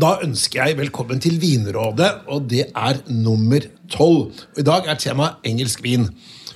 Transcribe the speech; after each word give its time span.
Da 0.00 0.14
ønsker 0.24 0.62
jeg 0.62 0.78
velkommen 0.78 1.18
til 1.20 1.34
Vinrådet, 1.42 2.08
og 2.30 2.46
det 2.48 2.70
er 2.72 3.00
nummer 3.12 3.64
tolv. 3.92 4.30
I 4.56 4.64
dag 4.64 4.86
er 4.88 4.96
temaet 5.00 5.44
engelsk 5.44 5.82
vin. 5.84 6.06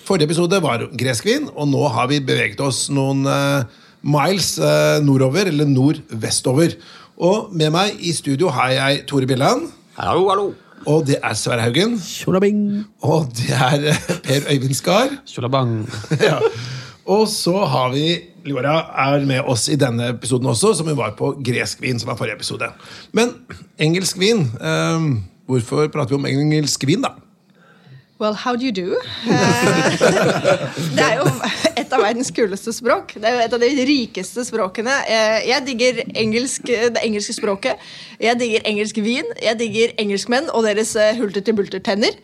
Forrige 0.06 0.30
episode 0.30 0.60
var 0.64 0.86
gresk 0.96 1.26
vin, 1.28 1.50
og 1.52 1.68
nå 1.68 1.82
har 1.92 2.08
vi 2.08 2.22
beveget 2.24 2.62
oss 2.64 2.86
noen 2.94 3.26
uh, 3.28 3.66
miles 4.00 4.54
uh, 4.62 5.02
nordover, 5.04 5.50
eller 5.50 5.68
nordvestover. 5.68 6.78
Og 7.20 7.50
med 7.52 7.74
meg 7.74 8.00
i 8.00 8.14
studio 8.16 8.52
har 8.54 8.72
jeg 8.78 9.02
Tore 9.10 9.28
Billand. 9.28 9.66
Hallo, 9.98 10.24
hallo. 10.30 10.46
Og 10.88 11.04
det 11.08 11.18
er 11.20 11.36
Sverre 11.36 11.66
Haugen. 11.66 11.98
Og 13.04 13.28
det 13.36 13.52
er 13.52 13.90
uh, 13.90 14.08
Per 14.24 14.48
Øyvind 14.54 14.78
Skar. 14.80 15.18
Ja. 16.30 16.38
Og 17.04 17.26
så 17.28 17.56
har 17.68 17.92
vi 17.92 18.06
Liora 18.44 18.76
er 19.06 19.24
med 19.24 19.44
oss 19.48 19.68
i 19.72 19.76
denne 19.80 20.10
episoden 20.12 20.48
også, 20.50 20.74
som 20.76 20.88
hun 20.88 20.98
var 20.98 21.14
på 21.16 21.32
gresk 21.44 21.80
vin, 21.80 22.00
som 22.00 22.10
var 22.12 22.18
forrige 22.20 22.36
episode. 22.36 22.68
Men 23.12 23.32
engelsk 23.80 24.18
vin 24.20 24.44
um, 24.60 25.24
Hvorfor 25.48 25.88
prater 25.92 26.14
vi 26.14 26.16
om 26.16 26.26
engelsk 26.26 26.86
vin, 26.88 27.04
da? 27.04 27.10
Well, 28.20 28.32
how 28.32 28.54
do 28.56 28.64
you 28.64 28.72
do? 28.72 28.96
Eh, 29.26 29.94
det 30.96 31.02
er 31.04 31.18
jo 31.18 31.26
et 31.76 31.90
av 31.92 32.00
verdens 32.00 32.30
kuleste 32.32 32.72
språk. 32.72 33.16
Det 33.18 33.26
er 33.28 33.34
jo 33.34 33.42
et 33.42 33.56
av 33.56 33.60
de 33.60 33.86
rikeste 33.88 34.44
språkene. 34.46 34.94
Eh, 35.10 35.48
jeg 35.50 35.66
digger 35.66 36.00
engelsk, 36.14 36.70
det 36.70 37.02
engelske 37.02 37.34
språket. 37.36 37.82
Jeg 38.22 38.38
digger 38.40 38.64
engelsk 38.70 39.02
vin. 39.04 39.28
Jeg 39.42 39.58
digger 39.60 39.92
engelskmenn 40.00 40.48
og 40.54 40.64
deres 40.64 40.94
eh, 40.96 41.12
hulter-til-bulter-tenner. 41.18 42.16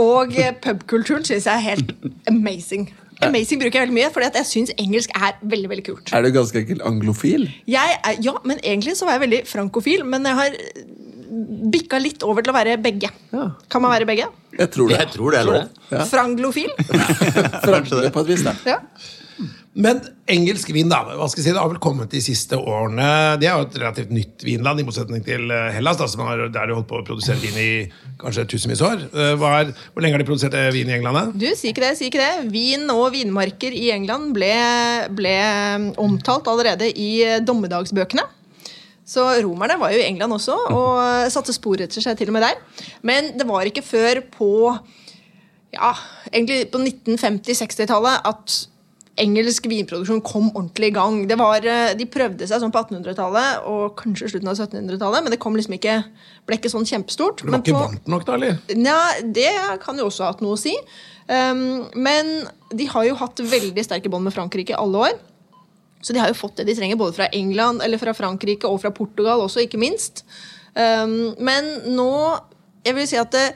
Og 0.00 0.32
pubkulturen 0.64 1.24
syns 1.26 1.44
jeg 1.48 1.52
er 1.52 1.64
helt 1.64 1.90
amazing. 2.30 2.86
Amazing 3.24 3.60
bruker 3.62 3.80
jeg 3.80 3.86
veldig 3.86 3.96
mye, 3.96 4.10
for 4.12 4.24
jeg 4.26 4.44
syns 4.48 4.74
engelsk 4.76 5.14
er 5.16 5.38
veldig 5.40 5.70
veldig 5.72 5.84
kult. 5.86 6.12
Er 6.12 6.26
du 6.26 6.30
ganske 6.34 6.60
enkelt 6.60 6.84
anglofil? 6.84 7.48
Jeg 7.70 7.96
er, 7.96 8.18
ja, 8.24 8.36
men 8.44 8.60
egentlig 8.60 8.96
så 8.98 9.08
var 9.08 9.16
jeg 9.16 9.24
veldig 9.24 9.42
frankofil. 9.48 10.04
Men 10.04 10.28
jeg 10.28 10.36
har 10.36 10.58
bikka 11.72 12.00
litt 12.00 12.24
over 12.26 12.44
til 12.44 12.52
å 12.52 12.56
være 12.56 12.76
begge. 12.82 13.10
Ja. 13.32 13.46
Kan 13.72 13.84
man 13.84 13.94
være 13.94 14.08
begge? 14.08 14.28
Jeg 14.56 14.70
tror 14.72 14.92
det. 14.92 14.98
Jeg 15.00 15.12
tror 15.14 15.34
det, 15.34 15.42
eller? 15.44 15.68
Ja. 15.90 16.04
Franglofil? 16.12 16.72
Frankrike 17.64 18.12
på 18.12 18.24
et 18.24 18.32
vis, 18.34 18.44
da. 18.46 18.56
Ja. 18.68 18.80
Men 19.76 19.98
engelsk 20.32 20.70
vin 20.72 20.88
da, 20.88 21.02
hva 21.04 21.26
skal 21.28 21.42
jeg 21.42 21.50
si, 21.50 21.52
det 21.52 21.60
har 21.60 21.68
vel 21.68 21.80
kommet 21.84 22.08
de 22.08 22.20
siste 22.24 22.56
årene. 22.56 23.36
Det 23.36 23.48
er 23.48 23.58
jo 23.58 23.66
et 23.66 23.74
relativt 23.76 24.12
nytt 24.14 24.44
vinland, 24.46 24.80
i 24.80 24.84
motsetning 24.86 25.24
til 25.24 25.50
eh, 25.52 25.68
Hellas, 25.74 25.98
da, 26.00 26.06
som 26.08 26.22
har, 26.24 26.46
der 26.48 26.70
de 26.70 26.76
holdt 26.78 26.88
på 26.88 27.02
å 27.02 27.04
produsere 27.04 27.36
vin 27.42 27.58
i 27.60 27.68
kanskje 28.16 28.46
tusenvis 28.54 28.80
år. 28.86 29.02
Eh, 29.12 29.34
er, 29.36 29.72
hvor 29.92 30.04
lenge 30.04 30.16
har 30.16 30.22
de 30.22 30.28
produsert 30.28 30.56
eh, 30.56 30.70
vin 30.72 30.88
i 30.88 30.94
England? 30.96 31.34
Du, 31.36 31.44
si 31.52 31.74
ikke 31.74 31.84
det, 31.84 31.90
si 31.98 32.08
ikke 32.08 32.22
det. 32.22 32.46
Vin 32.54 32.88
og 32.94 33.10
vinmarker 33.12 33.76
i 33.76 33.90
England 33.92 34.32
ble, 34.36 34.54
ble 35.18 35.34
omtalt 36.00 36.48
allerede 36.48 36.88
i 36.88 37.10
dommedagsbøkene. 37.44 38.24
Så 39.06 39.26
romerne 39.44 39.76
var 39.78 39.92
jo 39.92 40.00
i 40.00 40.06
England 40.06 40.38
også, 40.38 40.56
og 40.72 41.02
satte 41.34 41.52
spor 41.54 41.84
etter 41.84 42.00
seg 42.00 42.16
til 42.16 42.32
og 42.32 42.38
med 42.38 42.46
der. 42.46 42.88
Men 43.04 43.34
det 43.36 43.44
var 43.48 43.68
ikke 43.68 43.84
før 43.84 44.22
på 44.38 44.54
ja, 45.76 45.92
egentlig 46.32 46.62
på 46.72 46.80
1950-60-tallet 46.80 48.24
at 48.32 48.56
engelsk 49.18 49.66
vinproduksjon 49.70 50.20
kom 50.24 50.50
ordentlig 50.54 50.90
i 50.90 50.94
gang. 50.96 51.22
Det 51.28 51.38
var, 51.40 51.64
eh, 51.64 51.94
de 51.96 52.04
prøvde 52.06 52.46
seg 52.46 52.60
sånn 52.60 52.72
på 52.74 52.82
1800-tallet 52.84 53.64
og 53.66 53.94
kanskje 53.96 54.28
slutten 54.32 54.48
av 54.52 54.56
1700-tallet, 54.58 55.22
men 55.24 55.32
det 55.32 55.38
kom 55.40 55.56
liksom 55.56 55.74
ikke, 55.78 55.96
ble 56.46 56.58
ikke 56.58 56.72
sånn 56.72 56.84
kjempestort. 56.88 57.38
Det 57.40 57.48
var 57.48 57.50
Men 57.58 57.62
ikke 57.62 57.74
på- 57.76 57.84
varmt 57.86 58.08
nok, 58.12 58.26
da? 58.26 58.34
eller? 58.34 58.58
Ja, 58.68 59.00
det 59.22 59.80
kan 59.80 59.96
jo 59.96 60.06
også 60.10 60.24
ha 60.26 60.32
hatt 60.32 60.42
noe 60.44 60.56
å 60.56 60.60
si. 60.60 60.76
Um, 61.28 61.88
men 61.94 62.46
de 62.70 62.84
har 62.86 63.04
jo 63.08 63.14
hatt 63.18 63.36
veldig 63.36 63.82
sterke 63.84 64.08
bånd 64.12 64.24
med 64.28 64.34
Frankrike 64.34 64.70
i 64.70 64.78
alle 64.78 65.08
år. 65.08 65.18
Så 66.02 66.12
de 66.12 66.20
har 66.20 66.28
jo 66.28 66.34
fått 66.38 66.56
det 66.60 66.66
de 66.66 66.74
trenger, 66.76 66.96
både 67.00 67.14
fra 67.16 67.26
England, 67.32 67.80
eller 67.82 67.98
fra 67.98 68.12
Frankrike 68.14 68.64
og 68.68 68.80
fra 68.82 68.90
Portugal 68.94 69.40
også, 69.40 69.64
ikke 69.66 69.78
minst. 69.80 70.22
Um, 70.76 71.34
men 71.40 71.64
nå 71.96 72.38
Jeg 72.86 72.94
vil 72.94 73.06
si 73.08 73.16
at 73.16 73.32
det, 73.32 73.54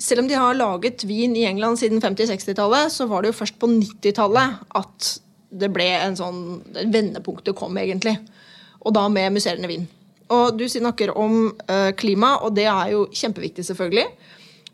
selv 0.00 0.24
om 0.24 0.28
de 0.30 0.38
har 0.38 0.56
laget 0.56 1.04
vin 1.08 1.34
i 1.36 1.44
England 1.48 1.78
siden 1.80 2.00
50-60-tallet, 2.02 2.92
så 2.92 3.06
var 3.10 3.22
det 3.22 3.32
jo 3.32 3.38
først 3.42 3.58
på 3.60 3.68
90-tallet 3.68 4.60
at 4.80 5.10
det 5.50 5.70
ble 5.74 5.86
en 5.98 6.16
sånn 6.16 6.42
vendepunktet 6.92 7.56
kom, 7.58 7.76
egentlig. 7.78 8.16
Og 8.80 8.94
da 8.96 9.04
med 9.12 9.34
musserende 9.34 9.68
vin. 9.68 9.86
Og 10.30 10.54
du 10.56 10.64
snakker 10.70 11.12
om 11.18 11.50
eh, 11.66 11.90
klima, 11.98 12.36
og 12.44 12.54
det 12.56 12.68
er 12.70 12.92
jo 12.94 13.06
kjempeviktig, 13.12 13.66
selvfølgelig. 13.66 14.06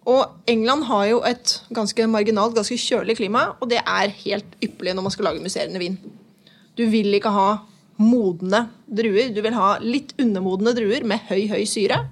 Og 0.06 0.50
England 0.52 0.86
har 0.86 1.06
jo 1.10 1.22
et 1.26 1.56
ganske 1.74 2.06
marginalt, 2.12 2.54
ganske 2.54 2.78
kjølig 2.78 3.16
klima, 3.18 3.48
og 3.58 3.72
det 3.72 3.80
er 3.82 4.14
helt 4.20 4.58
ypperlig 4.62 4.94
når 4.94 5.08
man 5.08 5.14
skal 5.14 5.30
lage 5.30 5.42
musserende 5.42 5.82
vin. 5.82 5.96
Du 6.78 6.84
vil 6.92 7.16
ikke 7.16 7.32
ha 7.34 7.48
modne 7.96 8.66
druer. 8.86 9.32
Du 9.34 9.40
vil 9.42 9.56
ha 9.56 9.76
litt 9.82 10.12
undermodne 10.20 10.76
druer 10.76 11.06
med 11.08 11.24
høy, 11.30 11.48
høy 11.50 11.64
syre 11.68 12.04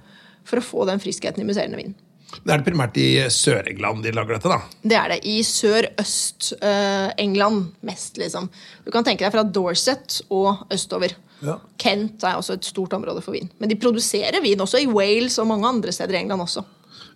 for 0.45 0.59
å 0.59 0.65
få 0.65 0.89
den 0.89 0.99
friskheten 1.01 1.45
i 1.45 1.47
musserende 1.47 1.79
vin. 1.79 1.95
Det 2.43 2.51
er 2.51 2.57
det 2.61 2.67
primært 2.67 2.97
i 3.01 3.07
Sør-England 3.31 4.03
de 4.05 4.11
lager 4.15 4.33
dette, 4.37 4.49
da. 4.51 4.59
Det 4.81 4.97
er 4.99 5.07
det. 5.13 5.19
I 5.25 5.27
sør-øst-England 5.45 7.59
mest, 7.87 8.13
liksom. 8.21 8.43
Du 8.85 8.89
kan 8.93 9.05
tenke 9.07 9.23
deg 9.25 9.33
fra 9.35 9.45
Dorset 9.47 10.07
og 10.33 10.49
østover. 10.73 11.11
Ja. 11.45 11.55
Kent 11.81 12.23
er 12.23 12.35
også 12.39 12.53
et 12.57 12.67
stort 12.67 12.93
område 12.97 13.21
for 13.23 13.31
vin. 13.35 13.49
Men 13.59 13.67
de 13.71 13.79
produserer 13.79 14.41
vin 14.43 14.61
også 14.61 14.77
i 14.83 14.91
Wales 14.91 15.35
og 15.41 15.49
mange 15.51 15.67
andre 15.69 15.91
steder 15.95 16.13
i 16.15 16.21
England 16.23 16.41
også. 16.45 16.61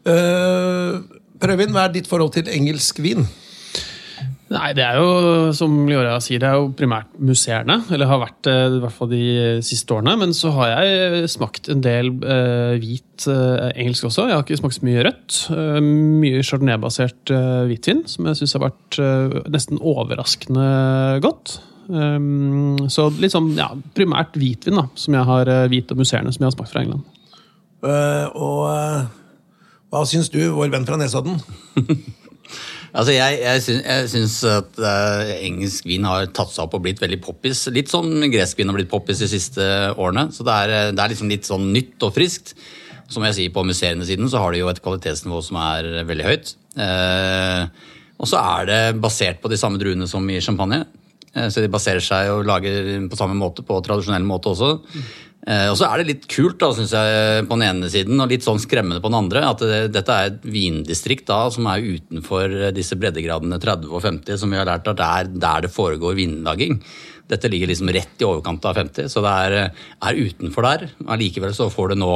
Uh, 0.07 0.93
Prøvin, 1.39 1.73
hva 1.75 1.81
er 1.87 1.93
ditt 1.95 2.09
forhold 2.09 2.31
til 2.35 2.45
engelsk 2.51 2.95
vin? 3.03 3.21
Nei, 4.49 4.71
det 4.73 4.81
er 4.81 4.97
jo, 4.97 5.09
som 5.53 5.75
Liora 5.85 6.15
sier, 6.25 6.41
det 6.41 6.47
er 6.49 6.57
jo 6.57 6.71
primært 6.73 7.11
musserende. 7.21 7.83
Eller 7.93 8.09
har 8.09 8.21
vært 8.23 8.39
det 8.47 8.55
i 8.79 8.79
hvert 8.81 8.95
fall 8.95 9.11
de 9.11 9.23
siste 9.65 9.93
årene. 9.93 10.15
Men 10.23 10.33
så 10.33 10.49
har 10.55 10.71
jeg 10.73 11.29
smakt 11.29 11.69
en 11.69 11.83
del 11.85 12.09
eh, 12.25 12.79
hvit 12.81 13.27
eh, 13.29 13.67
engelsk 13.75 14.09
også. 14.09 14.25
Jeg 14.25 14.39
har 14.39 14.47
ikke 14.47 14.57
smakt 14.57 14.79
så 14.79 14.87
mye 14.89 15.05
rødt. 15.05 15.39
Eh, 15.53 15.79
mye 16.23 16.41
chardonnay-basert 16.41 17.35
eh, 17.35 17.63
hvitvin, 17.69 18.01
som 18.09 18.31
jeg 18.31 18.41
syns 18.41 18.57
har 18.57 18.65
vært 18.65 19.01
eh, 19.05 19.37
nesten 19.53 19.83
overraskende 19.93 20.69
godt. 21.25 21.59
Um, 21.89 22.89
så 22.93 23.07
litt 23.17 23.33
sånn, 23.33 23.55
ja, 23.57 23.71
primært 23.97 24.35
hvitvin, 24.37 24.77
da, 24.77 24.85
som 24.97 25.15
jeg 25.17 25.25
har 25.25 25.49
eh, 25.49 25.65
hvit 25.71 25.89
og 25.93 26.01
musserende, 26.01 26.33
som 26.35 26.43
jeg 26.43 26.51
har 26.51 26.57
smakt 26.57 26.73
fra 26.73 26.83
England. 26.85 27.05
Uh, 27.81 28.25
og 28.37 28.59
uh, 28.69 29.07
hva 29.89 30.03
syns 30.05 30.29
du, 30.29 30.41
vår 30.53 30.69
venn 30.73 30.85
fra 30.85 30.99
Nesodden? 31.01 31.39
Altså, 32.89 33.13
jeg, 33.13 33.37
jeg, 33.43 34.09
syns, 34.09 34.39
at 34.49 34.79
uh, 34.81 35.31
engelsk 35.37 35.85
vin 35.85 36.07
har 36.09 36.29
tatt 36.33 36.53
seg 36.53 36.65
opp 36.65 36.77
og 36.79 36.83
blitt 36.85 37.01
veldig 37.03 37.19
poppis. 37.21 37.67
Litt 37.73 37.91
sånn 37.91 38.15
gresk 38.33 38.59
vin 38.59 38.71
har 38.71 38.77
blitt 38.77 38.89
poppis 38.91 39.21
de 39.21 39.29
siste 39.29 39.65
årene. 39.93 40.29
Så 40.33 40.45
det 40.47 40.55
er, 40.55 40.73
eh, 40.73 40.91
det 40.95 41.03
er 41.03 41.13
liksom 41.13 41.29
litt 41.29 41.49
sånn 41.49 41.69
nytt 41.75 42.07
og 42.07 42.15
friskt. 42.17 42.55
Som 43.09 43.25
jeg 43.25 43.37
sier, 43.37 43.53
på 43.53 43.65
musserende 43.65 44.05
siden 44.05 44.29
så 44.29 44.41
har 44.41 44.53
de 44.53 44.63
jo 44.63 44.69
et 44.69 44.81
kvalitetsnivå 44.85 45.41
som 45.45 45.57
er 45.61 45.87
veldig 46.09 46.27
høyt. 46.27 46.53
Uh, 46.77 47.65
og 48.19 48.29
så 48.29 48.41
er 48.41 48.67
det 48.69 48.81
basert 49.01 49.39
på 49.41 49.49
de 49.51 49.57
samme 49.57 49.81
druene 49.81 50.05
som 50.09 50.25
i 50.29 50.41
champagne. 50.45 50.83
Uh, 51.35 51.47
så 51.49 51.61
de 51.61 51.71
baserer 51.73 52.05
seg 52.05 52.29
og 52.33 52.45
lager 52.49 53.09
på 53.09 53.17
samme 53.17 53.37
måte, 53.37 53.65
på 53.65 53.81
tradisjonell 53.85 54.25
måte 54.29 54.53
også. 54.53 54.75
Eh, 55.47 55.69
og 55.71 55.77
så 55.79 55.87
er 55.87 56.01
det 56.01 56.09
litt 56.09 56.25
kult, 56.31 56.57
da, 56.59 56.71
synes 56.75 56.91
jeg, 56.91 57.45
på 57.47 57.55
den 57.55 57.67
ene 57.69 57.91
siden, 57.91 58.19
og 58.19 58.31
litt 58.31 58.43
sånn 58.45 58.59
skremmende 58.59 58.99
på 59.03 59.11
den 59.11 59.21
andre, 59.21 59.45
at 59.47 59.63
det, 59.63 59.79
dette 59.95 60.15
er 60.15 60.33
et 60.33 60.43
vindistrikt 60.43 61.29
da, 61.29 61.45
som 61.53 61.69
er 61.71 61.85
utenfor 61.85 62.57
disse 62.75 62.97
breddegradene 62.99 63.61
30 63.61 63.87
og 63.93 64.03
50, 64.03 64.41
som 64.41 64.51
vi 64.51 64.59
har 64.59 64.67
lært 64.67 64.89
at 64.91 64.99
det 64.99 65.07
er 65.07 65.33
der 65.47 65.65
det 65.65 65.73
foregår 65.73 66.19
vinlaging. 66.19 66.81
Dette 67.29 67.51
ligger 67.51 67.71
liksom 67.71 67.91
rett 67.93 68.19
i 68.19 68.27
overkant 68.27 68.67
av 68.67 68.79
50, 68.81 69.09
så 69.13 69.23
det 69.23 69.33
er, 69.47 69.81
er 70.09 70.23
utenfor 70.27 70.65
der. 70.65 70.87
Allikevel 71.07 71.55
så 71.55 71.69
får 71.71 71.93
det 71.93 72.01
nå 72.01 72.13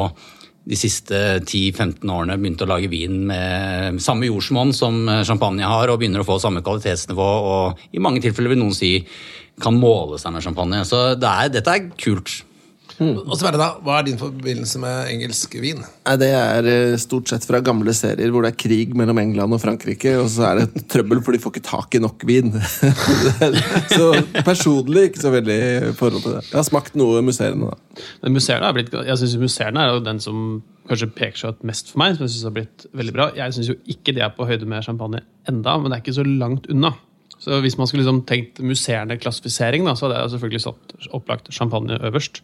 de 0.64 0.78
siste 0.80 1.18
10-15 1.44 2.08
årene 2.08 2.38
begynt 2.40 2.62
å 2.64 2.70
lage 2.70 2.88
vin 2.92 3.26
med 3.28 4.00
samme 4.04 4.30
jordsmonn 4.30 4.72
som 4.76 5.02
champagne 5.28 5.68
har, 5.68 5.92
og 5.92 6.00
begynner 6.00 6.24
å 6.24 6.28
få 6.28 6.40
samme 6.44 6.64
kvalitetsnivå, 6.64 7.30
og 7.56 7.84
i 7.92 8.04
mange 8.04 8.24
tilfeller 8.24 8.56
vil 8.56 8.64
noen 8.64 8.76
si 8.76 8.96
kan 9.62 9.76
måle 9.78 10.18
seg 10.20 10.34
med 10.34 10.44
champagne. 10.44 10.82
Så 10.88 11.14
det 11.20 11.30
er, 11.30 11.52
dette 11.54 11.76
er 11.76 11.92
kult. 12.00 12.42
Og 13.02 13.34
Sverre, 13.40 13.58
da, 13.60 13.70
hva 13.84 14.00
er 14.00 14.08
din 14.08 14.20
forbindelse 14.20 14.80
med 14.82 15.12
engelsk 15.14 15.56
vin? 15.62 15.82
Det 16.20 16.30
er 16.30 16.68
eh, 16.70 16.96
stort 17.02 17.32
sett 17.32 17.46
fra 17.48 17.62
gamle 17.66 17.94
serier 17.98 18.34
hvor 18.34 18.46
det 18.46 18.54
er 18.54 18.60
krig 18.60 18.94
mellom 18.98 19.22
England 19.22 19.56
og 19.56 19.62
Frankrike, 19.64 20.16
og 20.22 20.30
så 20.34 20.50
er 20.52 20.62
det 20.62 20.84
trøbbel 20.94 21.24
for 21.26 21.36
de 21.36 21.42
får 21.44 21.56
ikke 21.56 21.66
tak 21.70 21.98
i 21.98 22.04
nok 22.04 22.26
vin. 22.30 22.54
så 23.98 24.12
personlig 24.44 25.10
ikke 25.10 25.24
så 25.24 25.34
veldig 25.34 25.62
forhold 26.00 26.22
til 26.26 26.38
det. 26.38 26.44
Jeg 26.52 26.60
har 26.60 26.68
smakt 26.68 27.00
noe 27.00 27.24
musserende, 27.26 27.72
da. 27.72 28.04
Men 28.24 28.38
musserende 28.38 28.70
er 28.70 28.78
blitt, 28.78 28.94
jeg 28.94 29.22
synes 29.22 29.40
Musserende 29.44 29.82
er 29.84 29.94
jo 29.94 30.04
den 30.06 30.22
som 30.24 30.38
kanskje 30.90 31.10
peker 31.16 31.40
seg 31.40 31.56
ut 31.56 31.66
mest 31.68 31.92
for 31.92 32.02
meg. 32.02 32.16
som 32.16 32.26
jeg 32.26 32.36
synes 32.36 32.48
har 32.50 32.56
blitt 32.58 32.86
veldig 32.94 33.16
bra. 33.16 33.32
Jeg 33.38 33.56
syns 33.56 33.72
jo 33.72 33.80
ikke 33.90 34.16
det 34.16 34.24
er 34.26 34.36
på 34.36 34.48
høyde 34.48 34.68
med 34.70 34.86
champagne 34.86 35.24
enda, 35.50 35.78
men 35.78 35.92
det 35.92 35.98
er 35.98 36.06
ikke 36.06 36.20
så 36.20 36.28
langt 36.28 36.70
unna. 36.72 36.94
Så 37.44 37.60
Hvis 37.60 37.76
man 37.78 37.90
skulle 37.90 38.04
liksom 38.04 38.22
tenkt 38.24 38.62
musserende 38.64 39.18
klassifisering, 39.20 39.84
da, 39.84 39.98
så 40.00 40.08
hadde 40.08 40.22
jeg 40.22 40.32
selvfølgelig 40.34 40.62
satt 40.64 40.94
opplagt 41.12 41.50
champagne 41.52 41.98
øverst. 42.08 42.40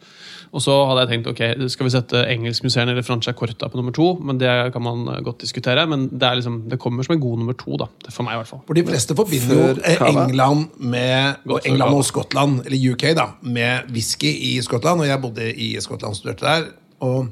Og 0.52 0.64
så 0.66 0.74
hadde 0.90 1.06
jeg 1.06 1.12
tenkt 1.14 1.30
ok, 1.30 1.42
skal 1.72 1.88
vi 1.88 1.94
sette 1.94 2.24
engelskmuseerne 2.34 2.92
eller 2.92 3.06
Francia 3.06 3.32
Corta 3.38 3.70
på 3.70 3.80
nummer 3.80 3.96
to. 3.96 4.10
men 4.20 4.40
Det 4.42 4.74
kan 4.74 4.84
man 4.84 5.06
godt 5.24 5.42
diskutere, 5.42 5.86
men 5.88 6.10
det, 6.10 6.24
er 6.24 6.42
liksom, 6.42 6.64
det 6.70 6.80
kommer 6.80 7.04
som 7.04 7.16
en 7.16 7.22
god 7.24 7.38
nummer 7.38 7.54
to. 7.54 7.78
da, 7.78 7.88
For 8.10 8.28
meg 8.28 8.36
i 8.36 8.42
hvert 8.42 8.52
fall. 8.52 8.64
For 8.68 8.76
de 8.76 8.86
fleste 8.90 9.16
forbinder 9.16 9.56
jo 9.56 9.70
eh. 9.86 10.04
England, 10.10 10.68
med, 10.80 11.40
og 11.48 11.62
England 11.66 11.96
og 11.96 12.06
Skottland, 12.06 12.66
eller 12.66 12.92
UK, 12.92 13.16
da, 13.16 13.30
med 13.42 13.94
whisky 13.94 14.34
i 14.34 14.58
Skottland. 14.62 15.06
Og 15.06 15.08
jeg 15.08 15.22
bodde 15.22 15.54
i 15.54 15.76
Skottland 15.80 16.12
og 16.12 16.20
studerte 16.20 16.46
der. 16.46 16.72
og 17.00 17.30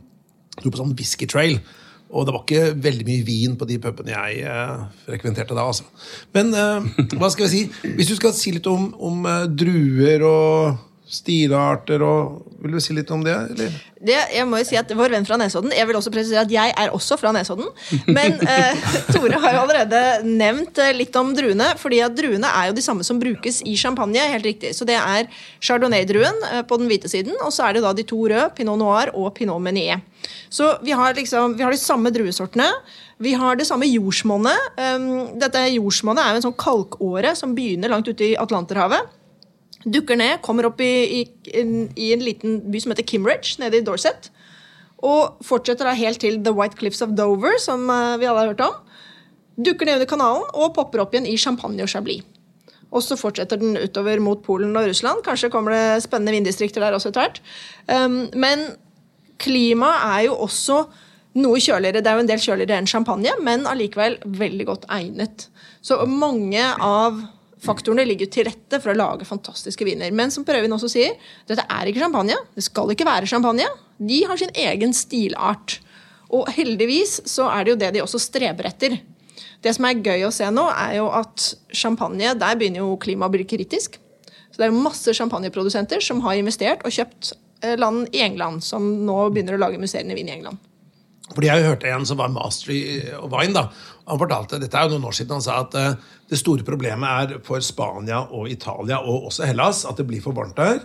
dro 0.61 0.71
på 0.71 0.79
sånn 0.79 0.95
whisky 0.97 1.27
trail. 1.29 1.59
Og 2.07 2.25
det 2.25 2.33
var 2.33 2.43
ikke 2.45 2.75
veldig 2.83 3.05
mye 3.07 3.25
vin 3.27 3.55
på 3.59 3.67
de 3.67 3.77
pubene 3.83 4.13
jeg 4.13 4.43
eh, 4.47 4.83
frekventerte 5.07 5.55
da. 5.57 5.65
altså. 5.67 5.87
Men 6.35 6.53
eh, 6.55 6.87
hva 7.19 7.29
skal 7.33 7.47
jeg 7.47 7.53
si? 7.53 7.91
Hvis 7.97 8.11
du 8.13 8.15
skal 8.19 8.35
si 8.35 8.53
litt 8.55 8.69
om, 8.71 8.89
om 9.03 9.27
eh, 9.27 9.47
druer 9.51 10.23
og 10.27 10.83
stilarter 11.07 12.03
og 12.03 12.43
Vil 12.61 12.73
du 12.75 12.79
si 12.83 12.95
litt 12.95 13.11
om 13.13 13.21
det? 13.23 13.33
eller? 13.33 13.75
Det, 13.97 14.17
jeg 14.33 14.45
må 14.49 14.59
jo 14.59 14.67
si 14.67 14.77
at 14.77 14.91
Vår 14.97 15.13
venn 15.15 15.25
fra 15.25 15.37
Nesodden 15.39 15.71
Jeg 15.73 15.87
vil 15.89 15.97
også 15.97 16.11
presisere 16.13 16.43
at 16.43 16.51
jeg 16.51 16.73
er 16.77 16.91
også 16.93 17.17
fra 17.19 17.31
Nesodden. 17.35 17.69
Men 18.11 18.35
eh, 18.53 18.87
Tore 19.13 19.39
har 19.41 19.55
jo 19.55 19.63
allerede 19.63 20.01
nevnt 20.27 20.81
eh, 20.83 20.93
litt 20.97 21.15
om 21.19 21.31
druene. 21.37 21.71
fordi 21.79 22.01
at 22.03 22.15
druene 22.17 22.51
er 22.51 22.69
jo 22.69 22.77
de 22.77 22.83
samme 22.85 23.07
som 23.07 23.21
brukes 23.21 23.61
i 23.65 23.77
champagne. 23.79 24.19
helt 24.33 24.45
riktig. 24.45 24.73
Så 24.75 24.85
det 24.87 24.97
er 24.99 25.31
chardonnay-druen 25.63 26.43
eh, 26.51 26.61
på 26.67 26.79
den 26.81 26.91
hvite 26.91 27.09
siden, 27.11 27.37
og 27.41 27.53
så 27.55 27.67
er 27.67 27.77
det 27.77 27.85
da 27.85 27.93
de 27.95 28.05
to 28.07 28.19
røde, 28.27 28.49
pinot 28.57 28.79
noir 28.79 29.13
og 29.15 29.33
pinot 29.37 29.61
menier. 29.63 30.03
Så 30.49 30.75
vi 30.83 30.95
har 30.97 31.15
liksom, 31.15 31.55
vi 31.57 31.63
har 31.63 31.71
de 31.71 31.79
samme 31.79 32.11
druesortene. 32.13 32.67
Vi 33.23 33.33
har 33.33 33.57
det 33.57 33.65
samme 33.69 33.87
jordsmonnet. 33.89 34.77
Um, 34.77 35.39
dette 35.39 35.63
jordsmonnet 35.73 36.23
er 36.23 36.33
jo 36.35 36.41
en 36.41 36.47
sånn 36.49 36.59
kalkåre 36.59 37.33
som 37.37 37.55
begynner 37.57 37.91
langt 37.93 38.09
ute 38.09 38.33
i 38.33 38.35
Atlanterhavet. 38.39 39.16
Dukker 39.87 40.19
ned, 40.19 40.41
kommer 40.43 40.67
opp 40.67 40.81
i, 40.83 41.21
i, 41.21 41.21
i 41.95 42.11
en 42.15 42.23
liten 42.23 42.59
by 42.71 42.81
som 42.83 42.91
heter 42.93 43.07
Kimridge, 43.07 43.55
nede 43.61 43.79
i 43.79 43.85
Dorset. 43.85 44.31
Og 45.05 45.37
fortsetter 45.45 45.87
da 45.87 45.93
helt 45.95 46.19
til 46.23 46.39
The 46.43 46.53
White 46.55 46.79
Cliffs 46.79 47.03
of 47.05 47.13
Dover, 47.17 47.59
som 47.61 47.85
eh, 47.93 48.17
vi 48.19 48.27
alle 48.27 48.43
har 48.43 48.51
hørt 48.51 48.65
om. 48.65 48.81
Dukker 49.57 49.87
ned 49.87 49.99
under 49.99 50.09
kanalen 50.09 50.49
og 50.53 50.73
popper 50.75 51.03
opp 51.03 51.15
igjen 51.15 51.29
i 51.29 51.37
Champagne 51.39 51.85
og 51.85 51.91
Chablis. 51.91 52.25
Og 52.87 53.03
så 53.03 53.17
fortsetter 53.19 53.59
den 53.59 53.75
utover 53.75 54.21
mot 54.23 54.39
Polen 54.43 54.75
og 54.79 54.87
Russland. 54.87 55.23
Kanskje 55.25 55.51
kommer 55.51 55.75
det 55.75 56.03
spennende 56.05 56.35
vinddistrikter 56.35 56.83
der 56.83 56.95
også 56.95 57.11
etter 57.11 57.25
hvert. 57.25 57.41
Um, 57.91 58.29
men 58.39 58.63
klimaet 59.43 60.05
er 60.07 60.21
jo 60.29 60.37
også 60.45 60.85
noe 61.37 61.59
kjøligere. 61.61 62.01
Det 62.01 62.11
er 62.11 62.17
jo 62.17 62.23
en 62.23 62.29
del 62.29 62.43
kjøligere 62.43 62.79
enn 62.79 62.89
champagne, 62.89 63.33
men 63.43 63.67
allikevel 63.69 64.17
veldig 64.39 64.69
godt 64.69 64.87
egnet. 64.93 65.49
Så 65.83 65.99
mange 66.09 66.63
av 66.79 67.19
faktorene 67.63 68.05
ligger 68.07 68.29
til 68.31 68.47
rette 68.47 68.79
for 68.83 68.93
å 68.93 68.97
lage 68.97 69.27
fantastiske 69.27 69.85
viner. 69.87 70.13
Men 70.15 70.33
som 70.33 70.45
Prøvin 70.47 70.73
også 70.73 70.89
sier, 70.91 71.17
dette 71.49 71.65
er 71.65 71.89
ikke 71.89 72.03
champagne. 72.03 72.37
Det 72.55 72.65
skal 72.65 72.93
ikke 72.93 73.07
være 73.07 73.29
champagne. 73.29 73.67
De 73.97 74.21
har 74.29 74.39
sin 74.39 74.53
egen 74.53 74.93
stilart. 74.95 75.79
Og 76.33 76.49
heldigvis 76.57 77.21
så 77.29 77.47
er 77.53 77.63
det 77.63 77.73
jo 77.73 77.79
det 77.81 77.93
de 77.95 78.03
også 78.03 78.21
streber 78.21 78.69
etter. 78.69 78.99
Det 79.63 79.73
som 79.73 79.87
er 79.89 80.03
gøy 80.03 80.27
å 80.27 80.33
se 80.33 80.47
nå, 80.53 80.67
er 80.69 80.99
jo 80.99 81.07
at 81.15 81.51
champagne, 81.75 82.35
der 82.37 82.59
begynner 82.59 82.83
jo 82.83 82.99
klimaet 83.01 83.31
å 83.31 83.37
bli 83.37 83.47
kritisk. 83.47 83.97
Så 84.51 84.61
det 84.61 84.69
er 84.69 84.77
masse 84.77 85.13
champagneprodusenter 85.17 86.03
som 86.03 86.21
har 86.25 86.37
investert 86.37 86.85
og 86.85 86.93
kjøpt 86.93 87.33
eh, 87.63 87.75
land 87.79 88.07
i 88.15 88.23
England, 88.25 88.63
som 88.65 88.85
nå 89.07 89.17
begynner 89.33 89.57
å 89.57 89.63
lage 89.65 89.81
musserende 89.81 90.17
vin 90.17 90.29
i 90.29 90.35
England. 90.37 90.61
Fordi 91.33 91.49
Jeg 91.49 91.65
hørte 91.65 91.91
en 91.91 92.05
som 92.07 92.19
var 92.21 92.31
master 92.31 92.71
i 92.71 92.81
og 93.17 93.31
wine. 93.33 93.53
da, 93.53 93.67
Han 94.07 94.19
fortalte, 94.21 94.59
dette 94.61 94.77
er 94.79 94.87
jo 94.87 94.95
noen 94.95 95.09
år 95.09 95.15
siden, 95.17 95.35
han 95.35 95.43
sa 95.43 95.59
at 95.65 95.75
eh, 95.75 95.97
det 96.31 96.39
store 96.39 96.63
problemet 96.67 97.35
er 97.35 97.43
for 97.43 97.63
Spania 97.63 98.21
og 98.23 98.47
Italia 98.51 99.01
og 99.03 99.27
også 99.31 99.47
Hellas 99.49 99.83
at 99.89 99.99
det 99.99 100.07
blir 100.07 100.23
for 100.23 100.37
varmt 100.37 100.57
der. 100.59 100.81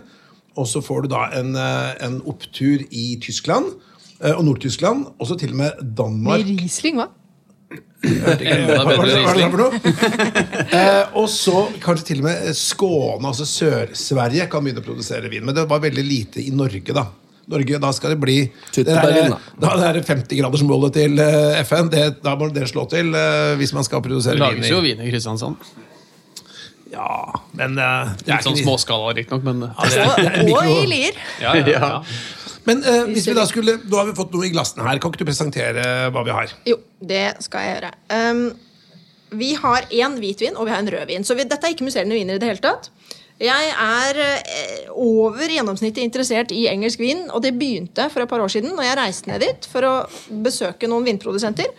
Og 0.59 0.67
så 0.69 0.83
får 0.85 1.05
du 1.05 1.13
da 1.15 1.25
en, 1.39 1.55
eh, 1.57 1.91
en 2.05 2.19
opptur 2.29 2.83
i 2.91 3.05
Tyskland 3.23 3.71
eh, 4.19 4.33
og 4.35 4.43
Nord-Tyskland, 4.45 5.07
og 5.17 5.27
så 5.29 5.39
til 5.39 5.55
og 5.55 5.61
med 5.63 5.83
Danmark. 5.97 6.43
Med 6.43 6.61
Riesling, 6.61 6.99
hva? 7.01 7.09
Enda 8.03 8.83
bedre 8.85 9.07
Riesling. 9.07 9.55
eh, 10.77 11.15
og 11.17 11.25
så 11.31 11.65
kanskje 11.81 12.11
til 12.11 12.21
og 12.21 12.27
med 12.27 12.53
Skåne, 12.59 13.31
altså 13.31 13.47
Sør-Sverige, 13.49 14.49
kan 14.51 14.65
begynne 14.65 14.83
å 14.83 14.85
produsere 14.85 15.31
vin. 15.31 15.45
Men 15.47 15.57
det 15.57 15.65
var 15.71 15.81
veldig 15.83 16.05
lite 16.05 16.43
i 16.43 16.53
Norge, 16.53 16.93
da. 16.93 17.07
Norge, 17.51 17.79
Da 17.83 17.89
skal 17.91 18.13
det 18.13 18.19
bli 18.21 18.37
det 18.75 18.85
er 18.87 19.01
der, 19.03 19.33
da, 19.59 19.91
det 19.93 20.05
50-gradersmålet 20.07 20.93
til 20.95 21.19
eh, 21.19 21.57
FN. 21.67 21.89
Det, 21.91 22.03
da 22.23 22.35
må 22.39 22.47
det 22.55 22.69
slå 22.71 22.85
til 22.91 23.11
eh, 23.19 23.55
hvis 23.59 23.73
man 23.75 23.83
skal 23.83 24.01
produsere 24.05 24.37
vin. 24.39 24.45
lages 24.45 24.69
jo 24.71 24.79
vin 24.85 25.01
i 25.03 25.09
Kristiansand. 25.11 25.57
Ja, 26.93 27.41
men 27.57 27.77
eh, 27.81 28.13
det 28.21 28.29
er 28.29 28.37
Litt 28.37 28.45
sånn 28.47 28.57
ikke 28.59 28.67
småskala, 28.67 29.13
riktignok, 29.17 29.43
men 29.47 29.63
Ja, 29.65 29.89
det 29.89 29.99
er- 29.99 30.15
det 30.15 30.25
er 30.29 30.39
Og, 30.39 30.47
mikro- 30.47 30.77
og 30.77 30.83
i 30.83 30.89
Lier. 30.91 31.15
ja, 31.41 31.53
ja, 31.57 31.67
ja. 31.73 32.01
Men 32.65 32.83
eh, 32.87 33.01
hvis 33.11 33.25
vi 33.27 33.33
da 33.35 33.43
skulle 33.49 33.73
Nå 33.83 33.97
har 33.97 34.05
vi 34.07 34.13
fått 34.15 34.31
noe 34.31 34.45
i 34.47 34.51
glassene 34.53 34.85
her. 34.87 34.99
Kan 35.03 35.11
ikke 35.11 35.25
du 35.25 35.25
presentere 35.27 35.83
hva 36.13 36.23
vi 36.23 36.31
har? 36.31 36.53
Jo, 36.69 36.77
det 37.01 37.25
skal 37.43 37.59
jeg 37.65 37.73
gjøre. 37.75 37.91
Um, 38.13 38.43
vi 39.33 39.53
har 39.57 39.87
én 39.91 40.15
hvitvin 40.21 40.55
og 40.55 40.67
vi 40.69 40.71
har 40.71 40.79
en 40.79 40.87
rødvin. 40.93 41.25
Så 41.25 41.35
vi, 41.35 41.43
dette 41.49 41.65
er 41.67 41.73
ikke 41.75 41.83
musserende 41.89 42.15
viner 42.15 42.37
i 42.37 42.39
det 42.39 42.47
hele 42.53 42.61
tatt. 42.63 42.87
Jeg 43.41 43.71
er 43.73 44.19
eh, 44.21 44.91
over 44.93 45.49
gjennomsnittet 45.49 46.03
interessert 46.05 46.53
i 46.53 46.67
engelsk 46.69 47.01
vin, 47.01 47.25
og 47.33 47.41
det 47.43 47.55
begynte 47.57 48.05
for 48.13 48.23
et 48.23 48.29
par 48.29 48.43
år 48.43 48.51
siden 48.53 48.75
når 48.77 48.87
jeg 48.87 48.99
reiste 48.99 49.31
ned 49.31 49.41
dit 49.43 49.67
for 49.71 49.87
å 49.87 49.93
besøke 50.45 50.89
noen 50.89 51.07
vinprodusenter. 51.07 51.71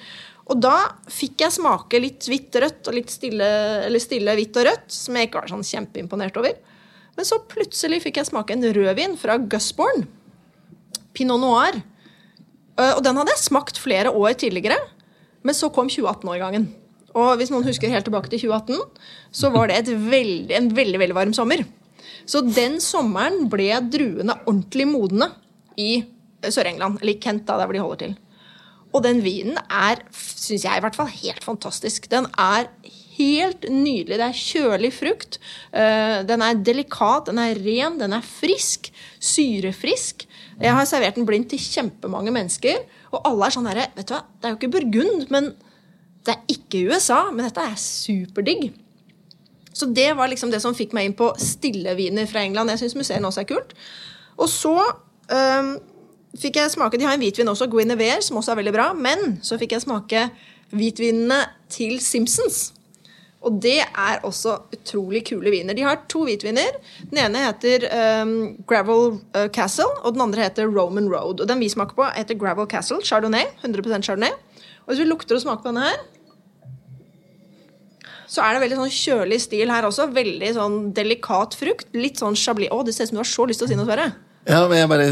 Og 0.50 0.58
da 0.60 0.74
fikk 1.08 1.40
jeg 1.46 1.56
smake 1.56 2.00
litt 2.02 2.26
hvitt 2.28 2.58
rødt 2.60 2.90
og 2.90 2.98
litt 2.98 3.12
stille, 3.12 3.46
stille 4.02 4.34
hvitt 4.36 4.58
og 4.60 4.66
rødt, 4.68 4.90
som 4.92 5.16
jeg 5.16 5.30
ikke 5.30 5.40
var 5.40 5.54
sånn 5.54 5.64
kjempeimponert 5.64 6.36
over. 6.42 6.58
Men 7.14 7.28
så 7.28 7.38
plutselig 7.48 8.02
fikk 8.04 8.20
jeg 8.20 8.28
smake 8.32 8.56
en 8.56 8.66
rødvin 8.74 9.16
fra 9.16 9.38
Gusborn. 9.38 10.08
Pinot 11.14 11.40
Noir. 11.40 11.78
Eh, 12.76 12.92
Og 12.96 13.02
den 13.06 13.16
hadde 13.16 13.32
jeg 13.36 13.46
smakt 13.46 13.78
flere 13.80 14.12
år 14.12 14.34
tidligere, 14.42 14.80
men 15.46 15.56
så 15.56 15.70
kom 15.72 15.88
2018-årgangen. 15.88 16.66
Og 17.14 17.37
hvis 17.38 17.52
noen 17.52 17.66
husker 17.69 17.93
helt 17.93 18.06
tilbake 18.08 18.31
til 18.32 18.43
2018, 18.49 18.81
så 19.34 19.50
var 19.55 19.70
det 19.70 19.76
et 19.82 19.93
veldig, 19.94 20.55
en 20.58 20.70
veldig 20.75 21.00
veldig 21.02 21.16
varm 21.16 21.34
sommer. 21.37 21.62
Så 22.26 22.40
den 22.46 22.81
sommeren 22.82 23.46
ble 23.52 23.70
druene 23.93 24.38
ordentlig 24.44 24.87
modne 24.90 25.31
i 25.78 26.05
Sør-England, 26.44 26.99
eller 27.00 27.14
i 27.14 27.20
Kent, 27.22 27.46
da, 27.49 27.58
der 27.61 27.69
hvor 27.69 27.76
de 27.76 27.82
holder 27.84 28.02
til. 28.05 28.16
Og 28.94 29.02
den 29.02 29.22
vinen 29.25 29.56
er, 29.66 30.02
syns 30.14 30.64
jeg 30.66 30.78
i 30.78 30.82
hvert 30.84 30.94
fall, 30.99 31.11
helt 31.11 31.43
fantastisk. 31.44 32.06
Den 32.12 32.28
er 32.38 32.69
helt 33.17 33.67
nydelig. 33.70 34.19
Det 34.19 34.26
er 34.26 34.38
kjølig 34.38 34.93
frukt. 34.94 35.38
eh, 35.72 36.22
Den 36.26 36.43
er 36.43 36.55
delikat, 36.55 37.26
den 37.26 37.38
er 37.43 37.58
ren, 37.58 37.99
den 37.99 38.12
er 38.12 38.22
frisk. 38.22 38.90
Syrefrisk. 39.19 40.26
Jeg 40.60 40.72
har 40.75 40.87
servert 40.87 41.17
den 41.19 41.26
blindt 41.26 41.50
til 41.50 41.58
kjempemange 41.58 42.31
mennesker, 42.34 42.84
og 43.12 43.22
alle 43.26 43.46
er 43.46 43.55
sånn 43.56 43.67
herre 43.67 43.88
Vet 43.96 44.06
du 44.06 44.14
hva, 44.14 44.22
det 44.38 44.46
er 44.46 44.55
jo 44.55 44.58
ikke 44.60 44.72
Burgund, 44.76 45.31
men 45.34 45.50
det 46.24 46.34
er 46.34 46.56
ikke 46.56 46.86
USA, 46.88 47.26
men 47.31 47.44
dette 47.46 47.60
er 47.60 47.76
superdigg. 47.81 48.72
Så 49.74 49.88
det 49.90 50.12
var 50.16 50.31
liksom 50.31 50.52
det 50.52 50.62
som 50.62 50.76
fikk 50.76 50.94
meg 50.96 51.08
inn 51.08 51.16
på 51.19 51.32
stilleviner 51.40 52.28
fra 52.31 52.44
England. 52.46 52.70
Jeg 52.72 52.84
syns 52.84 52.98
museene 53.00 53.28
også 53.28 53.43
er 53.43 53.50
kult. 53.50 53.74
Og 54.38 54.48
så 54.50 54.76
um, 54.78 55.74
fikk 56.38 56.60
jeg 56.60 56.72
smake 56.74 56.98
De 56.98 57.06
har 57.06 57.19
en 57.19 57.22
hvitvin 57.22 57.50
også, 57.50 57.69
Guinevere, 57.70 58.22
som 58.22 58.38
også 58.38 58.54
er 58.54 58.62
veldig 58.62 58.74
bra. 58.76 58.93
Men 58.94 59.36
så 59.44 59.58
fikk 59.60 59.74
jeg 59.74 59.84
smake 59.84 60.28
hvitvinene 60.74 61.43
til 61.74 61.98
Simpsons. 62.02 62.70
Og 63.44 63.58
det 63.60 63.82
er 63.82 64.22
også 64.24 64.54
utrolig 64.72 65.20
kule 65.28 65.52
viner. 65.52 65.76
De 65.76 65.84
har 65.84 66.06
to 66.08 66.22
hvitviner. 66.24 66.78
Den 67.10 67.20
ene 67.26 67.43
heter 67.44 67.84
um, 68.22 68.54
Gravel 68.64 69.19
øh, 69.36 69.48
Castle, 69.52 69.90
og 70.00 70.14
den 70.14 70.24
andre 70.24 70.46
heter 70.46 70.70
Roman 70.70 71.10
Road. 71.12 71.43
Og 71.43 71.48
Den 71.48 71.60
vi 71.60 71.69
smaker 71.69 71.98
på, 71.98 72.06
heter 72.16 72.38
Gravel 72.40 72.70
Castle 72.70 73.02
Chardonnay. 73.04 73.44
100% 73.66 74.06
Chardonnay. 74.06 74.32
Og 74.86 74.94
hvis 74.94 75.02
vi 75.02 75.10
lukter 75.10 75.36
og 75.36 75.44
smaker 75.44 75.62
på 75.62 75.74
denne 75.74 75.84
her, 75.90 76.00
så 78.34 78.43
er 78.43 78.56
det 78.56 78.64
veldig 78.64 78.79
sånn 78.81 78.94
kjølig 78.94 79.38
stil 79.44 79.70
her 79.70 79.86
også. 79.86 80.08
Veldig 80.14 80.48
sånn 80.56 80.79
delikat 80.96 81.55
frukt. 81.58 81.86
Litt 81.94 82.19
sånn 82.22 82.36
chablis. 82.38 82.72
Å, 82.74 82.81
det 82.86 82.94
ser 82.96 83.06
ut 83.06 83.12
som 83.12 83.19
du 83.20 83.22
har 83.22 83.31
så 83.31 83.46
lyst 83.50 83.62
til 83.62 83.69
å 83.69 83.70
si 83.70 83.79
noe, 83.79 83.86
Sverre. 83.86 84.08
Ja, 84.44 84.58
men 84.69 84.76
jeg, 84.76 84.88
bare, 84.91 85.06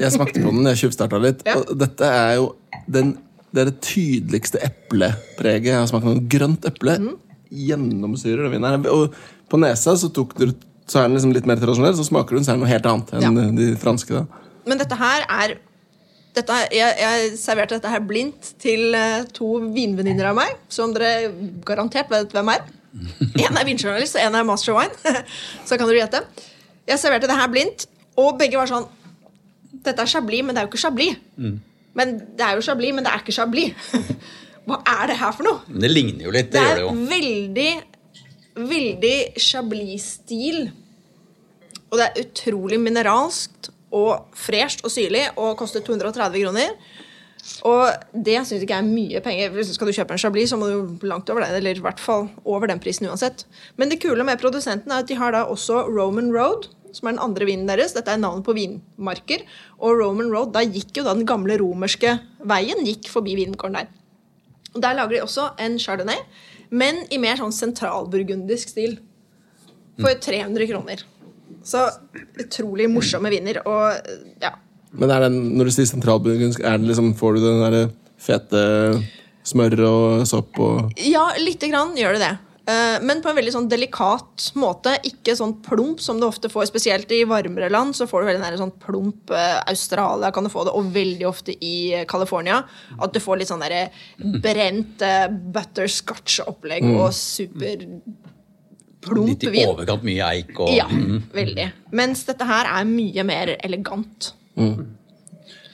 jeg 0.00 0.14
smakte 0.14 0.40
på 0.42 0.50
den, 0.50 0.64
jeg 0.72 0.80
tjuvstarta 0.80 1.20
litt. 1.22 1.44
Ja. 1.46 1.58
Og 1.60 1.76
dette 1.78 2.08
er 2.08 2.32
jo 2.40 2.48
den, 2.90 3.12
det, 3.52 3.60
er 3.62 3.70
det 3.70 3.76
tydeligste 3.84 4.62
eplepreget 4.66 5.70
jeg 5.70 5.78
har 5.78 5.90
smakt. 5.90 6.08
Noe 6.08 6.24
grønt 6.32 6.66
eple 6.70 6.96
mm. 7.04 7.12
gjennomsyrer 7.68 8.46
den 8.46 8.56
vinen. 8.56 8.70
her. 8.72 8.94
Og 8.94 9.52
på 9.52 9.60
nesa 9.60 9.94
så, 10.00 10.10
tok 10.14 10.34
du, 10.40 10.48
så 10.88 11.02
er 11.02 11.10
den 11.10 11.18
liksom 11.18 11.36
litt 11.36 11.46
mer 11.50 11.60
tradisjonell, 11.60 11.94
så 11.98 12.08
smaker 12.08 12.38
den 12.38 12.48
så 12.48 12.54
er 12.54 12.58
den 12.58 12.64
noe 12.64 12.72
helt 12.72 12.88
annet 12.88 13.12
enn 13.18 13.28
Ja. 13.28 13.50
de 13.60 13.68
franske. 13.82 14.22
da. 14.22 14.48
Men 14.66 14.80
dette 14.80 14.98
her 14.98 15.28
er 15.28 15.58
dette, 16.36 16.58
jeg, 16.72 16.96
jeg 16.96 17.32
serverte 17.36 17.76
dette 17.76 17.90
her 17.92 18.04
blindt 18.08 18.54
til 18.62 18.94
eh, 18.96 19.24
to 19.36 19.58
vinvenninner 19.74 20.30
av 20.30 20.38
meg, 20.38 20.54
som 20.72 20.94
dere 20.94 21.28
garantert 21.68 22.08
vet 22.12 22.32
hvem 22.32 22.52
er. 22.54 22.64
En 23.40 23.56
er 23.56 23.66
vinjournalist, 23.68 24.16
og 24.16 24.24
en 24.24 24.38
er 24.38 24.46
master 24.48 24.76
wine. 24.76 25.12
Så 25.68 25.76
kan 25.76 25.88
dere 25.88 26.02
gjette. 26.02 26.22
Jeg 26.88 27.00
serverte 27.00 27.28
det 27.30 27.36
her 27.36 27.50
blindt, 27.52 27.86
og 28.20 28.36
begge 28.40 28.58
var 28.60 28.68
sånn 28.70 28.88
Dette 29.82 30.04
er 30.04 30.10
chablis, 30.10 30.44
men 30.46 30.54
det 30.54 30.60
er 30.60 30.66
jo 30.66 30.70
ikke 30.70 30.82
chablis. 30.84 31.16
Men 31.98 32.12
det 32.38 32.44
er 32.46 32.54
jo 32.54 32.62
chablis, 32.62 32.92
men 32.94 33.04
det 33.06 33.10
er 33.10 33.22
ikke 33.24 33.34
chablis. 33.34 33.88
Hva 34.68 34.78
er 34.92 35.08
det 35.10 35.16
her 35.18 35.32
for 35.34 35.48
noe? 35.48 35.64
Men 35.66 35.82
det 35.82 35.90
ligner 35.90 36.28
jo 36.28 36.34
litt. 36.36 36.52
Det 36.52 36.60
Det 36.60 36.62
gjør 36.62 36.76
er 36.76 36.84
det 36.84 36.92
er 36.92 37.08
veldig, 37.16 37.72
veldig 38.70 39.16
chablis-stil. 39.42 40.60
Og 41.90 41.98
det 41.98 42.06
er 42.06 42.22
utrolig 42.22 42.78
mineralskt 42.80 43.71
og 43.92 44.36
fresht 44.38 44.84
og 44.86 44.92
syrlig 44.92 45.26
og 45.36 45.56
koster 45.60 45.84
230 45.84 46.44
kroner. 46.46 46.76
Og 47.66 47.88
det 48.14 48.36
syns 48.46 48.62
ikke 48.62 48.76
jeg 48.76 48.84
er 48.84 48.86
mye 48.86 49.22
penger. 49.22 49.56
Skal 49.66 49.88
du 49.88 49.94
kjøpe 49.96 50.14
en 50.14 50.20
chablis, 50.22 50.52
så 50.52 50.58
må 50.58 50.68
du 50.70 51.06
langt 51.06 51.30
over 51.30 51.42
den, 51.42 51.56
Eller 51.58 51.76
i 51.76 51.82
hvert 51.82 52.00
fall 52.00 52.28
over 52.44 52.70
den 52.70 52.80
prisen 52.82 53.08
uansett. 53.08 53.44
Men 53.76 53.90
det 53.90 54.00
kule 54.02 54.22
med 54.24 54.38
produsenten 54.38 54.92
er 54.92 55.02
at 55.02 55.08
de 55.08 55.18
har 55.18 55.32
da 55.34 55.44
også 55.44 55.88
Roman 55.90 56.32
Road. 56.34 56.70
som 56.92 57.08
er 57.08 57.12
den 57.12 57.24
andre 57.24 57.46
vinen 57.48 57.66
deres. 57.66 57.94
Dette 57.96 58.12
er 58.12 58.20
navnet 58.20 58.44
på 58.44 58.52
vinmarker. 58.52 59.46
Og 59.80 59.96
Roman 59.96 60.28
Road, 60.28 60.52
da 60.52 60.60
gikk 60.60 60.98
jo 60.98 61.04
da 61.06 61.14
den 61.14 61.24
gamle 61.24 61.56
romerske 61.56 62.18
veien 62.44 62.84
gikk 62.84 63.08
forbi 63.08 63.34
vingården 63.34 63.78
der. 63.78 63.88
Og 64.74 64.82
Der 64.82 64.92
lager 64.92 65.08
de 65.08 65.22
også 65.22 65.54
en 65.58 65.78
chardonnay, 65.78 66.20
men 66.68 67.06
i 67.10 67.16
mer 67.16 67.36
sånn 67.36 67.52
sentralburgundisk 67.52 68.68
stil. 68.68 68.98
For 70.00 70.12
300 70.12 70.68
kroner. 70.68 71.00
Så 71.64 71.86
utrolig 72.42 72.88
morsomme 72.90 73.32
viner. 73.32 73.62
Og 73.66 74.14
ja, 74.42 74.54
Men 74.92 75.10
er 75.10 75.26
den, 75.28 75.40
når 75.56 75.70
du 75.70 75.74
sier 75.78 75.90
sentralburgundisk, 75.90 76.60
er 76.64 76.78
liksom, 76.82 77.14
får 77.18 77.36
du 77.38 77.44
den 77.46 77.60
derre 77.64 77.82
fete 78.22 78.62
smør 79.46 79.80
og 79.88 80.26
sopp 80.30 80.58
og 80.62 80.96
Ja, 81.02 81.32
lite 81.40 81.70
grann 81.72 81.96
gjør 81.98 82.18
det 82.18 82.26
det. 82.28 82.34
Eh, 82.66 83.02
Men 83.02 83.22
på 83.22 83.30
en 83.30 83.38
veldig 83.38 83.54
sånn 83.56 83.68
delikat 83.70 84.52
måte. 84.58 84.94
Ikke 85.08 85.34
sånn 85.38 85.56
plump 85.64 86.02
som 86.02 86.20
du 86.20 86.26
ofte 86.28 86.50
får, 86.52 86.68
spesielt 86.70 87.10
i 87.14 87.24
varmere 87.28 87.70
land. 87.72 87.96
Så 87.98 88.06
får 88.10 88.22
du 88.22 88.30
veldig 88.30 88.60
sånn 88.60 88.74
plump 88.84 89.32
eh, 89.34 89.58
Australia 89.66 90.30
kan 90.34 90.46
du 90.46 90.52
få 90.52 90.66
det, 90.68 90.74
og 90.76 90.92
veldig 90.94 91.26
ofte 91.28 91.56
i 91.58 91.92
eh, 91.98 92.06
California. 92.10 92.62
At 93.02 93.14
du 93.14 93.20
får 93.22 93.40
litt 93.40 93.50
sånn 93.50 93.64
derre 93.64 93.88
brent 94.42 95.02
butterscotch-opplegg 95.54 96.86
og 96.92 97.10
super 97.16 97.86
plump 99.02 99.28
Litt 99.28 99.44
i 99.48 99.52
vin. 99.54 99.68
overkant 99.72 100.04
mye 100.06 100.22
eik 100.30 100.58
og 100.62 100.70
Ja, 100.76 100.86
veldig. 101.34 101.68
Mens 101.98 102.24
dette 102.28 102.46
her 102.48 102.68
er 102.70 102.84
mye 102.88 103.24
mer 103.26 103.56
elegant. 103.62 104.32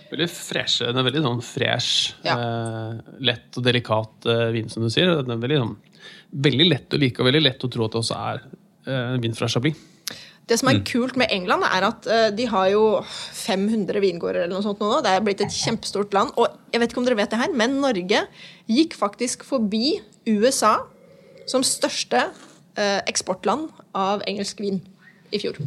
Veldig 0.08 0.28
fresh, 0.32 0.78
Den 0.86 0.96
er 0.96 1.04
veldig 1.04 1.20
sånn 1.24 1.42
fresh, 1.44 2.14
Ja. 2.24 2.38
eh, 2.38 3.00
lett 3.20 3.58
og 3.60 3.64
delikat 3.66 4.24
eh, 4.26 4.50
vin, 4.54 4.68
som 4.72 4.82
du 4.82 4.88
sier. 4.88 5.10
Den 5.22 5.30
er 5.36 5.42
veldig, 5.42 5.58
sånn, 5.60 5.76
veldig 6.32 6.68
lett 6.70 6.88
å 6.96 6.98
like 7.02 7.20
og 7.20 7.26
veldig 7.28 7.42
lett 7.44 7.60
å 7.66 7.70
tro 7.70 7.84
at 7.84 7.92
det 7.92 8.00
også 8.00 8.16
er 8.16 8.40
eh, 8.88 9.18
vin 9.20 9.34
fra 9.36 9.46
Chablis. 9.52 9.76
Det 10.48 10.56
som 10.58 10.70
er 10.70 10.78
kult 10.80 11.14
med 11.20 11.28
England, 11.30 11.62
er 11.68 11.84
at 11.90 12.06
eh, 12.08 12.30
de 12.32 12.46
har 12.48 12.70
jo 12.72 13.02
500 13.04 14.00
vingårder 14.00 14.46
eller 14.46 14.54
noe 14.56 14.64
sånt 14.64 14.80
nå. 14.80 15.02
Det 15.04 15.10
er 15.12 15.20
blitt 15.20 15.42
et 15.44 15.52
kjempestort 15.52 16.14
land. 16.16 16.32
Og 16.40 16.48
jeg 16.72 16.80
vet 16.80 16.88
ikke 16.94 17.02
om 17.02 17.04
dere 17.04 17.18
vet 17.20 17.34
det 17.34 17.40
her, 17.42 17.52
men 17.52 17.76
Norge 17.82 18.22
gikk 18.66 18.96
faktisk 18.96 19.44
forbi 19.44 19.98
USA 20.26 20.78
som 21.46 21.60
største 21.60 22.30
eksportland 23.10 23.68
av 23.96 24.22
engelsk 24.30 24.60
vin 24.62 24.80
i 25.34 25.40
fjor. 25.42 25.58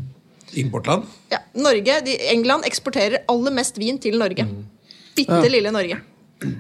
Importland. 0.60 1.04
Ja, 1.32 1.40
Norge, 1.54 2.02
de, 2.06 2.16
England 2.32 2.68
eksporterer 2.68 3.24
aller 3.32 3.54
mest 3.56 3.78
vin 3.80 4.00
til 4.02 4.18
Norge. 4.20 4.46
Bitte 5.16 5.44
lille 5.52 5.72
Norge. 5.74 6.00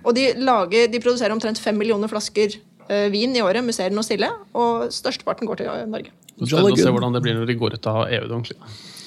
Og 0.05 0.13
de, 0.15 0.27
lager, 0.38 0.88
de 0.91 1.01
produserer 1.01 1.34
omtrent 1.34 1.60
fem 1.60 1.77
millioner 1.77 2.12
flasker 2.12 2.55
uh, 2.88 3.08
vin 3.13 3.36
i 3.36 3.43
året, 3.43 3.63
museer 3.65 3.93
og 3.96 4.05
stille. 4.08 4.29
Og 4.53 4.91
størsteparten 4.93 5.50
går 5.50 5.63
til 5.63 5.72
eh, 5.74 5.86
Norge. 5.89 6.13
Spennende 6.41 6.74
å 6.74 6.81
se 6.81 6.93
hvordan 6.93 7.15
det 7.17 7.24
blir 7.25 7.38
når 7.38 7.50
de 7.50 7.58
går 7.60 7.77
ut 7.77 7.91
av 7.91 8.03
EU. 8.08 8.24
det 8.25 8.36
ordentlig. 8.36 8.58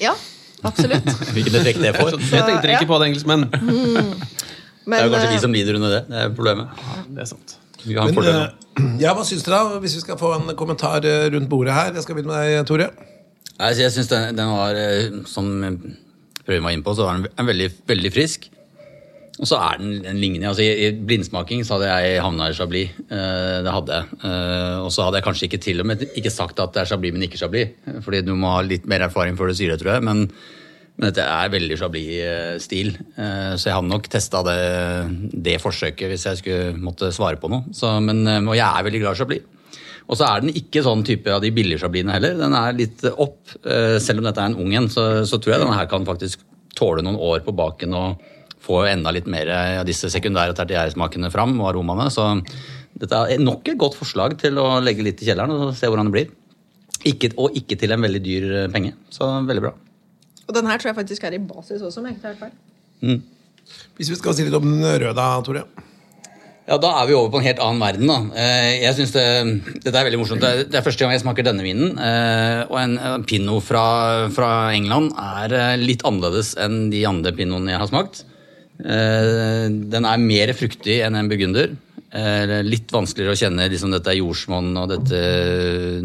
Ja, 0.03 0.15
absolutt. 0.63 1.11
hvilken 1.37 1.59
effekt 1.61 1.83
det 1.83 1.95
får. 1.97 2.19
Jeg 2.21 2.47
tenkte 2.51 2.77
ikke 2.77 2.91
på 2.91 3.01
det, 3.01 3.11
engelskmenn. 3.13 3.49
Det 3.51 4.91
Men 4.91 4.99
er 5.01 5.07
jo 5.07 5.15
kanskje 5.15 5.29
eh, 5.31 5.35
vi 5.35 5.45
som 5.47 5.55
lider 5.55 5.79
under 5.81 5.95
det. 5.99 6.03
Det 6.11 6.25
er 6.27 6.35
problemet. 6.37 6.83
Det 7.09 7.25
er 7.25 7.31
sant. 7.31 7.57
Vi 7.85 7.97
har 7.99 8.13
Men, 8.13 8.29
eh, 8.31 9.01
ja, 9.03 9.13
hva 9.15 9.25
syns 9.27 9.45
dere, 9.45 9.61
da, 9.61 9.83
hvis 9.83 9.99
vi 9.99 10.05
skal 10.05 10.21
få 10.21 10.33
en 10.39 10.57
kommentar 10.57 11.05
eh, 11.05 11.29
rundt 11.35 11.51
bordet 11.51 11.77
her? 11.77 11.93
Jeg 11.95 12.07
skal 12.07 12.17
begynne 12.17 12.33
med 12.33 12.49
deg, 12.49 12.65
Tore. 12.69 12.89
Nei, 13.55 13.71
jeg 13.79 13.93
synes 13.95 14.11
den, 14.11 14.35
den 14.39 14.51
var, 14.51 14.79
eh, 14.79 15.21
som 15.31 15.53
Prøven 16.45 16.67
var 16.67 16.75
inne 16.75 16.85
på, 16.85 16.93
så 16.97 17.07
var 17.07 17.21
den 17.21 17.31
en 17.41 17.49
veldig, 17.49 17.71
veldig 17.89 18.13
frisk. 18.13 18.51
Og 19.41 19.49
så 19.51 19.59
er 19.59 19.79
den 19.81 20.05
en 20.07 20.19
lignende. 20.21 20.47
altså 20.51 20.63
I, 20.63 20.87
i 20.87 20.91
blindsmaking 20.95 21.65
så 21.67 21.79
hadde 21.79 21.89
jeg 21.91 22.21
havna 22.23 22.51
i 22.51 22.55
Chablis. 22.55 22.93
Det 23.09 23.73
hadde 23.77 23.97
jeg. 23.97 24.19
Eh, 24.29 24.77
og 24.85 24.93
så 24.95 25.07
hadde 25.07 25.19
jeg 25.19 25.27
kanskje 25.27 25.49
ikke 25.49 25.63
til 25.65 25.83
og 25.83 25.89
med 25.91 26.05
ikke 26.15 26.31
sagt 26.31 26.61
at 26.63 26.75
det 26.77 26.85
er 26.85 26.91
Chablis, 26.93 27.15
men 27.17 27.25
ikke 27.27 27.41
Chablis. 27.41 27.73
Fordi 28.05 28.21
du 28.27 28.35
må 28.39 28.53
ha 28.55 28.61
litt 28.63 28.87
mer 28.91 29.09
erfaring 29.09 29.39
før 29.41 29.51
du 29.51 29.59
sier 29.59 29.75
det, 29.75 29.81
tror 29.83 29.97
jeg. 29.97 30.07
Men, 30.07 30.29
men 30.95 31.11
dette 31.11 31.25
er 31.27 31.51
veldig 31.51 31.77
Chablis-stil. 31.81 32.93
Eh, 33.19 33.55
så 33.59 33.69
jeg 33.69 33.75
hadde 33.75 33.91
nok 33.91 34.07
testa 34.13 34.45
det, 34.47 34.59
det 35.47 35.57
forsøket 35.63 36.13
hvis 36.13 36.27
jeg 36.29 36.39
skulle 36.39 36.77
måtte 36.79 37.11
svare 37.15 37.41
på 37.41 37.51
noe. 37.51 37.75
Så, 37.75 37.91
men, 38.05 38.23
eh, 38.31 38.39
og 38.45 38.55
jeg 38.55 38.67
er 38.69 38.87
veldig 38.87 39.01
glad 39.03 39.17
i 39.17 39.21
Chablis. 39.23 39.49
Og 40.05 40.19
så 40.21 40.29
er 40.29 40.45
den 40.45 40.53
ikke 40.55 40.85
sånn 40.85 41.03
type 41.07 41.33
av 41.33 41.41
de 41.43 41.51
billige 41.57 41.81
Chablisene 41.83 42.15
heller. 42.15 42.37
Den 42.39 42.55
er 42.55 42.77
litt 42.79 43.03
opp. 43.11 43.41
Eh, 43.67 43.97
Selv 44.05 44.23
om 44.23 44.29
dette 44.29 44.43
er 44.43 44.53
en 44.53 44.61
ung 44.63 44.77
en, 44.79 44.87
så, 44.93 45.25
så 45.27 45.41
tror 45.41 45.57
jeg 45.57 45.65
denne 45.65 45.81
her 45.81 45.91
kan 45.91 46.07
faktisk 46.07 46.45
tåle 46.79 47.03
noen 47.03 47.19
år 47.19 47.43
på 47.47 47.55
baken 47.57 47.95
og 47.99 48.23
få 48.65 48.85
enda 48.89 49.11
litt 49.13 49.27
mer 49.29 49.51
av 49.53 49.85
disse 49.89 50.09
sekundære 50.13 50.55
tertiæresmakene 50.57 51.31
fram 51.33 51.57
og 51.59 51.73
aromaene. 51.73 52.07
Så 52.13 52.31
dette 53.01 53.25
er 53.35 53.43
nok 53.43 53.67
et 53.69 53.81
godt 53.81 53.99
forslag 53.99 54.39
til 54.41 54.63
å 54.63 54.79
legge 54.85 55.05
litt 55.05 55.21
i 55.23 55.29
kjelleren 55.29 55.53
og 55.53 55.75
se 55.77 55.91
hvordan 55.91 56.11
det 56.11 56.17
blir. 56.17 56.31
Ikke, 57.05 57.35
og 57.41 57.57
ikke 57.59 57.77
til 57.81 57.93
en 57.93 58.07
veldig 58.07 58.23
dyr 58.25 58.47
eh, 58.63 58.71
penge. 58.73 58.95
Så 59.13 59.27
veldig 59.49 59.67
bra. 59.67 59.75
Og 60.49 60.55
den 60.55 60.67
her 60.69 60.79
tror 60.79 60.93
jeg 60.93 60.99
faktisk 61.01 61.25
er 61.25 61.35
i 61.39 61.39
basis 61.41 61.83
også, 61.83 61.99
om 62.03 62.07
jeg 62.11 62.17
ikke 62.17 62.27
tar 62.29 62.39
feil. 62.43 63.21
Hvis 63.97 64.11
vi 64.13 64.19
skal 64.21 64.35
si 64.37 64.45
litt 64.47 64.55
om 64.59 64.67
den 64.69 64.85
røde, 64.85 65.15
da, 65.17 65.29
Tore. 65.47 65.65
Ja, 66.67 66.79
Da 66.81 66.91
er 67.03 67.07
vi 67.11 67.13
over 67.17 67.29
på 67.33 67.39
en 67.43 67.45
helt 67.45 67.59
annen 67.61 67.81
verden. 67.81 68.07
da. 68.09 68.19
Eh, 68.41 68.81
Jeg 68.83 68.95
synes 68.97 69.13
det, 69.13 69.85
Dette 69.85 69.97
er 70.01 70.05
veldig 70.11 70.19
morsomt. 70.21 70.41
Det 70.41 70.49
er- 70.49 70.65
det 70.65 70.75
er 70.75 70.83
første 70.83 70.99
gang 71.05 71.13
jeg 71.13 71.21
smaker 71.21 71.45
denne 71.45 71.63
vinen. 71.63 71.99
eh, 71.99 72.65
Og 72.71 72.79
en 72.79 72.97
en 72.99 73.25
pinot 73.25 73.63
fra, 73.63 74.29
fra 74.31 74.73
England 74.73 75.13
er 75.19 75.53
eh, 75.53 75.77
litt 75.77 76.03
annerledes 76.05 76.55
enn 76.57 76.91
de 76.91 77.05
andre 77.05 77.33
pinotene 77.33 77.69
jeg 77.71 77.79
har 77.79 77.89
smakt. 77.89 78.25
Eh, 78.81 79.69
Den 79.69 80.05
er 80.05 80.17
mer 80.19 80.49
fruktig 80.55 81.01
enn 81.05 81.15
en 81.17 81.29
burgunder. 81.29 81.77
Litt 82.65 82.89
vanskeligere 82.93 83.33
å 83.35 83.41
kjenne 83.43 83.69
liksom 83.69 83.91
dette 83.91 84.07
er 84.07 84.21
jordsmonn 84.23 84.77
og 84.79 84.89
dette, 84.89 86.01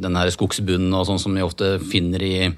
den 0.00 0.14
her 0.16 0.30
skogsbunnen 0.30 0.92
og 0.94 1.06
sånn 1.06 1.20
som 1.20 1.34
vi 1.34 1.42
ofte 1.42 1.78
finner 1.84 2.22
i, 2.22 2.48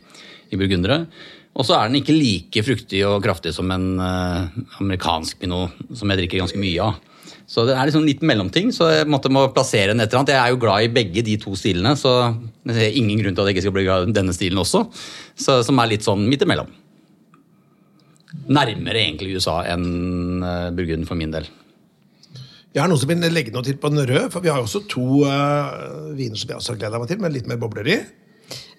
i 0.52 0.59
burgundere. 0.61 1.06
Og 1.52 1.66
så 1.68 1.76
er 1.76 1.88
den 1.88 2.00
ikke 2.00 2.16
like 2.16 2.64
fruktig 2.64 3.02
og 3.04 3.21
kraftig 3.25 3.52
som 3.56 3.68
en 3.75 3.88
uh, 4.00 4.49
amerikansk 4.80 5.42
pinot, 5.42 5.82
som 5.97 6.12
jeg 6.12 6.23
drikker 6.23 6.40
ganske 6.40 6.61
mye 6.61 6.87
av. 6.87 7.00
Så 7.52 7.66
det 7.68 7.75
er 7.76 7.88
liksom 7.88 8.06
litt 8.06 8.23
mellomting, 8.25 8.71
så 8.73 8.88
jeg 8.88 9.09
måtte 9.12 9.28
må 9.32 9.42
plassere 9.52 9.90
den 9.92 10.00
et 10.00 10.09
eller 10.09 10.23
annet. 10.23 10.32
Jeg 10.32 10.40
er 10.40 10.54
jo 10.54 10.61
glad 10.62 10.87
i 10.87 10.92
begge 10.94 11.25
de 11.26 11.35
to 11.42 11.52
stilene, 11.59 11.92
så 12.00 12.14
jeg 12.64 12.76
ser 12.78 12.97
ingen 12.97 13.21
grunn 13.21 13.37
til 13.37 13.44
at 13.44 13.50
jeg 13.50 13.59
ikke 13.59 13.64
skal 13.66 13.75
bli 13.76 13.85
glad 13.88 14.09
i 14.09 14.14
denne 14.16 14.37
stilen 14.37 14.62
også. 14.62 14.87
Så, 15.37 15.59
som 15.66 15.82
er 15.82 15.90
litt 15.90 16.06
sånn 16.06 16.25
midt 16.30 16.47
imellom. 16.47 16.71
Nærmere 18.49 19.02
egentlig 19.02 19.37
USA 19.37 19.59
enn 19.68 20.40
uh, 20.40 20.71
Burgund 20.73 21.04
for 21.11 21.21
min 21.21 21.35
del. 21.35 21.50
Jeg 22.73 22.80
har 22.80 22.88
noen 22.88 23.02
som 23.02 23.11
vil 23.11 23.28
legge 23.28 23.52
noe 23.52 23.66
til 23.66 23.76
på 23.76 23.90
den 23.92 24.06
røde, 24.09 24.30
for 24.32 24.40
vi 24.40 24.49
har 24.49 24.62
jo 24.62 24.64
også 24.71 24.87
to 24.88 25.06
uh, 25.28 26.09
viner 26.16 26.40
som 26.40 26.54
jeg 26.54 26.62
også 26.62 26.73
har 26.73 26.80
gleda 26.87 27.02
meg 27.02 27.12
til, 27.12 27.21
men 27.21 27.37
litt 27.37 27.50
mer 27.50 27.61
bobler 27.61 27.92
i. 27.92 28.00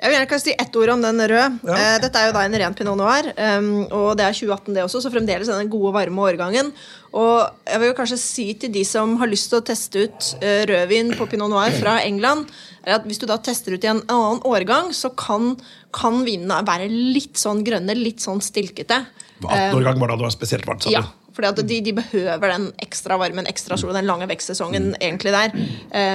Jeg 0.04 0.12
vil 0.12 0.18
gjerne 0.18 0.28
kanskje 0.28 0.50
si 0.50 0.54
ett 0.60 0.76
ord 0.76 0.92
om 0.98 1.04
den 1.04 1.22
røde. 1.32 1.44
Ja. 1.64 1.76
Eh, 1.80 1.98
Dette 2.04 2.20
er 2.20 2.28
jo 2.28 2.34
da 2.36 2.42
en 2.44 2.58
ren 2.60 2.74
pinot 2.76 3.00
noir, 3.00 3.30
um, 3.38 3.70
og 3.88 4.10
det 4.20 4.26
er 4.26 4.36
2018 4.36 4.76
det 4.76 4.84
også, 4.84 5.00
så 5.06 5.12
fremdeles 5.14 5.48
er 5.48 5.62
den 5.62 5.72
gode, 5.72 5.94
varme 5.96 6.26
årgangen. 6.28 6.74
Og 7.16 7.70
jeg 7.70 7.80
vil 7.80 7.88
jo 7.88 7.96
kanskje 8.02 8.20
si 8.20 8.46
til 8.60 8.74
de 8.74 8.84
som 8.88 9.16
har 9.22 9.32
lyst 9.32 9.48
til 9.54 9.62
å 9.62 9.64
teste 9.64 10.04
ut 10.04 10.28
uh, 10.44 10.66
rødvin 10.68 11.14
på 11.16 11.30
pinot 11.32 11.54
noir 11.54 11.72
fra 11.78 12.02
England, 12.04 12.52
er 12.84 12.98
at 12.98 13.08
hvis 13.08 13.24
du 13.24 13.30
da 13.32 13.40
tester 13.40 13.78
ut 13.78 13.88
i 13.88 13.94
en 13.94 14.04
annen 14.12 14.44
årgang, 14.44 14.92
så 14.92 15.14
kan, 15.16 15.54
kan 15.96 16.20
vinene 16.28 16.60
være 16.68 16.92
litt 16.92 17.40
sånn 17.40 17.64
grønne, 17.64 17.96
litt 17.96 18.20
sånn 18.20 18.44
stilkete. 18.44 19.06
18 19.40 19.80
år 19.80 19.88
gang 19.88 20.04
var 20.04 20.12
da 20.12 20.20
det 20.20 20.28
var 20.28 20.36
spesielt 20.36 20.68
varmt. 20.68 20.92
Ja, 20.92 21.06
fordi 21.34 21.50
at 21.50 21.64
de, 21.64 21.80
de 21.88 21.96
behøver 21.98 22.54
den 22.54 22.68
ekstra 22.84 23.18
varmen, 23.22 23.48
ekstra 23.50 23.80
solen, 23.80 23.98
den 24.02 24.10
lange 24.10 24.28
vekstsesongen 24.30 24.94
egentlig 25.00 25.34
der, 25.34 25.56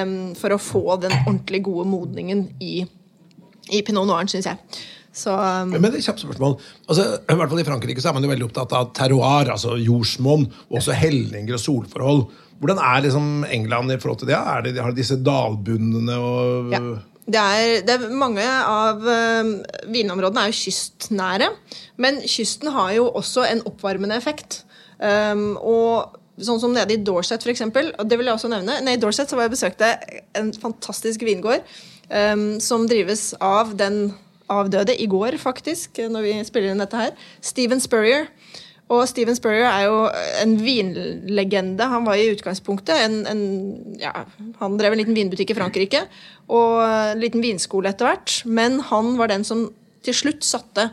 um, 0.04 0.14
for 0.38 0.54
å 0.54 0.60
få 0.62 0.84
den 1.02 1.14
ordentlig 1.24 1.64
gode 1.66 1.88
modningen 1.90 2.46
i, 2.60 2.82
i 3.74 3.82
pinot 3.86 4.08
noiren, 4.08 4.30
syns 4.30 4.48
jeg. 4.50 4.80
Så 5.18 5.32
um, 5.34 5.72
Men 5.74 5.90
et 5.90 6.04
kjapt 6.04 6.22
spørsmål. 6.22 6.58
Altså, 6.86 7.06
I 7.18 7.36
hvert 7.38 7.50
fall 7.52 7.62
i 7.62 7.66
Frankrike 7.66 8.02
så 8.02 8.10
er 8.10 8.18
man 8.18 8.26
jo 8.26 8.32
veldig 8.32 8.48
opptatt 8.48 8.74
av 8.76 8.92
terroir, 8.96 9.50
altså 9.54 9.76
jordsmonn, 9.80 10.46
og 10.68 10.80
også 10.80 10.96
helninger 10.96 11.56
og 11.56 11.62
solforhold. 11.62 12.24
Hvordan 12.58 12.80
er 12.82 13.04
liksom 13.06 13.46
England 13.54 13.94
i 13.94 14.00
forhold 14.02 14.22
til 14.22 14.30
det? 14.30 14.38
Er 14.38 14.64
det 14.66 14.82
har 14.82 14.92
de 14.94 15.00
disse 15.00 15.18
dalbunnene 15.22 16.18
og 16.18 16.74
ja. 16.74 16.82
Det 17.28 17.36
er, 17.36 17.82
det 17.84 17.92
er 17.92 18.12
Mange 18.16 18.40
av 18.40 19.02
øh, 19.04 19.50
vinområdene 19.92 20.46
er 20.46 20.48
jo 20.48 20.56
kystnære, 20.56 21.50
men 22.00 22.22
kysten 22.24 22.70
har 22.72 22.94
jo 22.96 23.10
også 23.20 23.44
en 23.50 23.60
oppvarmende 23.68 24.16
effekt. 24.16 24.62
Um, 24.96 25.52
og 25.60 26.16
Sånn 26.38 26.60
som 26.62 26.70
nede 26.70 26.94
i 26.94 27.00
Dorset, 27.02 27.42
for 27.42 27.50
eksempel, 27.50 27.88
og 27.98 28.06
det 28.06 28.14
vil 28.14 28.28
jeg 28.28 28.38
også 28.38 28.50
nevne. 28.52 28.76
Nede 28.86 28.94
i 28.94 29.00
Dorset 29.02 29.26
så 29.26 29.34
var 29.34 29.48
jeg 29.48 29.56
besøkte 29.56 29.88
en 30.38 30.52
fantastisk 30.54 31.24
vingård 31.26 31.64
um, 32.10 32.48
som 32.60 32.86
drives 32.90 33.32
av 33.40 33.74
den 33.78 34.12
avdøde 34.48 34.96
i 34.96 35.06
går, 35.10 35.36
faktisk, 35.40 36.00
når 36.08 36.24
vi 36.24 36.38
spiller 36.46 36.72
inn 36.72 36.82
dette 36.82 37.00
her. 37.00 37.28
Steven 37.44 37.82
Spurrier. 37.84 38.28
Og 38.88 39.02
Steven 39.04 39.36
Spurrier 39.36 39.68
er 39.68 39.84
jo 39.84 39.98
en 40.42 40.54
vinlegende. 40.64 41.88
Han 41.90 42.06
var 42.08 42.16
i 42.16 42.30
utgangspunktet 42.32 42.96
en, 43.04 43.18
en 43.28 43.42
ja, 44.00 44.14
Han 44.62 44.78
drev 44.80 44.94
en 44.94 45.02
liten 45.02 45.16
vinbutikk 45.16 45.52
i 45.52 45.58
Frankrike 45.58 46.06
og 46.48 46.80
en 46.80 47.20
liten 47.20 47.44
vinskole 47.44 47.92
etter 47.92 48.08
hvert. 48.08 48.38
Men 48.48 48.80
han 48.88 49.12
var 49.20 49.28
den 49.32 49.44
som 49.44 49.66
til 50.06 50.16
slutt 50.16 50.46
satte 50.46 50.88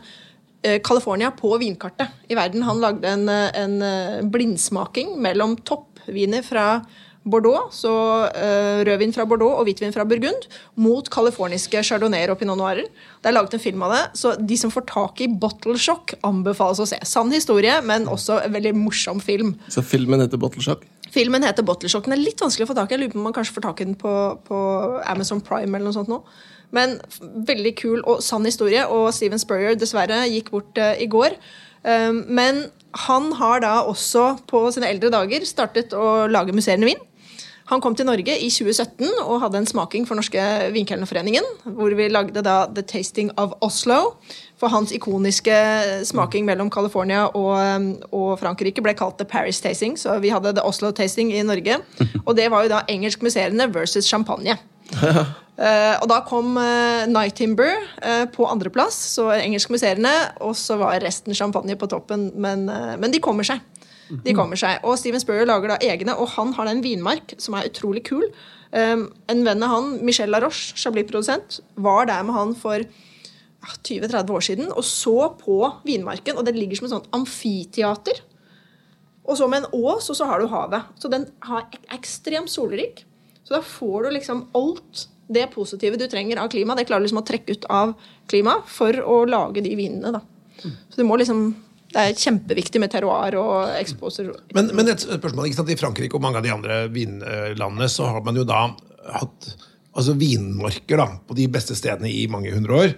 eh, 0.60 0.76
California 0.84 1.32
på 1.32 1.54
vinkartet 1.62 2.28
i 2.28 2.36
verden. 2.36 2.66
Han 2.68 2.84
lagde 2.84 3.08
en, 3.08 3.24
eh, 3.32 3.48
en 3.62 3.80
eh, 3.80 4.20
blindsmaking 4.28 5.16
mellom 5.24 5.56
toppviner 5.64 6.44
fra 6.44 6.66
Bordeaux, 7.26 7.72
så 7.74 7.92
uh, 8.30 8.80
rødvin 8.86 9.14
fra 9.14 9.26
Bordeaux 9.28 9.58
og 9.58 9.66
hvitvin 9.66 9.94
fra 9.94 10.06
Burgund, 10.08 10.46
mot 10.78 11.08
californiske 11.10 11.82
chardonnayer 11.88 12.30
og 12.32 12.38
pinot 12.40 12.58
noirer. 12.60 12.86
Det 13.20 13.30
er 13.30 13.34
laget 13.34 13.56
en 13.58 13.62
film 13.62 13.82
av 13.86 13.94
det, 13.96 14.02
så 14.20 14.36
de 14.38 14.58
som 14.60 14.72
får 14.72 14.86
tak 14.92 15.22
i 15.24 15.28
Bottle 15.28 15.76
Shock, 15.80 16.14
anbefales 16.26 16.82
å 16.82 16.88
se. 16.88 17.00
Sann 17.08 17.34
historie, 17.34 17.80
men 17.86 18.06
også 18.10 18.40
en 18.44 18.54
veldig 18.54 18.76
morsom 18.78 19.22
film. 19.22 19.56
Så 19.72 19.84
filmen 19.84 20.22
heter 20.22 20.40
Bottle 20.40 20.64
Shock? 20.64 20.86
Filmen 21.12 21.44
heter 21.46 21.66
Bottle 21.66 21.90
Shock. 21.90 22.06
Den 22.06 22.16
er 22.16 22.22
litt 22.22 22.42
vanskelig 22.42 22.66
å 22.66 22.70
få 22.70 22.78
tak 22.78 22.90
i. 22.90 22.96
Jeg 22.96 23.04
lurer 23.04 23.14
på 23.14 23.20
om 23.20 23.26
man 23.28 23.34
kanskje 23.36 23.56
får 23.56 23.66
tak 23.68 23.82
i 23.82 23.88
den 23.88 23.98
på, 23.98 24.12
på 24.46 24.58
Amazon 25.06 25.42
Prime 25.42 25.70
eller 25.78 25.88
noe 25.88 25.96
sånt 25.96 26.10
nå. 26.12 26.22
Men 26.74 26.96
veldig 27.46 27.72
kul 27.78 28.00
og 28.02 28.22
sann 28.26 28.46
historie, 28.46 28.82
og 28.90 29.12
Steven 29.14 29.40
Spurrier 29.40 29.78
dessverre 29.78 30.24
gikk 30.30 30.50
bort 30.54 30.78
uh, 30.82 30.94
i 30.98 31.08
går. 31.10 31.36
Um, 31.86 32.24
men 32.26 32.66
han 33.06 33.30
har 33.38 33.62
da 33.62 33.74
også 33.86 34.32
på 34.50 34.64
sine 34.74 34.88
eldre 34.90 35.12
dager 35.14 35.44
startet 35.46 35.94
å 35.96 36.26
lage 36.30 36.54
musserende 36.56 36.90
vin. 36.90 37.02
Han 37.66 37.82
kom 37.82 37.96
til 37.98 38.06
Norge 38.06 38.34
i 38.38 38.46
2017 38.46 39.24
og 39.24 39.40
hadde 39.42 39.58
en 39.58 39.66
smaking 39.66 40.04
for 40.06 40.18
Norske 40.18 40.42
Vinkelnerforeningen, 40.74 41.46
hvor 41.74 41.90
vi 41.98 42.06
lagde 42.12 42.44
da 42.46 42.60
The 42.70 42.84
Tasting 42.86 43.32
of 43.42 43.56
Oslo. 43.64 44.14
For 44.56 44.72
hans 44.72 44.94
ikoniske 44.94 45.56
smaking 46.08 46.46
mellom 46.46 46.70
California 46.72 47.26
og, 47.26 47.50
um, 47.58 47.88
og 48.14 48.38
Frankrike 48.40 48.80
ble 48.84 48.94
kalt 48.96 49.18
The 49.18 49.26
Paris 49.28 49.58
Tasting, 49.60 49.98
så 49.98 50.14
vi 50.22 50.30
hadde 50.32 50.54
The 50.56 50.64
Oslo 50.64 50.92
Tasting 50.94 51.34
i 51.34 51.42
Norge. 51.44 51.80
Og 52.22 52.36
det 52.38 52.46
var 52.54 52.64
jo 52.64 52.72
da 52.72 52.84
engelsk 52.88 53.26
musserende 53.26 53.66
versus 53.74 54.06
champagne. 54.06 54.54
Uh, 55.02 55.94
og 56.00 56.06
da 56.12 56.22
kom 56.24 56.54
uh, 56.56 57.04
Night 57.10 57.36
Timber 57.36 57.74
uh, 57.98 58.24
på 58.30 58.46
andreplass, 58.46 58.96
så 59.18 59.32
engelskmuserende, 59.34 60.14
og 60.40 60.54
så 60.56 60.78
var 60.80 61.02
resten 61.02 61.34
champagne 61.34 61.76
på 61.76 61.90
toppen. 61.90 62.30
Men, 62.38 62.70
men 63.02 63.12
de 63.12 63.20
kommer 63.20 63.44
seg. 63.44 63.60
De 64.08 64.34
kommer 64.36 64.58
seg. 64.60 64.78
Og 64.86 64.98
Steven 65.00 65.22
Spurrier 65.22 65.48
lager 65.48 65.72
da 65.72 65.80
egne, 65.82 66.14
og 66.14 66.30
han 66.36 66.52
har 66.56 66.68
da 66.68 66.74
en 66.76 66.84
vinmark 66.84 67.34
som 67.42 67.56
er 67.58 67.66
utrolig 67.70 68.04
kul. 68.06 68.24
Um, 68.70 69.08
en 69.30 69.42
venn 69.46 69.64
av 69.64 69.72
han, 69.72 69.90
Michel 70.06 70.30
Laroche, 70.30 70.76
Chablis-produsent, 70.78 71.60
var 71.82 72.08
der 72.10 72.22
med 72.26 72.36
han 72.36 72.54
for 72.58 72.86
20-30 73.66 74.30
år 74.30 74.44
siden 74.46 74.68
og 74.70 74.84
så 74.86 75.32
på 75.40 75.58
vinmarken, 75.86 76.38
og 76.38 76.46
det 76.46 76.54
ligger 76.54 76.78
som 76.78 76.86
et 76.86 76.94
sånt 76.94 77.10
amfiteater. 77.16 78.22
Og 79.26 79.38
så 79.40 79.48
med 79.50 79.64
en 79.64 79.72
ås, 79.74 80.06
og 80.12 80.18
så 80.18 80.28
har 80.28 80.38
du 80.38 80.46
havet. 80.52 80.86
Så 81.02 81.10
den 81.10 81.26
har 81.42 81.66
ekstremt 81.94 82.52
solrik. 82.52 83.02
Så 83.42 83.56
da 83.56 83.62
får 83.62 84.06
du 84.06 84.10
liksom 84.14 84.46
alt 84.54 85.08
det 85.26 85.48
positive 85.50 85.98
du 85.98 86.06
trenger 86.10 86.38
av 86.38 86.50
klima. 86.52 86.76
Det 86.78 86.86
klarer 86.86 87.02
du 87.02 87.08
liksom 87.08 87.22
å 87.24 87.26
trekke 87.26 87.56
ut 87.56 87.66
av 87.72 87.94
klima 88.30 88.60
for 88.70 88.94
å 89.02 89.24
lage 89.26 89.64
de 89.66 89.74
vinene. 89.78 90.14
da. 90.14 90.22
Så 90.62 91.00
du 91.00 91.04
må 91.04 91.18
liksom 91.18 91.48
Det 91.96 92.02
er 92.02 92.18
kjempeviktig 92.20 92.80
med 92.82 92.92
terroir 92.92 93.38
og 93.40 93.70
exposer. 93.78 94.28
Men, 94.52 94.68
men 94.76 94.90
et 94.92 95.00
spørsmål, 95.00 95.46
ikke 95.48 95.56
sant? 95.62 95.70
I 95.72 95.78
Frankrike 95.80 96.18
og 96.18 96.20
mange 96.20 96.42
av 96.42 96.44
de 96.44 96.52
andre 96.52 96.82
vinlandene 96.92 97.88
så 97.88 98.10
har 98.12 98.20
man 98.26 98.36
jo 98.36 98.44
da 98.44 98.66
hatt 99.16 99.48
altså 99.96 100.12
vinmarker 100.20 101.00
da, 101.00 101.06
på 101.24 101.36
de 101.38 101.46
beste 101.48 101.72
stedene 101.78 102.10
i 102.12 102.26
mange 102.28 102.52
hundre 102.52 102.82
år. 102.82 102.92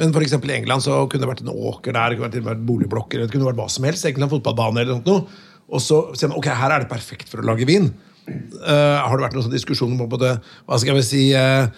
Men 0.00 0.10
for 0.14 0.24
i 0.24 0.56
England 0.56 0.82
så 0.82 1.04
kunne 1.06 1.22
det 1.22 1.30
vært 1.30 1.44
en 1.44 1.52
åker 1.52 1.94
der, 1.94 2.10
det 2.10 2.18
kunne 2.18 2.50
vært, 2.50 2.66
boligblokker, 2.66 3.22
det 3.22 3.30
kunne 3.30 3.46
vært 3.46 3.60
hva 3.60 3.68
som 3.70 3.86
helst. 3.86 4.06
egentlig 4.06 4.26
en 4.26 4.34
fotballbane 4.34 4.82
eller 4.82 4.98
noe. 4.98 5.22
Og 5.70 5.82
så 5.84 6.02
sier 6.18 6.32
man 6.32 6.40
ok, 6.40 6.50
her 6.50 6.74
er 6.74 6.82
det 6.82 6.90
perfekt 6.90 7.30
for 7.30 7.42
å 7.42 7.46
lage 7.46 7.68
vin. 7.68 7.92
Eh, 8.28 8.98
har 9.00 9.16
det 9.16 9.24
vært 9.24 9.36
noen 9.36 9.46
sånn 9.46 9.54
diskusjon 9.54 9.94
om 9.94 10.02
å 10.04 10.08
både, 10.10 10.34
hva 10.68 10.76
skal 10.78 10.98
vi 10.98 11.04
si, 11.06 11.22
uh, 11.34 11.70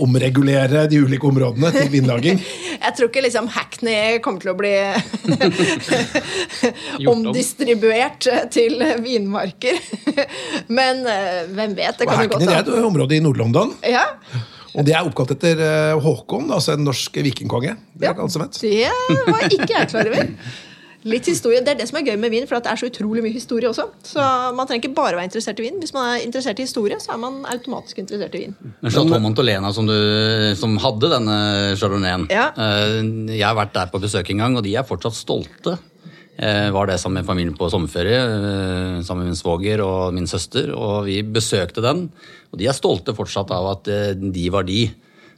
omregulere 0.00 0.84
de 0.90 1.00
ulike 1.02 1.26
områdene 1.26 1.72
til 1.74 1.90
vinlaging? 1.92 2.38
Jeg 2.84 2.94
tror 2.96 3.10
ikke 3.10 3.24
liksom 3.26 3.50
Hackney 3.52 4.20
kommer 4.24 4.44
til 4.44 4.52
å 4.52 4.56
bli 4.58 4.72
omdistribuert 7.12 8.30
til 8.54 8.78
vinmarker. 9.04 9.82
Men 10.78 11.04
uh, 11.04 11.42
hvem 11.50 11.76
vet? 11.76 11.98
Det 11.98 12.08
kan 12.08 12.22
jo 12.22 12.24
Hackney 12.24 12.32
godt 12.36 12.46
det 12.46 12.56
er 12.56 12.64
et 12.64 12.88
område 12.92 13.18
i 13.18 13.20
Nord-London. 13.26 13.74
Ja, 13.84 14.06
Og 14.70 14.86
det 14.86 14.94
er 14.94 15.02
oppkalt 15.02 15.34
etter 15.34 15.60
Håkon, 16.00 16.46
altså 16.54 16.76
en 16.76 16.84
norsk 16.86 17.16
vikingkonge. 17.26 17.74
Det 17.92 18.06
Ja. 18.06 18.94
det 19.10 19.24
var 19.26 19.48
ikke 19.50 19.72
jeg 19.74 19.90
klar 19.90 20.12
over. 20.14 20.34
Litt 21.08 21.24
historie, 21.30 21.60
Det 21.64 21.68
er 21.72 21.78
det 21.80 21.88
som 21.88 21.96
er 21.96 22.04
gøy 22.10 22.16
med 22.20 22.30
vin, 22.30 22.46
for 22.46 22.58
at 22.58 22.64
det 22.66 22.72
er 22.72 22.76
så 22.76 22.88
utrolig 22.90 23.22
mye 23.24 23.32
historie 23.32 23.68
også. 23.70 23.86
Så 24.04 24.20
Man 24.54 24.66
trenger 24.68 24.84
ikke 24.88 24.94
bare 24.98 25.16
være 25.16 25.24
interessert 25.30 25.58
i 25.60 25.62
vin. 25.62 25.78
Hvis 25.80 25.94
man 25.96 26.10
er 26.18 26.24
interessert 26.26 26.58
i 26.60 26.66
historie, 26.66 26.98
så 27.00 27.14
er 27.14 27.20
man 27.22 27.38
automatisk 27.48 27.98
interessert 28.02 28.34
i 28.34 28.42
vin. 28.44 28.56
Men 28.82 28.92
Chateau 28.92 29.18
Montolena, 29.20 29.72
som, 29.72 29.86
du, 29.88 29.94
som 30.60 30.76
hadde 30.78 31.08
denne 31.14 31.38
chardonnayen 31.80 32.26
Ja. 32.30 32.50
eh, 32.56 33.00
Jeg 33.36 33.46
har 33.46 33.56
vært 33.56 33.72
der 33.72 33.86
på 33.86 34.00
besøk 34.02 34.28
en 34.30 34.38
gang, 34.44 34.56
og 34.56 34.62
de 34.64 34.74
er 34.76 34.82
fortsatt 34.84 35.14
stolte. 35.16 35.78
Jeg 36.40 36.72
var 36.72 36.86
det 36.86 36.98
sammen 37.00 37.20
med 37.20 37.26
familien 37.28 37.56
på 37.56 37.68
sommerferie, 37.70 38.20
eh, 38.20 39.02
sammen 39.04 39.24
med 39.24 39.32
min 39.32 39.36
svoger 39.40 39.80
og 39.84 40.14
min 40.14 40.26
søster. 40.26 40.70
Og 40.76 41.04
vi 41.06 41.22
besøkte 41.22 41.82
den, 41.84 42.10
og 42.52 42.58
de 42.58 42.66
er 42.66 42.72
stolte 42.76 43.12
fortsatt 43.16 43.50
av 43.50 43.70
at 43.78 43.88
eh, 43.88 44.14
de 44.14 44.48
var 44.50 44.64
de 44.64 44.90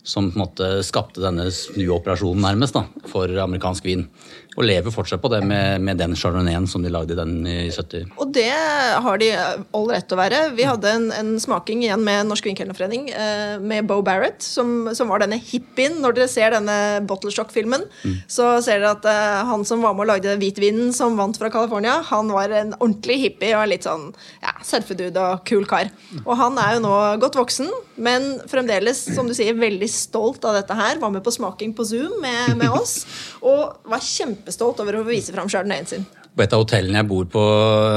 som 0.02 0.30
på 0.30 0.36
en 0.36 0.42
måte 0.42 0.68
skapte 0.86 1.22
denne 1.22 1.46
snuoperasjonen 1.54 2.42
nærmest 2.42 2.74
da, 2.74 2.86
for 3.10 3.30
amerikansk 3.44 3.86
vin. 3.86 4.08
Og 4.52 4.66
lever 4.68 4.92
fortsatt 4.92 5.22
på 5.22 5.30
det 5.32 5.38
med, 5.48 5.80
med 5.80 5.96
den 5.96 6.12
chardonnayen 6.18 6.66
som 6.68 6.82
de 6.84 6.90
lagde 6.92 7.14
i 7.14 7.16
den 7.16 7.46
i 7.48 7.70
70. 7.72 8.10
Og 8.20 8.34
det 8.34 8.50
har 8.52 9.20
de 9.22 9.30
all 9.32 9.86
rett 9.88 10.04
til 10.10 10.18
å 10.18 10.20
være. 10.20 10.40
Vi 10.58 10.66
hadde 10.68 10.90
en, 10.92 11.06
en 11.16 11.30
smaking 11.40 11.86
igjen 11.86 12.02
med 12.04 12.28
Norsk 12.28 12.50
Vinkelnerforening 12.50 13.06
eh, 13.14 13.54
med 13.62 13.88
Bo 13.88 14.02
Barrett, 14.04 14.44
som, 14.44 14.90
som 14.92 15.08
var 15.08 15.22
denne 15.24 15.38
hippien. 15.40 15.96
Når 16.02 16.18
dere 16.18 16.28
ser 16.28 16.52
denne 16.52 16.76
Bottle 17.08 17.32
Shock-filmen, 17.32 17.86
så 18.28 18.58
ser 18.64 18.82
dere 18.82 18.92
at 18.98 19.08
eh, 19.08 19.38
han 19.48 19.64
som 19.68 19.86
var 19.86 19.96
med 19.96 20.04
og 20.04 20.12
lagde 20.12 20.36
hvitvinen 20.42 20.92
som 20.92 21.16
vant 21.16 21.40
fra 21.40 21.48
California, 21.54 22.02
han 22.10 22.28
var 22.34 22.52
en 22.52 22.76
ordentlig 22.76 23.22
hippie 23.22 23.56
og 23.56 23.70
litt 23.72 23.88
sånn 23.88 24.10
ja, 24.42 24.52
surfedude 24.66 25.30
og 25.30 25.46
kul 25.48 25.64
kar. 25.70 25.88
Og 26.26 26.34
han 26.36 26.60
er 26.60 26.76
jo 26.76 26.84
nå 26.84 26.94
godt 27.24 27.40
voksen, 27.40 27.72
men 28.02 28.32
fremdeles, 28.50 29.04
som 29.14 29.28
du 29.28 29.34
sier, 29.36 29.54
veldig 29.58 29.88
stolt 29.90 30.44
av 30.48 30.58
dette 30.58 30.76
her. 30.76 30.98
Var 31.02 31.12
med 31.14 31.24
på 31.24 31.34
smaking 31.34 31.74
på 31.76 31.86
Zoom 31.88 32.18
med, 32.22 32.56
med 32.60 32.74
oss, 32.74 33.02
og 33.52 33.86
var 33.88 34.02
kjempestolt 34.02 34.82
over 34.82 35.00
å 35.00 35.06
vise 35.06 35.34
fram 35.34 35.50
chardonnayen 35.50 35.88
sin. 35.88 36.08
På 36.32 36.46
et 36.46 36.54
av 36.56 36.62
hotellene 36.62 36.96
jeg 36.96 37.08
bor 37.10 37.26
på 37.28 37.40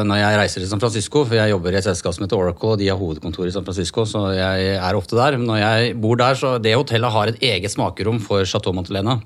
når 0.04 0.20
jeg 0.20 0.40
reiser 0.42 0.62
til 0.62 0.68
San 0.68 0.82
Francisco, 0.84 1.22
for 1.24 1.40
jeg 1.40 1.54
jobber 1.54 1.72
i 1.72 1.80
et 1.80 1.88
selskap 1.88 2.18
som 2.18 2.26
heter 2.26 2.36
Oracle, 2.36 2.74
og 2.74 2.82
de 2.82 2.90
har 2.92 3.00
hovedkontor 3.00 3.48
i 3.48 3.54
San 3.56 3.64
Francisco, 3.68 4.04
så 4.10 4.26
jeg 4.36 4.74
er 4.76 5.00
ofte 5.00 5.16
der. 5.16 5.40
Men 5.40 5.48
Når 5.48 5.62
jeg 5.62 5.96
bor 6.04 6.20
der, 6.20 6.36
så 6.36 6.58
Det 6.60 6.76
hotellet 6.76 7.16
har 7.16 7.32
et 7.32 7.40
eget 7.42 7.72
smakerom 7.72 8.20
for 8.20 8.44
Chateau 8.44 8.76
Montelena. 8.76 9.22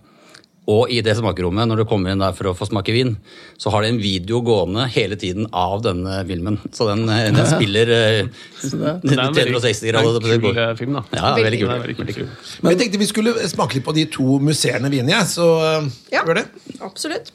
Og 0.70 0.92
i 0.94 1.00
det 1.02 1.16
smakerommet, 1.18 1.66
når 1.72 1.80
du 1.82 1.86
kommer 1.90 2.12
inn 2.14 2.22
der 2.22 2.36
for 2.38 2.52
å 2.52 2.54
få 2.54 2.68
smake 2.70 2.94
vin, 2.94 3.16
så 3.58 3.72
har 3.74 3.82
de 3.82 3.90
en 3.94 4.02
video 4.02 4.42
gående 4.46 4.84
hele 4.94 5.18
tiden 5.18 5.48
av 5.56 5.80
denne 5.82 6.20
filmen. 6.30 6.60
Så 6.76 6.86
den, 6.92 7.08
den 7.10 7.40
spiller 7.56 7.90
ja, 7.90 8.04
ja. 8.20 8.94
er 9.00 9.00
en 9.00 9.34
veldig- 9.34 9.48
360 9.50 9.90
grader. 9.90 10.20
det 10.22 10.30
er 10.30 10.38
en 10.38 10.46
kul 10.46 10.62
eh, 10.66 10.76
film, 10.78 11.00
da. 11.00 11.04
Ja, 11.18 11.32
veldig 11.40 11.62
kul. 11.64 11.74
veldig 11.74 11.98
kul 11.98 12.14
film. 12.20 12.30
Men 12.62 12.76
jeg 12.76 12.82
tenkte 12.84 13.02
vi 13.02 13.10
skulle 13.10 13.34
smake 13.50 13.80
litt 13.80 13.88
på 13.88 13.96
de 13.98 14.06
to 14.14 14.38
musserende 14.46 14.94
vinene, 14.94 15.16
jeg, 15.18 15.32
så 15.34 15.50
eh, 15.64 15.90
Ja. 16.14 16.22
gjør 16.28 16.44
det. 16.44 16.46
Absolutt. 16.86 17.34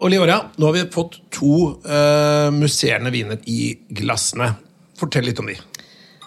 Og 0.00 0.08
Leora, 0.14 0.38
nå 0.56 0.70
har 0.70 0.76
vi 0.78 0.86
fått 0.94 1.18
to 1.34 1.56
uh, 1.84 2.48
musserende 2.56 3.10
viner 3.12 3.42
i 3.52 3.74
glassene. 3.98 4.54
Fortell 4.96 5.26
litt 5.28 5.42
om 5.42 5.50
de. 5.50 5.58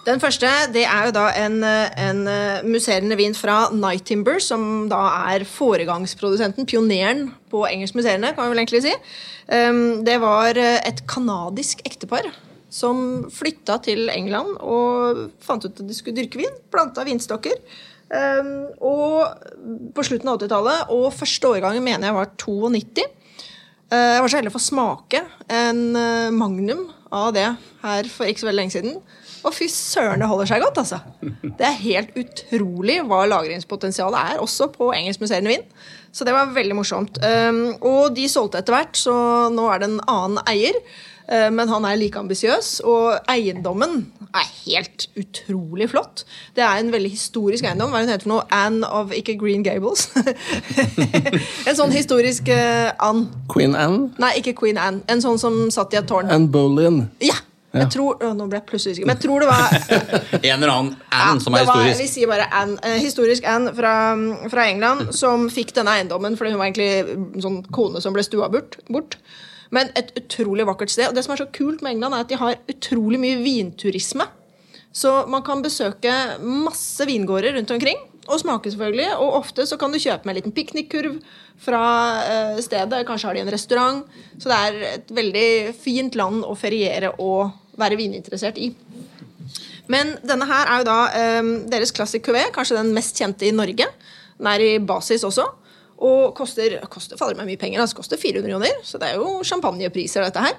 Den 0.03 0.19
første 0.19 0.49
det 0.73 0.83
er 0.83 1.07
jo 1.07 1.13
da 1.15 1.29
en, 1.39 1.61
en 1.63 2.25
eh, 2.27 2.65
musserende 2.67 3.15
vin 3.15 3.35
fra 3.37 3.69
Night 3.71 4.03
Timber, 4.09 4.35
som 4.43 4.89
da 4.91 4.99
er 5.31 5.45
foregangsprodusenten, 5.47 6.67
pioneren 6.67 7.29
på 7.51 7.63
engelskmuseene, 7.69 8.33
kan 8.35 8.43
vi 8.43 8.51
vel 8.51 8.63
egentlig 8.65 8.83
si. 8.83 8.91
Um, 9.47 10.03
det 10.03 10.17
var 10.19 10.59
eh, 10.59 10.81
et 10.83 10.99
kanadisk 11.07 11.85
ektepar 11.87 12.27
som 12.73 13.29
flytta 13.31 13.77
til 13.85 14.11
England 14.11 14.57
og 14.65 15.23
fant 15.43 15.63
ut 15.63 15.71
at 15.71 15.87
de 15.87 15.95
skulle 15.95 16.19
dyrke 16.19 16.41
vin. 16.41 16.61
Planta 16.73 17.07
vinstokker. 17.07 17.55
Um, 18.11 18.53
og 18.83 19.95
på 19.95 20.03
slutten 20.03 20.27
av 20.33 20.41
80-tallet, 20.41 20.91
og 20.91 21.13
første 21.15 21.55
årgangen 21.55 21.85
mener 21.85 22.09
jeg 22.09 22.19
var 22.19 22.33
92. 22.35 23.07
Eh, 23.87 24.11
Jeg 24.17 24.19
var 24.19 24.27
så 24.27 24.41
heldig 24.41 24.51
å 24.51 24.59
få 24.59 24.67
smake 24.67 25.23
en 25.47 25.83
magnum 26.35 26.89
av 27.13 27.31
det 27.37 27.47
her 27.85 28.09
for 28.11 28.27
ikke 28.27 28.43
så 28.43 28.51
veldig 28.51 28.65
lenge 28.65 28.75
siden. 28.81 29.03
Og 29.43 29.51
fy 29.53 29.67
søren, 29.71 30.21
det 30.23 30.27
holder 30.31 30.47
seg 30.53 30.61
godt, 30.63 30.77
altså. 30.83 30.99
Det 31.43 31.65
er 31.67 31.79
helt 31.83 32.13
utrolig 32.19 33.01
hva 33.09 33.25
lagringspotensialet 33.27 34.19
er, 34.33 34.41
også 34.43 34.69
på 34.71 34.91
engelskmuseene 34.95 35.51
vin. 35.51 35.65
Så 36.13 36.23
det 36.27 36.31
var 36.35 36.53
veldig 36.55 36.75
morsomt. 36.77 37.17
Um, 37.25 37.63
og 37.81 38.13
de 38.15 38.27
solgte 38.31 38.61
etter 38.61 38.75
hvert, 38.77 38.95
så 38.99 39.15
nå 39.51 39.65
er 39.73 39.81
det 39.83 39.89
en 39.91 39.99
annen 40.07 40.39
eier. 40.47 40.77
eh, 41.27 41.49
Men 41.51 41.67
han 41.71 41.85
er 41.89 41.95
like 41.99 42.19
ambisiøs, 42.19 42.79
og 42.85 43.17
eiendommen 43.31 44.05
er 44.33 44.47
helt 44.65 45.07
utrolig 45.19 45.89
flott. 45.91 46.23
Det 46.55 46.63
er 46.63 46.79
en 46.79 46.91
veldig 46.93 47.11
historisk 47.11 47.65
eiendom. 47.65 47.91
Hva 47.91 47.99
er 47.99 48.05
den 48.07 48.13
heter 48.13 48.27
for 48.27 48.33
noe? 48.35 48.45
Anne 48.51 48.87
of 48.87 49.11
ikke 49.13 49.35
Green 49.41 49.63
Gables. 49.65 50.07
en 51.67 51.75
sånn 51.77 51.91
historisk 51.93 52.47
uh, 52.53 52.91
Anne. 53.03 53.27
Queen 53.51 53.75
Anne? 53.75 54.11
Nei, 54.21 54.35
ikke 54.41 54.55
Queen 54.63 54.77
Anne. 54.79 55.03
En 55.11 55.21
sånn 55.23 55.41
som 55.41 55.65
satt 55.73 55.93
i 55.93 55.99
et 55.99 56.07
tårn. 56.09 56.29
Anne 56.31 56.47
Boleyn. 56.53 57.03
Ja! 57.23 57.35
Jeg 57.73 57.89
tror, 57.89 58.19
å, 58.21 58.33
nå 58.37 58.45
ble 58.49 58.59
jeg 58.59 58.65
plutselig 58.69 58.93
usikker, 58.93 59.09
men 59.09 59.17
jeg 59.17 59.23
tror 59.23 59.41
det 59.41 59.47
var 59.49 59.71
En 60.51 60.59
eller 60.59 60.71
annen 60.73 60.91
Anne 61.09 61.41
som 61.41 61.55
er 61.57 61.63
det 61.63 61.69
var, 61.71 61.79
historisk. 61.81 62.03
Vi 62.03 62.11
sier 62.11 62.29
bare 62.29 62.45
Anne. 62.53 62.77
Eh, 62.85 62.99
historisk 63.01 63.47
Anne 63.49 63.73
fra, 63.73 63.93
fra 64.53 64.67
England 64.69 65.09
som 65.17 65.47
fikk 65.53 65.73
denne 65.79 65.95
eiendommen 65.97 66.37
fordi 66.37 66.53
hun 66.53 66.61
var 66.61 66.69
egentlig 66.69 67.17
en 67.25 67.41
sånn 67.47 67.57
kone 67.73 68.03
som 68.03 68.13
ble 68.13 68.25
stua 68.25 68.51
bort. 68.53 68.77
bort. 68.93 69.17
Men 69.73 69.89
et 69.97 70.13
utrolig 70.19 70.67
vakkert 70.69 70.93
sted. 70.93 71.09
Og 71.09 71.17
det 71.17 71.25
som 71.25 71.33
er 71.33 71.41
så 71.41 71.49
kult 71.55 71.81
med 71.81 71.95
England, 71.95 72.13
er 72.13 72.27
at 72.27 72.29
de 72.29 72.37
har 72.37 72.61
utrolig 72.69 73.17
mye 73.21 73.41
vinturisme. 73.41 74.29
Så 74.93 75.23
man 75.33 75.41
kan 75.41 75.63
besøke 75.65 76.13
masse 76.45 77.09
vingårder 77.09 77.57
rundt 77.57 77.73
omkring. 77.73 77.97
Og 78.29 78.37
smake, 78.39 78.69
selvfølgelig. 78.71 79.09
Og 79.17 79.39
ofte 79.41 79.65
så 79.67 79.79
kan 79.81 79.91
du 79.91 79.97
kjøpe 79.97 80.27
med 80.27 80.35
en 80.35 80.39
liten 80.43 80.55
piknikkurv 80.55 81.17
fra 81.65 81.81
eh, 82.21 82.61
stedet. 82.63 83.01
Kanskje 83.07 83.31
har 83.31 83.35
de 83.35 83.43
en 83.47 83.51
restaurant. 83.55 84.05
Så 84.37 84.51
det 84.51 84.61
er 84.61 84.79
et 84.93 85.17
veldig 85.17 85.49
fint 85.73 86.21
land 86.21 86.45
å 86.45 86.53
feriere 86.53 87.15
og 87.17 87.62
være 87.79 87.97
vininteressert 87.99 88.59
i. 88.61 88.71
Men 89.91 90.15
denne 90.23 90.47
her 90.47 90.69
er 90.69 90.81
jo 90.81 90.87
da 90.87 90.99
eh, 91.19 91.51
deres 91.71 91.91
Classic 91.95 92.23
Cuvée, 92.23 92.51
kanskje 92.55 92.79
den 92.79 92.93
mest 92.95 93.19
kjente 93.19 93.47
i 93.47 93.53
Norge. 93.55 93.89
Den 94.37 94.49
er 94.49 94.63
i 94.63 94.71
basis 94.79 95.25
også. 95.27 95.47
Og 96.03 96.33
koster, 96.35 96.79
koster 96.91 97.19
fader 97.19 97.37
meg 97.39 97.51
mye 97.51 97.59
penger. 97.59 97.83
Altså 97.83 97.99
koster 97.99 98.19
400 98.19 98.49
kroner. 98.49 98.79
Så 98.83 98.99
det 98.99 99.11
er 99.11 99.21
jo 99.21 99.41
champagnepriser, 99.47 100.25
dette 100.25 100.43
her. 100.43 100.57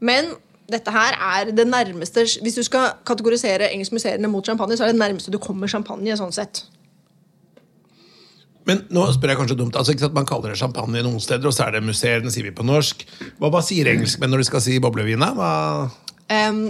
Men 0.00 0.34
dette 0.70 0.92
her 0.94 1.16
er 1.18 1.50
det 1.52 1.66
nærmeste 1.66 2.24
Hvis 2.42 2.54
du 2.54 2.62
skal 2.62 2.94
kategorisere 3.06 3.72
engelskmuseene 3.72 4.28
mot 4.30 4.46
champagne, 4.46 4.76
så 4.76 4.86
er 4.86 4.94
det 4.94 5.00
nærmeste 5.00 5.32
du 5.32 5.38
kommer 5.42 5.68
champagne. 5.68 6.16
sånn 6.16 6.32
sett. 6.32 6.64
Men 8.64 8.84
nå 8.94 9.08
spør 9.10 9.32
jeg 9.32 9.38
kanskje 9.40 9.58
dumt, 9.58 9.76
altså 9.76 9.92
ikke 9.92 10.06
sant, 10.06 10.14
Man 10.14 10.26
kaller 10.26 10.52
det 10.52 10.60
champagne 10.60 11.02
noen 11.02 11.20
steder, 11.20 11.46
og 11.46 11.54
så 11.54 11.66
er 11.66 11.76
det 11.76 11.82
museer. 11.82 12.22
Den 12.22 12.30
sier 12.30 12.46
vi 12.46 12.54
på 12.54 12.66
norsk. 12.66 13.02
Hva, 13.40 13.50
hva 13.50 13.62
sier 13.64 13.90
engelskmenn 13.90 14.30
når 14.30 14.44
de 14.44 14.50
skal 14.52 14.62
si 14.64 14.78
boblevin? 14.82 15.24
Hva... 15.36 15.52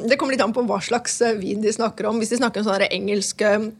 Det 0.08 0.18
kommer 0.18 0.34
litt 0.34 0.42
an 0.44 0.54
på 0.56 0.64
hva 0.68 0.80
slags 0.82 1.20
eh, 1.22 1.38
vin 1.38 1.62
de 1.62 1.72
snakker 1.72 2.08
om. 2.10 2.18
Hvis 2.22 2.32
de 2.32 2.40
snakker 2.40 2.62
om 2.62 2.68
sånne 2.68 2.88
engelske 2.88 3.46
engelsk 3.46 3.46
eh, 3.46 3.70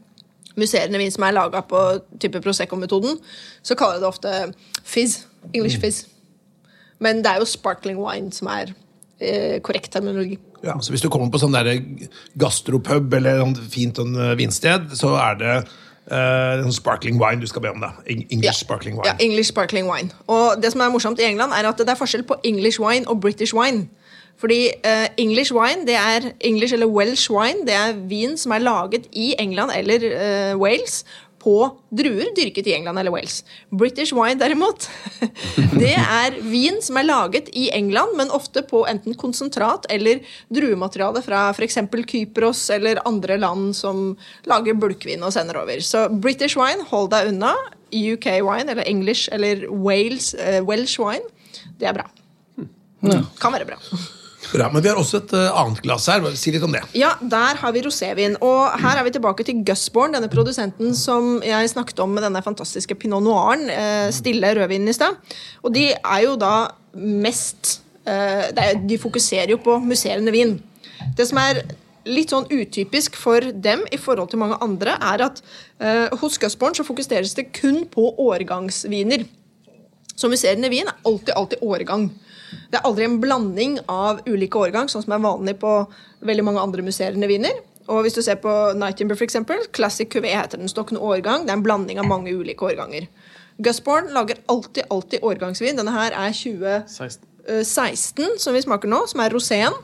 musserende 0.59 1.01
vin 1.01 1.11
som 1.11 1.25
er 1.25 1.35
laga 1.35 1.63
på 1.65 1.81
type 2.21 2.41
Prosecco-metoden, 2.43 3.19
så 3.65 3.77
kaller 3.79 3.99
de 3.99 4.05
det 4.05 4.09
ofte 4.09 4.33
fizz. 4.85 5.23
English 5.53 5.79
fizz. 5.81 6.05
Men 7.03 7.23
det 7.23 7.31
er 7.31 7.41
jo 7.41 7.49
sparkling 7.49 7.97
wine 7.99 8.31
som 8.31 8.47
er 8.53 8.73
eh, 9.19 9.59
korrekt 9.65 9.91
terminologi. 9.91 10.37
Ja, 10.63 10.77
så 10.79 10.93
Hvis 10.93 11.01
du 11.03 11.09
kommer 11.11 11.31
på 11.31 11.41
sånn 11.41 11.55
der 11.55 11.73
gastropub 12.39 13.13
eller 13.17 13.41
noe 13.43 13.65
fint 13.69 13.99
sånn 13.99 14.15
eh, 14.15 14.35
vinsted, 14.39 14.93
så 14.95 15.15
er 15.19 15.39
det 15.41 15.55
eh, 15.57 16.61
sånn 16.63 16.77
sparkling 16.77 17.19
wine 17.19 17.43
du 17.43 17.49
skal 17.51 17.65
be 17.65 17.73
om. 17.73 17.81
da. 17.83 17.91
English 18.05 18.31
English 18.37 18.63
sparkling 18.63 18.95
wine. 18.99 19.09
Ja, 19.09 19.17
English 19.19 19.51
sparkling 19.51 19.89
wine. 19.89 20.13
Og 20.31 20.61
det 20.63 20.71
som 20.71 20.85
er 20.85 20.93
morsomt 20.93 21.19
i 21.19 21.27
England, 21.27 21.55
er 21.57 21.67
at 21.67 21.81
det 21.81 21.91
er 21.91 21.99
forskjell 21.99 22.23
på 22.29 22.39
English 22.47 22.79
wine 22.79 23.09
og 23.09 23.19
British 23.25 23.55
wine. 23.57 23.89
Fordi 24.39 24.61
uh, 24.83 25.07
English 25.17 25.53
wine, 25.55 25.85
det 25.87 25.95
er 25.95 26.31
English 26.43 26.73
eller 26.75 26.89
Welsh 26.91 27.31
wine, 27.31 27.65
det 27.67 27.75
er 27.77 27.99
vin 28.09 28.37
som 28.39 28.51
er 28.51 28.65
laget 28.65 29.05
i 29.11 29.33
England 29.39 29.71
eller 29.75 30.07
uh, 30.11 30.59
Wales 30.59 31.03
på 31.43 31.55
druer 31.91 32.29
dyrket 32.35 32.67
i 32.67 32.73
England 32.77 32.99
eller 32.99 33.11
Wales. 33.11 33.41
British 33.71 34.15
wine, 34.15 34.39
derimot, 34.39 34.87
det 35.83 35.93
er 35.99 36.37
vin 36.47 36.79
som 36.83 36.99
er 36.99 37.07
laget 37.07 37.51
i 37.51 37.67
England, 37.75 38.15
men 38.19 38.31
ofte 38.31 38.63
på 38.67 38.85
enten 38.89 39.17
konsentrat 39.19 39.87
eller 39.91 40.23
druemateriale 40.53 41.23
fra 41.25 41.49
f.eks. 41.51 41.81
Kypros 42.07 42.63
eller 42.73 43.01
andre 43.07 43.37
land 43.41 43.73
som 43.75 44.13
lager 44.49 44.79
bulkvin 44.79 45.23
og 45.23 45.35
sender 45.35 45.59
over. 45.59 45.83
Så 45.83 46.07
British 46.09 46.59
wine, 46.59 46.87
hold 46.91 47.11
deg 47.13 47.33
unna. 47.33 47.53
UK 47.93 48.25
wine, 48.41 48.71
eller 48.71 48.87
English 48.89 49.29
eller 49.31 49.67
Wales, 49.69 50.31
uh, 50.33 50.63
Welsh 50.65 50.97
wine, 50.97 51.27
det 51.77 51.91
er 51.91 51.99
bra. 51.99 52.07
Kan 53.37 53.53
være 53.53 53.67
bra. 53.67 53.77
Bra, 54.53 54.67
Men 54.69 54.83
vi 54.85 54.89
har 54.91 54.99
også 55.01 55.17
et 55.23 55.31
uh, 55.33 55.47
annet 55.57 55.79
glass 55.81 56.05
her. 56.11 56.25
Si 56.37 56.51
litt 56.53 56.63
om 56.65 56.73
det. 56.75 56.83
Ja, 56.97 57.15
der 57.19 57.57
har 57.57 57.73
vi 57.73 57.81
rosévin. 57.87 58.35
Og 58.45 58.75
her 58.83 58.99
er 58.99 59.07
vi 59.07 59.13
tilbake 59.15 59.45
til 59.47 59.63
Gusborn, 59.65 60.13
denne 60.13 60.29
produsenten 60.29 60.93
som 60.97 61.39
jeg 61.45 61.71
snakket 61.71 62.03
om 62.03 62.13
med 62.13 62.25
denne 62.27 62.43
fantastiske 62.45 62.97
pinot 63.01 63.25
noiren, 63.25 63.65
uh, 63.73 64.09
stille 64.13 64.53
rødvinen 64.59 64.91
i 64.91 64.93
stad. 64.93 65.17
Og 65.65 65.73
de 65.73 65.87
er 65.95 66.19
jo 66.27 66.35
da 66.37 66.53
mest 66.93 67.79
uh, 68.05 68.51
De 68.85 68.99
fokuserer 69.01 69.55
jo 69.55 69.61
på 69.63 69.79
musserende 69.81 70.33
vin. 70.35 70.59
Det 71.17 71.25
som 71.29 71.41
er 71.41 71.63
litt 72.05 72.33
sånn 72.33 72.45
utypisk 72.51 73.17
for 73.17 73.41
dem 73.41 73.81
i 73.95 73.97
forhold 73.97 74.29
til 74.29 74.41
mange 74.41 74.59
andre, 74.61 74.97
er 74.99 75.23
at 75.23 75.39
hos 76.19 76.35
Gusborn 76.39 76.75
så 76.75 76.83
fokuseres 76.83 77.31
det 77.37 77.45
kun 77.55 77.85
på 77.87 78.09
årgangsviner. 78.19 79.23
Så 80.11 80.27
musserende 80.27 80.67
vin 80.71 80.91
er 80.91 80.99
alltid, 81.07 81.31
alltid 81.39 81.63
årgang. 81.63 82.09
Det 82.71 82.79
er 82.79 82.87
aldri 82.87 83.05
en 83.07 83.19
blanding 83.21 83.77
av 83.91 84.23
ulike 84.27 84.59
årgang, 84.59 84.89
sånn 84.91 85.05
som 85.05 85.15
er 85.15 85.23
vanlig 85.23 85.57
på 85.61 85.75
veldig 86.25 86.47
mange 86.47 86.63
andre 86.63 86.85
musserende 86.85 87.29
viner. 87.29 87.61
Og 87.91 88.05
hvis 88.05 88.15
du 88.15 88.21
ser 88.23 88.39
på 88.39 88.51
Nightingale, 88.79 89.19
eksempel, 89.25 89.65
Classic 89.75 90.09
QV 90.09 90.27
heter 90.29 90.57
den. 90.57 90.71
stokkende 90.71 91.01
årgang. 91.01 91.43
Det 91.43 91.51
er 91.51 91.59
en 91.59 91.63
blanding 91.65 91.99
av 91.99 92.07
mange 92.07 92.31
ulike 92.31 92.65
årganger. 92.65 93.07
Gusborn 93.63 94.13
lager 94.13 94.39
alltid, 94.49 94.83
alltid 94.89 95.19
årgangsvin. 95.21 95.77
Denne 95.77 95.91
her 95.91 96.15
er 96.15 96.31
2016, 96.31 97.27
16. 97.63 98.39
som 98.39 98.55
vi 98.55 98.61
smaker 98.63 98.89
nå, 98.89 99.03
som 99.07 99.19
er 99.19 99.35
roséen. 99.35 99.75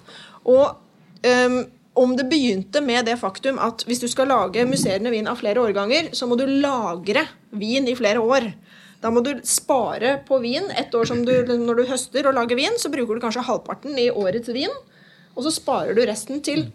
Og 0.46 0.80
um, 1.28 1.60
om 2.00 2.16
det 2.18 2.30
begynte 2.32 2.82
med 2.82 3.06
det 3.10 3.18
faktum 3.20 3.60
at 3.60 3.84
hvis 3.88 4.00
du 4.00 4.08
skal 4.08 4.32
lage 4.32 4.66
musserende 4.70 5.12
vin 5.12 5.28
av 5.28 5.40
flere 5.42 5.62
årganger, 5.62 6.14
så 6.16 6.28
må 6.30 6.38
du 6.40 6.46
lagre 6.48 7.26
vin 7.52 7.88
i 7.90 7.96
flere 8.00 8.24
år. 8.24 8.52
Da 9.00 9.12
må 9.14 9.24
du 9.24 9.32
spare 9.48 10.18
på 10.28 10.42
vin. 10.44 10.68
Et 10.76 10.96
år 10.96 11.08
som 11.08 11.24
du, 11.26 11.32
Når 11.48 11.76
du 11.76 11.88
høster 11.88 12.28
og 12.28 12.36
lager 12.36 12.60
vin, 12.60 12.76
så 12.78 12.92
bruker 12.92 13.16
du 13.16 13.24
kanskje 13.24 13.46
halvparten 13.48 13.98
i 13.98 14.10
årets 14.12 14.52
vin. 14.52 14.74
Og 15.36 15.46
så 15.46 15.54
sparer 15.56 15.96
du 15.96 16.04
resten 16.04 16.44
til 16.44 16.68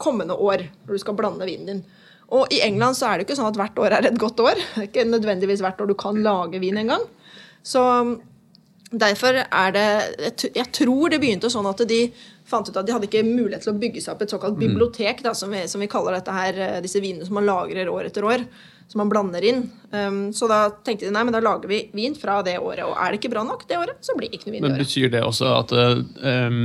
kommende 0.00 0.34
år, 0.34 0.64
når 0.86 0.96
du 0.96 1.02
skal 1.02 1.14
blande 1.14 1.46
vinen 1.46 1.68
din. 1.68 1.84
Og 2.30 2.50
i 2.54 2.60
England 2.64 2.96
så 2.98 3.10
er 3.10 3.18
det 3.18 3.26
ikke 3.26 3.36
sånn 3.38 3.50
at 3.50 3.58
hvert 3.58 3.78
år 3.82 3.94
er 3.96 4.08
et 4.08 4.18
godt 4.18 4.40
år. 4.42 4.58
Det 4.58 4.82
er 4.82 4.88
ikke 4.88 5.06
nødvendigvis 5.10 5.62
hvert 5.62 5.80
år 5.82 5.90
du 5.90 5.96
kan 5.98 6.18
lage 6.24 6.62
vin 6.62 6.78
engang. 6.80 7.04
Så 7.62 7.82
derfor 8.90 9.42
er 9.44 9.74
det 9.74 10.50
jeg 10.56 10.66
tror 10.74 11.12
det 11.12 11.20
begynte 11.22 11.50
sånn 11.52 11.68
at 11.70 11.82
de 11.86 12.00
fant 12.50 12.66
ut 12.66 12.76
at 12.76 12.86
de 12.86 12.94
hadde 12.94 13.06
ikke 13.06 13.22
mulighet 13.26 13.62
til 13.66 13.74
å 13.74 13.78
bygge 13.78 14.02
seg 14.02 14.14
opp 14.14 14.24
et 14.24 14.32
såkalt 14.34 14.58
bibliotek, 14.58 15.22
da, 15.22 15.34
som, 15.38 15.52
vi, 15.54 15.62
som 15.70 15.82
vi 15.82 15.90
kaller 15.90 16.16
dette 16.16 16.34
her, 16.34 16.58
eh, 16.58 16.80
disse 16.82 17.02
vinene 17.02 17.26
som 17.26 17.36
man 17.38 17.46
lagrer 17.46 17.90
år 17.92 18.08
etter 18.08 18.26
år. 18.26 18.42
Som 18.90 19.04
man 19.04 19.10
blander 19.12 19.44
inn. 19.46 19.60
Um, 19.90 20.32
så 20.34 20.48
da 20.50 20.64
tenkte 20.82 21.06
de 21.06 21.12
nei, 21.14 21.22
men 21.26 21.34
da 21.34 21.38
lager 21.42 21.70
vi 21.70 21.78
vin 21.94 22.16
fra 22.18 22.40
det 22.46 22.56
året. 22.58 22.82
Og 22.88 22.96
er 22.98 23.12
det 23.12 23.20
ikke 23.20 23.30
bra 23.30 23.44
nok 23.46 23.62
det 23.70 23.78
året, 23.78 24.00
så 24.02 24.16
blir 24.18 24.32
det 24.32 24.40
ikke 24.40 24.48
noe 24.48 24.56
vin 24.56 24.64
Men 24.64 24.72
i 24.72 24.74
året. 24.80 24.88
Betyr 24.88 25.12
det 25.14 25.22
også 25.26 25.52
at 25.54 25.74
eh, 25.78 26.00
um, 26.50 26.58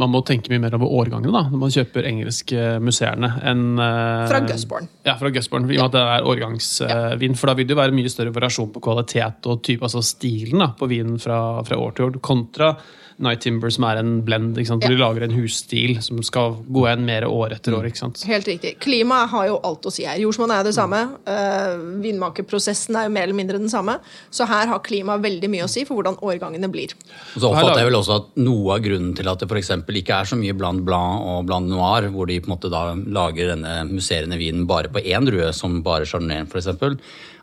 man 0.00 0.12
må 0.14 0.22
tenke 0.24 0.48
mye 0.52 0.62
mer 0.64 0.76
over 0.78 0.94
årgangene 1.02 1.34
da, 1.34 1.44
når 1.52 1.62
man 1.66 1.74
kjøper 1.76 2.08
engelske 2.08 2.66
museerne 2.80 3.34
enn 3.44 3.66
uh, 3.76 4.24
Fra 4.30 4.40
Gusborn. 4.48 4.88
Ja, 5.04 5.18
fra 5.20 5.32
Gusborn, 5.36 5.68
i 5.68 5.76
og 5.76 5.84
med 5.84 5.86
at 5.90 5.96
det 5.98 6.04
er 6.16 6.30
årgangsvin. 6.32 7.36
For 7.36 7.52
da 7.52 7.58
vil 7.60 7.68
det 7.68 7.76
jo 7.76 7.82
være 7.82 7.96
mye 8.00 8.12
større 8.12 8.32
variasjon 8.36 8.72
på 8.72 8.84
kvalitet 8.88 9.52
og 9.52 9.60
type, 9.68 9.84
altså 9.84 10.04
stilen 10.04 10.64
da, 10.64 10.72
på 10.80 10.88
vinen 10.88 11.20
fra, 11.20 11.42
fra 11.66 11.80
år 11.80 11.96
til 11.96 12.08
år, 12.08 12.20
kontra 12.24 12.72
Night 13.18 13.40
Timber, 13.40 13.70
som 13.72 13.84
er 13.88 14.00
en 14.02 14.22
blend, 14.26 14.58
ikke 14.58 14.68
sant? 14.68 14.82
hvor 14.84 14.92
Ja. 14.92 14.96
de 14.96 15.00
lager 15.00 15.22
en 15.24 15.36
husstil 15.38 16.02
som 16.02 16.22
skal 16.22 16.58
gå 16.68 16.84
igjen 16.84 17.04
mer 17.06 17.22
år 17.24 17.54
etter 17.56 17.72
år. 17.72 17.86
ikke 17.88 17.96
sant? 18.02 18.22
Helt 18.28 18.46
riktig. 18.46 18.78
Klimaet 18.78 19.30
har 19.30 19.46
jo 19.46 19.60
alt 19.64 19.82
å 19.88 19.92
si 19.92 20.04
her. 20.04 20.18
Jordsmonn 20.20 20.50
er 20.52 20.62
det 20.64 20.74
samme. 20.74 21.00
Uh, 21.26 21.76
Vindmakerprosessen 22.02 22.96
er 22.96 23.08
jo 23.08 23.14
mer 23.14 23.22
eller 23.22 23.38
mindre 23.38 23.58
den 23.58 23.70
samme. 23.72 23.98
Så 24.30 24.46
her 24.46 24.66
har 24.66 24.80
klimaet 24.80 25.22
veldig 25.24 25.48
mye 25.48 25.64
å 25.64 25.70
si 25.70 25.84
for 25.84 25.96
hvordan 25.96 26.18
årgangene 26.20 26.70
blir. 26.70 26.92
Og 27.36 27.40
så 27.40 27.50
oppfatter 27.50 27.80
jeg 27.80 27.90
vel 27.90 28.00
også 28.00 28.16
at 28.20 28.26
noe 28.36 28.76
av 28.76 28.84
grunnen 28.84 29.14
til 29.16 29.28
at 29.32 29.40
det 29.40 29.48
for 29.48 29.56
eksempel 29.60 29.96
ikke 30.02 30.20
er 30.20 30.24
så 30.28 30.36
mye 30.36 30.56
Blanc 30.56 30.84
Blanc 30.84 31.24
og 31.24 31.46
Blanc 31.48 31.70
Noir, 31.70 32.10
hvor 32.12 32.26
de 32.28 32.40
på 32.40 32.50
en 32.50 32.56
måte 32.56 32.70
da 32.72 32.94
lager 32.94 33.54
denne 33.54 33.78
musserende 33.88 34.36
vinen 34.38 34.66
bare 34.68 34.92
på 34.92 35.00
én 35.04 35.24
drue, 35.24 35.52
som 35.56 35.80
bare 35.86 36.04
Chardonnay 36.04 36.44
f.eks., 36.44 36.68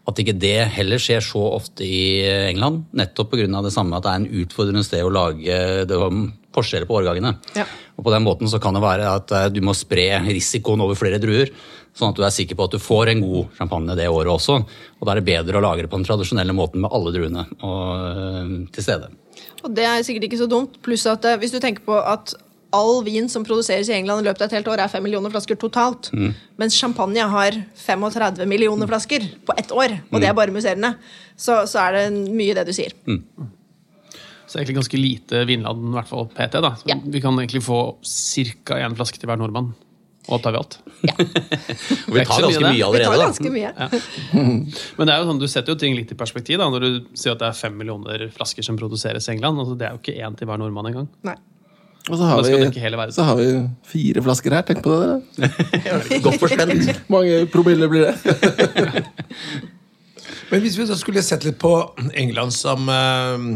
at 0.03 0.19
ikke 0.19 0.35
det 0.35 0.57
heller 0.75 0.99
skjer 0.99 1.23
så 1.23 1.41
ofte 1.55 1.85
i 1.87 2.23
England. 2.49 2.83
Nettopp 2.91 3.31
pga. 3.31 3.61
det 3.63 3.71
samme 3.71 3.95
at 3.97 4.03
det 4.03 4.11
er 4.11 4.21
en 4.21 4.41
utfordrende 4.43 4.83
sted 4.83 5.03
å 5.05 5.13
lage 5.13 5.59
det 5.87 5.99
forskjeller 6.53 6.89
på 6.89 6.97
årgangene. 6.99 7.35
Ja. 7.57 7.65
Og 7.97 8.05
på 8.05 8.13
den 8.13 8.25
måten 8.25 8.51
så 8.51 8.59
kan 8.61 8.75
det 8.75 8.83
være 8.83 9.07
at 9.09 9.33
eh, 9.33 9.49
du 9.53 9.61
må 9.65 9.75
spre 9.77 10.07
risikoen 10.27 10.83
over 10.85 10.97
flere 10.99 11.21
druer, 11.23 11.51
sånn 11.97 12.13
at 12.13 12.19
du 12.19 12.23
er 12.25 12.33
sikker 12.33 12.57
på 12.57 12.67
at 12.67 12.75
du 12.75 12.81
får 12.81 13.13
en 13.13 13.23
god 13.23 13.57
champagne 13.57 13.97
det 13.97 14.09
året 14.09 14.33
også. 14.33 14.59
Og 14.99 15.07
da 15.07 15.13
er 15.13 15.21
det 15.21 15.29
bedre 15.29 15.59
å 15.59 15.65
lagre 15.65 15.89
på 15.89 15.99
den 15.99 16.07
tradisjonelle 16.07 16.55
måten 16.57 16.83
med 16.83 16.93
alle 16.93 17.13
druene 17.15 17.45
og, 17.61 18.07
øh, 18.09 18.55
til 18.73 18.85
stede. 18.85 19.11
Og 19.63 19.71
det 19.75 19.85
er 19.87 20.03
sikkert 20.05 20.27
ikke 20.27 20.41
så 20.41 20.49
dumt. 20.49 20.81
Pluss 20.85 21.05
at 21.09 21.25
eh, 21.29 21.39
hvis 21.41 21.53
du 21.55 21.61
tenker 21.63 21.85
på 21.85 21.97
at 21.97 22.35
all 22.75 23.01
vin 23.05 23.29
som 23.31 23.45
produseres 23.45 23.89
i 23.91 23.95
England 23.95 24.23
i 24.23 24.27
løpet 24.27 24.43
av 24.43 24.49
et 24.49 24.57
helt 24.59 24.69
år, 24.73 24.83
er 24.83 24.91
5 24.91 25.03
millioner 25.05 25.33
flasker 25.33 25.59
totalt. 25.62 26.09
Mens 26.62 26.77
champagne 26.79 27.25
har 27.33 27.57
35 27.86 28.47
millioner 28.49 28.89
flasker 28.89 29.27
på 29.47 29.55
ett 29.57 29.71
år. 29.71 29.99
Og 30.12 30.21
det 30.21 30.29
er 30.31 30.38
bare 30.38 30.53
musserende. 30.55 30.95
Så, 31.38 31.63
så 31.69 31.86
er 31.88 31.99
det 31.99 32.33
mye 32.33 32.57
det 32.57 32.67
du 32.69 32.73
sier. 32.75 32.95
Så 34.47 34.59
egentlig 34.59 34.75
ganske 34.81 34.99
lite 34.99 35.45
vinland, 35.49 35.88
i 35.89 35.95
hvert 35.95 36.09
fall 36.12 36.27
PT. 36.33 36.59
da. 36.62 36.75
Ja. 36.89 36.99
Vi 37.01 37.21
kan 37.23 37.38
egentlig 37.39 37.63
få 37.65 37.79
ca. 38.03 38.77
én 38.77 38.97
flaske 38.97 39.17
til 39.21 39.31
hver 39.31 39.39
nordmann. 39.41 39.71
Og 40.29 40.38
da 40.38 40.43
tar 40.45 40.53
vi 40.53 40.59
alt. 40.62 40.75
Og 42.07 42.13
vi 42.15 42.23
tar 42.23 42.43
ganske 42.45 42.62
mye, 42.62 42.75
mye 42.77 42.86
allerede. 42.86 42.99
Vi 42.99 43.07
tar 43.09 43.23
ganske 43.23 43.49
mye. 43.51 43.71
Men 44.99 45.09
det 45.09 45.15
er 45.15 45.17
jo 45.19 45.31
sånn, 45.31 45.41
du 45.41 45.47
setter 45.51 45.73
jo 45.73 45.79
ting 45.81 45.97
litt 45.97 46.13
i 46.13 46.19
perspektiv 46.19 46.62
da, 46.62 46.69
når 46.71 46.86
du 46.86 46.91
sier 47.12 47.33
at 47.36 47.41
det 47.41 47.49
er 47.49 47.57
fem 47.57 47.75
millioner 47.79 48.27
flasker 48.36 48.63
som 48.63 48.77
produseres 48.79 49.27
i 49.27 49.33
England. 49.36 49.59
Altså, 49.59 49.75
det 49.79 49.89
er 49.89 49.97
jo 49.97 50.03
ikke 50.03 50.15
én 50.23 50.38
til 50.39 50.47
hver 50.47 50.62
nordmann 50.62 50.91
engang. 50.93 51.09
Nei. 51.27 51.36
Og 52.11 52.17
så 52.19 52.23
har, 52.27 52.41
vi, 52.43 53.11
så 53.15 53.23
har 53.23 53.37
vi 53.39 53.45
fire 53.87 54.23
flasker 54.23 54.51
her. 54.51 54.65
Tenk 54.67 54.81
på 54.83 54.91
det. 54.91 55.21
dere. 55.39 56.19
Godt 56.25 56.41
forspent. 56.41 56.89
Mange 57.07 57.45
promille 57.53 57.87
blir 57.87 58.09
det? 58.09 59.03
Men 60.51 60.61
hvis 60.61 60.75
vi 60.77 60.87
så 60.89 60.97
skulle 60.99 61.23
sett 61.23 61.45
litt 61.47 61.57
på 61.61 61.71
England 62.11 62.51
som 62.53 62.91
eh, 62.91 63.47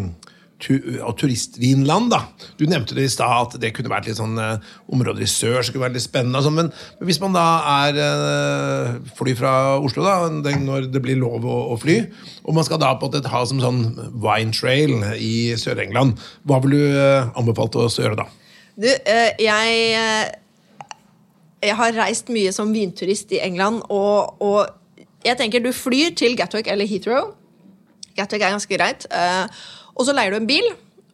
og 0.58 1.14
turistvinland. 1.20 2.10
da. 2.12 2.24
Du 2.58 2.66
nevnte 2.66 2.96
det 2.98 3.06
i 3.06 3.12
stad 3.12 3.54
at 3.54 3.58
det 3.62 3.74
kunne 3.76 3.92
vært 3.92 4.10
litt 4.10 4.18
sånn 4.18 4.38
uh, 4.42 4.58
områder 4.90 5.22
i 5.22 5.30
sør 5.30 5.62
som 5.62 5.76
kunne 5.76 5.86
vært 5.86 5.98
litt 6.00 6.06
spennende. 6.08 6.42
sånn, 6.42 6.58
men, 6.58 6.72
men 6.98 7.10
hvis 7.10 7.22
man 7.22 7.36
da 7.36 7.46
er 7.86 8.00
uh, 8.02 8.96
fly 9.20 9.36
fra 9.38 9.54
Oslo, 9.78 10.06
da, 10.06 10.18
den, 10.46 10.66
når 10.66 10.90
det 10.94 11.04
blir 11.04 11.20
lov 11.22 11.46
å, 11.46 11.60
å 11.76 11.78
fly, 11.82 12.00
og 12.44 12.58
man 12.58 12.66
skal 12.68 12.82
da 12.82 12.96
på 12.98 13.12
et 13.14 13.30
ha 13.30 13.44
som 13.46 13.62
sånn 13.62 13.84
wine 14.18 14.56
trail 14.56 14.98
i 15.16 15.54
Sør-England, 15.60 16.18
hva 16.50 16.62
vil 16.66 16.78
du 16.78 16.84
uh, 16.98 17.30
anbefalt 17.38 17.78
oss 17.78 18.00
å 18.02 18.08
gjøre 18.08 18.22
da? 18.24 18.28
Du, 18.78 18.90
jeg 19.42 19.86
Jeg 21.66 21.74
har 21.74 21.96
reist 21.98 22.28
mye 22.30 22.52
som 22.54 22.70
vinturist 22.74 23.32
i 23.34 23.40
England, 23.42 23.82
og, 23.90 24.38
og 24.42 24.68
jeg 25.26 25.38
tenker 25.40 25.64
du 25.64 25.72
flyr 25.74 26.14
til 26.18 26.38
Gatwick 26.38 26.70
eller 26.72 26.88
Heathrow. 26.88 27.34
Gatwick 28.18 28.42
er 28.42 28.54
ganske 28.54 28.78
greit. 28.78 29.06
eh, 29.12 29.46
og 29.98 30.06
så 30.06 30.14
leier 30.16 30.34
du 30.34 30.42
en 30.42 30.50
bil. 30.50 30.68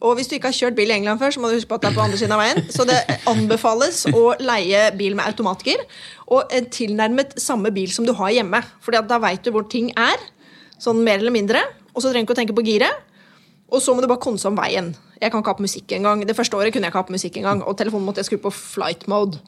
Og 0.04 0.18
hvis 0.18 0.28
du 0.28 0.34
ikke 0.36 0.50
har 0.50 0.56
kjørt 0.56 0.76
bil 0.76 0.90
i 0.90 0.96
England 0.98 1.20
før, 1.20 1.32
så 1.32 1.40
må 1.40 1.48
du 1.48 1.56
huske 1.56 1.70
på 1.70 1.78
at 1.78 1.84
det 1.84 1.90
er 1.90 1.96
på 1.96 2.02
andre 2.04 2.18
siden 2.20 2.34
av 2.36 2.42
veien. 2.42 2.60
Så 2.72 2.84
det 2.88 2.98
anbefales 3.30 4.02
å 4.12 4.24
leie 4.42 4.82
bil 4.98 5.16
med 5.16 5.24
automatgir, 5.30 5.80
og 6.28 6.52
en 6.52 6.68
tilnærmet 6.72 7.32
samme 7.40 7.72
bil 7.72 7.88
som 7.94 8.04
du 8.04 8.12
har 8.18 8.34
hjemme. 8.34 8.60
For 8.84 8.92
da 8.92 9.20
veit 9.22 9.46
du 9.46 9.52
hvor 9.54 9.64
ting 9.72 9.88
er, 9.96 10.20
sånn 10.82 11.00
mer 11.06 11.22
eller 11.22 11.32
mindre. 11.34 11.62
Og 11.94 12.02
så 12.02 12.10
trenger 12.10 12.26
du 12.26 12.28
ikke 12.28 12.36
å 12.36 12.40
tenke 12.42 12.58
på 12.58 12.66
giret. 12.66 13.12
Og 13.72 13.80
så 13.82 13.94
må 13.94 14.04
du 14.04 14.10
bare 14.10 14.22
konse 14.22 14.46
om 14.50 14.58
veien. 14.58 14.92
Jeg 15.22 15.32
kan 15.32 15.40
ikke 15.40 15.54
ha 15.54 15.58
på 15.58 15.64
musikk 15.64 15.94
engang. 15.96 16.26
Det 16.28 16.36
første 16.36 16.58
året 16.58 16.74
kunne 16.74 16.84
jeg 16.84 16.92
ikke 16.92 17.00
ha 17.00 17.08
på 17.08 17.14
musikk 17.16 17.38
engang, 17.40 17.64
og 17.64 17.78
telefonen 17.80 18.04
måtte 18.06 18.20
jeg 18.20 18.28
skru 18.28 18.42
på 18.44 18.52
flight 18.54 19.06
mode. 19.10 19.40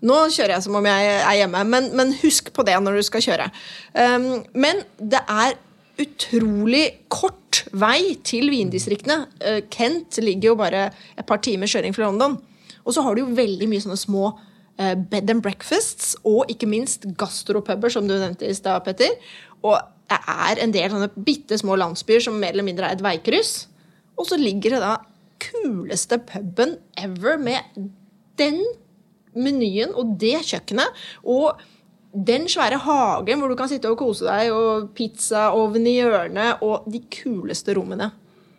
Nå 0.00 0.16
kjører 0.32 0.56
jeg 0.56 0.64
som 0.64 0.78
om 0.78 0.86
jeg 0.88 1.08
er 1.18 1.34
hjemme, 1.42 1.60
men, 1.68 1.90
men 1.98 2.14
husk 2.22 2.48
på 2.56 2.64
det 2.64 2.78
når 2.80 2.96
du 2.96 3.04
skal 3.04 3.24
kjøre. 3.26 3.50
Um, 3.92 4.30
men 4.56 4.80
det 4.96 5.20
er 5.28 5.58
utrolig 6.00 6.84
kort 7.12 7.64
vei 7.76 8.16
til 8.26 8.50
vindistriktene. 8.52 9.24
Uh, 9.42 9.60
Kent 9.72 10.20
ligger 10.22 10.52
jo 10.52 10.60
bare 10.60 10.88
et 11.16 11.26
par 11.28 11.42
timer 11.44 11.70
kjøring 11.70 11.96
fra 11.96 12.08
London. 12.08 12.38
Og 12.84 12.96
så 12.96 13.04
har 13.04 13.14
du 13.14 13.24
jo 13.24 13.36
veldig 13.36 13.68
mye 13.70 13.84
sånne 13.84 14.00
små 14.00 14.30
uh, 14.32 14.94
bed 15.12 15.30
and 15.32 15.44
breakfasts, 15.44 16.14
og 16.24 16.50
ikke 16.52 16.70
minst 16.70 17.06
gastropuber, 17.20 17.92
som 17.92 18.08
du 18.08 18.16
nevnte 18.16 18.48
i 18.48 18.56
stad, 18.56 18.82
Petter. 18.86 19.16
Og 19.60 19.76
det 20.10 20.18
er 20.26 20.60
en 20.64 20.74
del 20.74 20.90
sånne 20.90 21.10
bitte 21.26 21.58
små 21.60 21.76
landsbyer 21.78 22.24
som 22.24 22.38
mer 22.40 22.54
eller 22.54 22.66
mindre 22.66 22.88
er 22.88 22.98
et 22.98 23.04
veikryss. 23.04 23.68
Og 24.18 24.26
så 24.28 24.38
ligger 24.40 24.76
det 24.76 24.82
da 24.82 24.96
kuleste 25.40 26.18
puben 26.28 26.76
ever 27.00 27.38
med 27.40 27.88
den 28.40 28.60
menyen 29.36 29.94
og 29.94 30.16
det 30.20 30.40
kjøkkenet. 30.48 31.02
Og 31.24 31.60
den 32.12 32.48
svære 32.50 32.80
hagen 32.82 33.40
hvor 33.40 33.52
du 33.52 33.56
kan 33.58 33.70
sitte 33.70 33.90
og 33.90 33.98
kose 34.00 34.26
deg, 34.26 34.50
og 34.54 34.90
pizzaovn 34.96 35.86
i 35.86 35.98
hjørnet, 36.00 36.62
og 36.66 36.88
de 36.90 37.02
kuleste 37.12 37.76
rommene. 37.78 38.10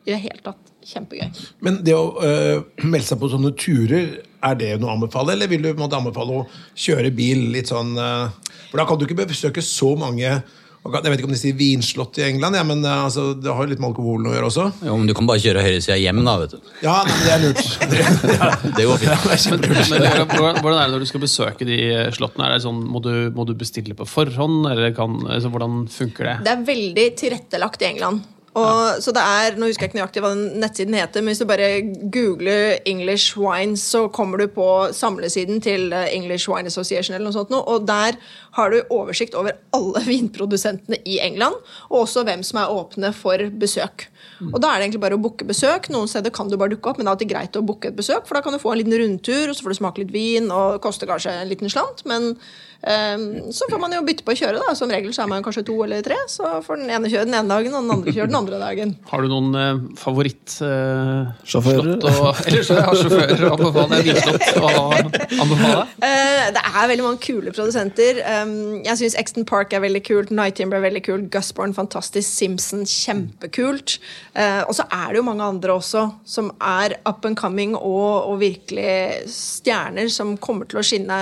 I 0.01 0.15
det 0.15 0.21
hele 0.23 0.41
tatt 0.41 0.71
kjempegøy. 0.81 1.27
Men 1.61 1.75
det 1.85 1.93
å 1.93 2.05
øh, 2.25 2.63
melde 2.87 3.05
seg 3.05 3.19
på 3.21 3.29
sånne 3.29 3.51
turer, 3.53 4.15
er 4.41 4.55
det 4.57 4.71
noe 4.81 4.89
å 4.89 4.95
anbefale? 4.95 5.35
Eller 5.35 5.51
vil 5.51 5.67
du 5.67 5.75
måtte 5.77 5.99
anbefale 5.99 6.39
å 6.39 6.47
kjøre 6.73 7.11
bil 7.13 7.51
litt 7.53 7.69
sånn 7.69 7.93
øh, 8.01 8.31
For 8.71 8.81
da 8.81 8.87
kan 8.89 8.97
du 8.97 9.05
ikke 9.05 9.27
besøke 9.29 9.61
så 9.61 9.91
mange 9.99 10.39
Jeg 10.81 11.11
vet 11.13 11.19
ikke 11.21 11.27
om 11.29 11.33
de 11.35 11.37
sier 11.37 11.53
vinslott 11.53 12.17
i 12.17 12.23
England, 12.25 12.57
ja, 12.57 12.63
men 12.65 12.79
øh, 12.81 13.03
altså, 13.05 13.27
det 13.37 13.51
har 13.53 13.67
jo 13.67 13.69
litt 13.69 13.81
med 13.83 13.91
alkoholen 13.91 14.25
å 14.25 14.33
gjøre 14.33 14.47
også. 14.49 14.63
Jo, 14.87 14.95
men 14.97 15.11
du 15.11 15.13
kan 15.13 15.27
bare 15.29 15.41
kjøre 15.43 15.61
høyresida 15.61 15.97
hjem, 16.01 16.23
da, 16.25 16.33
vet 16.41 16.55
du. 16.55 16.71
Ja, 16.81 16.95
nei, 17.05 17.13
men 17.13 17.27
det 17.27 17.35
er 17.35 17.43
lurt. 17.45 17.61
Det, 17.91 17.99
ja, 18.33 18.49
Det 18.79 18.87
går 18.89 19.01
fint. 19.03 19.61
det 19.61 19.99
er 20.09 20.17
Men, 20.25 20.33
men 20.33 20.59
hvordan 20.63 20.79
er 20.79 20.89
det 20.89 20.95
når 20.95 21.05
du 21.05 21.09
skal 21.11 21.21
besøke 21.21 21.67
de 21.69 21.77
slottene? 22.17 22.47
Er 22.47 22.55
det 22.55 22.65
sånn, 22.65 22.81
må, 22.89 23.01
du, 23.05 23.13
må 23.35 23.45
du 23.45 23.53
bestille 23.59 23.93
på 23.97 24.07
forhånd, 24.09 24.65
eller 24.71 24.95
kan, 24.97 25.19
altså, 25.29 25.53
hvordan 25.53 25.83
funker 25.91 26.31
det? 26.31 26.35
Det 26.49 26.55
er 26.55 26.65
veldig 26.73 27.07
tilrettelagt 27.21 27.85
i 27.85 27.91
England. 27.93 28.25
Og, 28.51 28.99
Så 29.03 29.13
det 29.15 29.21
er, 29.23 29.55
Nå 29.55 29.69
husker 29.69 29.85
jeg 29.85 29.91
ikke 29.91 29.99
nøyaktig 30.01 30.23
hva 30.23 30.33
den 30.35 30.59
nettsiden 30.59 30.97
heter, 30.97 31.23
men 31.23 31.31
hvis 31.31 31.39
du 31.39 31.47
bare 31.47 31.69
googler 32.11 32.81
English 32.89 33.39
wines, 33.39 33.83
så 33.93 34.07
kommer 34.11 34.41
du 34.41 34.47
på 34.51 34.67
samlesiden 34.95 35.61
til 35.63 35.93
eh, 35.95 36.09
English 36.15 36.51
Wine 36.51 36.67
Association, 36.67 37.15
eller 37.15 37.29
noe 37.29 37.37
sånt, 37.37 37.53
og 37.55 37.87
der 37.87 38.19
har 38.57 38.73
du 38.73 38.81
oversikt 38.91 39.37
over 39.39 39.55
alle 39.75 40.03
vinprodusentene 40.11 40.99
i 41.07 41.21
England, 41.23 41.55
og 41.89 42.03
også 42.03 42.25
hvem 42.27 42.43
som 42.43 42.59
er 42.59 42.73
åpne 42.75 43.13
for 43.15 43.47
besøk. 43.61 44.09
Og 44.41 44.57
Da 44.61 44.71
er 44.71 44.81
det 44.81 44.87
egentlig 44.87 45.03
bare 45.03 45.17
å 45.17 45.21
booke 45.21 45.45
besøk. 45.45 45.87
Noen 45.93 46.09
steder 46.09 46.33
kan 46.33 46.49
du 46.49 46.57
bare 46.57 46.73
dukke 46.73 46.89
opp, 46.89 46.97
men 46.97 47.05
det 47.05 47.11
er 47.11 47.15
alltid 47.15 47.31
greit 47.31 47.57
å 47.59 47.63
booke 47.65 47.91
et 47.91 47.97
besøk, 47.97 48.25
for 48.27 48.37
da 48.37 48.41
kan 48.43 48.55
du 48.55 48.61
få 48.61 48.73
en 48.73 48.81
liten 48.81 48.97
rundtur, 48.97 49.47
og 49.47 49.55
så 49.55 49.63
får 49.63 49.75
du 49.75 49.79
smake 49.79 50.03
litt 50.03 50.13
vin, 50.15 50.49
og 50.51 50.75
det 50.75 50.83
koster 50.83 51.09
kanskje 51.09 51.35
en 51.43 51.51
liten 51.51 51.71
slant, 51.71 52.03
men 52.09 52.33
så 52.81 53.67
får 53.69 53.79
man 53.81 53.93
jo 53.93 54.01
bytte 54.05 54.25
på 54.25 54.33
å 54.33 54.37
kjøre. 54.37 54.61
da 54.61 54.73
Som 54.77 54.89
regel 54.93 55.13
så 55.13 55.25
er 55.25 55.31
man 55.31 55.43
kanskje 55.45 55.65
to 55.67 55.75
eller 55.85 56.01
tre, 56.05 56.17
så 56.31 56.57
får 56.65 56.81
den 56.81 56.93
ene 56.95 57.11
kjøre 57.11 57.27
den 57.29 57.37
ene 57.37 57.51
dagen, 57.51 57.75
og 57.75 57.85
den 57.85 57.95
andre 57.95 58.15
kjøre 58.15 58.31
den 58.31 58.39
andre 58.39 58.61
dagen. 58.61 58.95
Har 59.11 59.21
du 59.21 59.31
noen 59.31 59.57
eh, 59.61 59.83
favorittslott 60.01 61.47
Sjåfører? 61.47 61.99
Eller 62.47 62.63
så 62.65 62.77
har 62.79 62.97
sjåfører 62.97 63.45
å 63.47 63.53
anbefale? 63.55 63.99
Vinslott 64.05 64.59
å 64.61 64.71
anbefale? 64.95 65.85
Eh, 66.05 66.47
det 66.55 66.63
er 66.63 66.89
veldig 66.91 67.05
mange 67.05 67.21
kule 67.23 67.53
produsenter. 67.53 68.21
Um, 68.25 68.53
jeg 68.85 68.99
syns 69.01 69.17
Exton 69.19 69.47
Park 69.47 69.75
er 69.75 69.83
veldig 69.83 70.03
kult, 70.07 70.33
Night 70.35 70.57
Timber 70.59 70.79
er 70.79 70.87
veldig 70.87 71.03
kult, 71.05 71.27
Gusborn 71.33 71.75
fantastisk, 71.77 72.27
Simpson 72.29 72.85
kjempekult. 72.87 73.97
Eh, 74.33 74.61
og 74.65 74.75
så 74.77 74.87
er 74.89 75.11
det 75.11 75.21
jo 75.21 75.27
mange 75.27 75.45
andre 75.45 75.77
også 75.77 76.07
som 76.27 76.51
er 76.57 76.97
up 77.05 77.25
and 77.27 77.39
coming 77.39 77.75
og, 77.77 78.31
og 78.31 78.41
virkelig 78.41 79.29
stjerner 79.31 80.11
som 80.11 80.35
kommer 80.41 80.69
til 80.69 80.81
å 80.81 80.85
skinne 80.85 81.21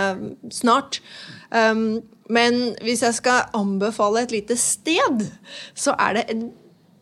snart. 0.54 1.02
Um, 1.50 2.02
men 2.30 2.76
hvis 2.86 3.02
jeg 3.02 3.18
skal 3.18 3.50
anbefale 3.58 4.24
et 4.24 4.34
lite 4.34 4.58
sted, 4.60 5.26
så 5.74 5.96
er 5.98 6.20
det 6.20 6.26
et 6.30 6.44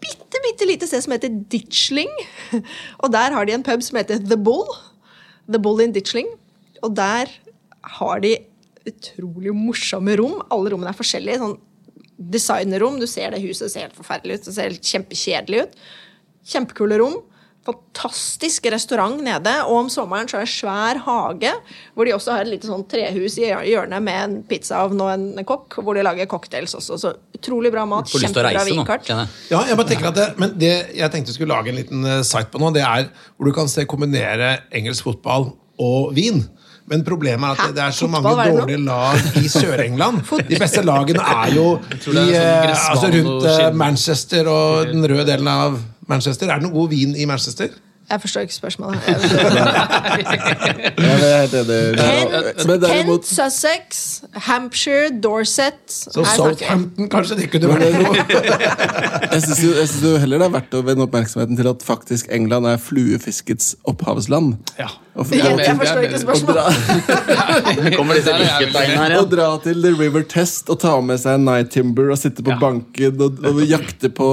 bitte, 0.03 0.41
bitte 0.45 0.67
lite 0.69 0.87
sted 0.87 1.03
som 1.03 1.15
heter 1.15 1.39
Ditchling. 1.51 2.11
Og 3.03 3.11
der 3.13 3.35
har 3.35 3.47
de 3.47 3.55
en 3.57 3.65
pub 3.65 3.83
som 3.83 3.99
heter 3.99 4.23
The 4.23 4.39
Bull. 4.39 4.67
The 5.51 5.59
Bull 5.59 5.83
in 5.83 5.95
Ditchling. 5.95 6.29
Og 6.83 6.95
der 6.95 7.31
har 7.97 8.23
de 8.23 8.37
utrolig 8.87 9.53
morsomme 9.55 10.15
rom. 10.19 10.39
Alle 10.53 10.71
rommene 10.71 10.93
er 10.93 10.99
forskjellige. 10.99 11.41
sånn 11.43 11.57
Designerrom. 12.17 12.97
Du 13.01 13.07
ser 13.09 13.33
det 13.33 13.43
huset 13.43 13.69
ser 13.69 13.87
helt 13.87 13.97
forferdelig 13.97 14.39
ut. 14.39 14.47
Det 14.47 14.55
ser 14.55 14.71
helt 14.71 14.93
kjempekjedelig 14.93 15.65
ut. 15.65 15.81
Kjempekule 16.47 17.01
rom. 17.01 17.19
Fantastisk 17.67 18.69
restaurant 18.71 19.19
nede, 19.23 19.53
og 19.67 19.83
om 19.83 19.89
sommeren 19.91 20.29
så 20.29 20.39
er 20.39 20.45
det 20.45 20.53
svær 20.53 21.01
hage, 21.03 21.51
hvor 21.93 22.07
de 22.07 22.13
også 22.15 22.37
har 22.37 22.45
et 22.45 22.53
lite 22.53 22.69
sånn 22.69 22.85
trehus 22.87 23.35
i 23.41 23.49
hjørnet 23.49 24.03
med 24.03 24.19
en 24.21 24.37
pizzaovn 24.47 25.01
og 25.03 25.11
en 25.11 25.47
kokk, 25.47 25.81
hvor 25.83 25.97
de 25.97 26.05
lager 26.07 26.29
cocktails 26.31 26.77
også. 26.79 26.99
Så 27.01 27.13
utrolig 27.35 27.73
bra 27.73 27.83
mat. 27.89 28.07
Kjempebra 28.07 28.53
nå, 28.55 28.65
vinkart. 28.71 29.11
Ja, 29.51 29.63
jeg 29.67 29.79
bare 29.79 29.89
tenker 29.91 30.11
at 30.13 30.19
det, 30.19 30.27
men 30.39 30.55
det 30.59 30.73
jeg 30.95 31.11
tenkte 31.11 31.33
jeg 31.33 31.41
skulle 31.41 31.55
lage 31.57 31.73
en 31.73 31.81
liten 31.81 32.07
eh, 32.07 32.23
site 32.27 32.53
på 32.53 32.61
nå, 32.63 32.71
det 32.75 32.85
er 32.87 33.09
hvor 33.35 33.49
du 33.49 33.55
kan 33.55 33.67
se 33.71 33.83
kombinere 33.89 34.61
engelsk 34.75 35.09
fotball 35.09 35.51
og 35.83 36.13
vin. 36.17 36.45
Men 36.87 37.03
problemet 37.03 37.43
er 37.43 37.51
at 37.51 37.59
Hæ? 37.67 37.75
det 37.75 37.83
er 37.83 37.95
så 37.95 38.07
mange 38.07 38.31
er 38.31 38.53
dårlige 38.55 38.79
lag 38.85 39.19
i 39.35 39.49
Sør-England. 39.51 40.21
De 40.49 40.59
beste 40.59 40.83
lagene 40.87 41.19
er 41.19 41.51
jo 41.57 41.67
i, 41.75 41.97
er 41.99 41.99
sånn 42.05 42.21
eh, 42.23 42.87
altså 42.93 43.11
rundt 43.11 43.33
og 43.35 43.47
eh. 43.51 43.73
Manchester 43.75 44.47
og 44.51 44.93
den 44.93 45.03
røde 45.03 45.27
delen 45.27 45.51
av 45.51 45.75
Manchester. 46.07 46.47
Er 46.51 46.59
det 46.61 46.67
noe 46.69 46.75
god 46.79 46.89
vin 46.95 47.15
i 47.15 47.25
Manchester? 47.29 47.69
Jeg 48.07 48.21
forstår 48.23 48.41
ikke 48.47 48.53
spørsmålet. 48.55 48.99
Jeg 49.07 49.15
vet. 51.21 51.53
Ja, 51.53 51.63
det. 51.67 51.79
Kent, 51.99 52.81
derimot 52.81 53.19
Kent, 53.19 53.27
Sussex, 53.27 54.21
Hampshire, 54.47 55.09
Dorset 55.23 55.73
Så. 55.91 56.23
Southampton, 56.35 57.09
kanskje 57.11 57.35
det 57.41 57.49
kunne 57.51 57.67
vært 57.67 57.97
noe? 57.99 58.15
Jeg 59.33 59.41
syns 59.43 59.97
jo, 60.03 60.13
heller 60.23 60.39
det 60.39 60.47
er 60.47 60.53
verdt 60.55 60.77
å 60.79 60.81
vende 60.87 61.03
oppmerksomheten 61.03 61.59
til 61.59 61.67
at 61.67 61.83
faktisk 61.83 62.31
England 62.31 62.69
er 62.71 62.79
fluefiskets 62.79 63.73
opphavsland. 63.91 64.55
Ja. 64.79 64.87
Og, 65.17 65.27
Jeg, 65.33 65.75
forstår 65.81 66.01
ikke 66.07 66.19
spørsmålet. 66.21 66.63
Å 69.17 69.25
dra 69.27 69.47
til 69.63 69.81
The 69.83 69.91
River 69.97 70.23
Test 70.29 70.69
og 70.71 70.79
ta 70.83 70.93
med 71.03 71.19
seg 71.21 71.39
en 71.39 71.47
Night 71.49 71.73
Timber 71.73 72.11
og 72.13 72.19
sitte 72.21 72.45
på 72.45 72.53
Ja. 72.53 72.59
banken 72.61 73.19
og, 73.25 73.41
og 73.43 73.63
jakte 73.65 74.13
på 74.13 74.29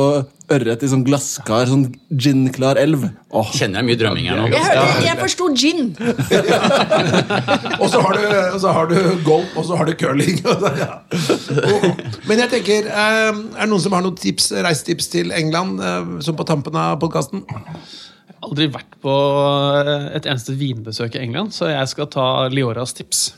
ørret 0.53 0.83
i 0.85 0.89
sånn 0.93 1.05
glasskar, 1.07 1.65
sånn 1.71 1.87
gin-klar 2.21 2.77
elv. 2.77 3.07
Oh. 3.33 3.49
Kjenner 3.57 3.81
jeg 3.81 3.87
mye 3.89 3.99
drømming 4.01 4.27
her 4.29 4.37
nå. 4.43 4.49
Jeg, 4.53 4.61
hørte, 4.61 5.05
jeg 5.07 5.17
forsto 5.23 5.47
gin. 5.57 5.87
Og 7.81 7.89
så 7.91 8.01
har, 8.05 8.19
du- 8.19 8.55
og 8.55 8.59
så 8.61 8.73
har 8.77 8.91
du 8.91 8.97
golf, 9.25 9.55
og 9.57 9.65
så 9.67 9.79
har 9.81 9.89
du 9.89 9.95
curling. 9.99 10.41
ja. 10.83 10.91
Og- 11.65 12.03
Men 12.29 12.43
jeg 12.45 12.51
tenker, 12.59 12.89
eh, 12.89 13.31
er 13.33 13.63
det 13.65 13.69
noen 13.71 13.81
som 13.83 13.93
har 13.97 14.05
noen 14.05 14.19
tips, 14.21 14.51
reisetips 14.65 15.09
til 15.13 15.33
England, 15.33 15.81
eh, 15.81 16.11
som 16.25 16.37
på 16.37 16.45
tampen 16.49 16.77
av 16.77 16.99
podkasten? 17.03 17.45
Aldri 18.45 18.69
vært 18.75 18.99
på 19.05 19.15
eh, 19.81 20.11
et 20.19 20.27
eneste 20.29 20.53
vinbesøk 20.61 21.17
i 21.17 21.23
England, 21.25 21.55
så 21.57 21.71
jeg 21.73 21.89
skal 21.95 22.11
ta 22.13 22.27
Lioras 22.53 22.93
tips. 22.97 23.31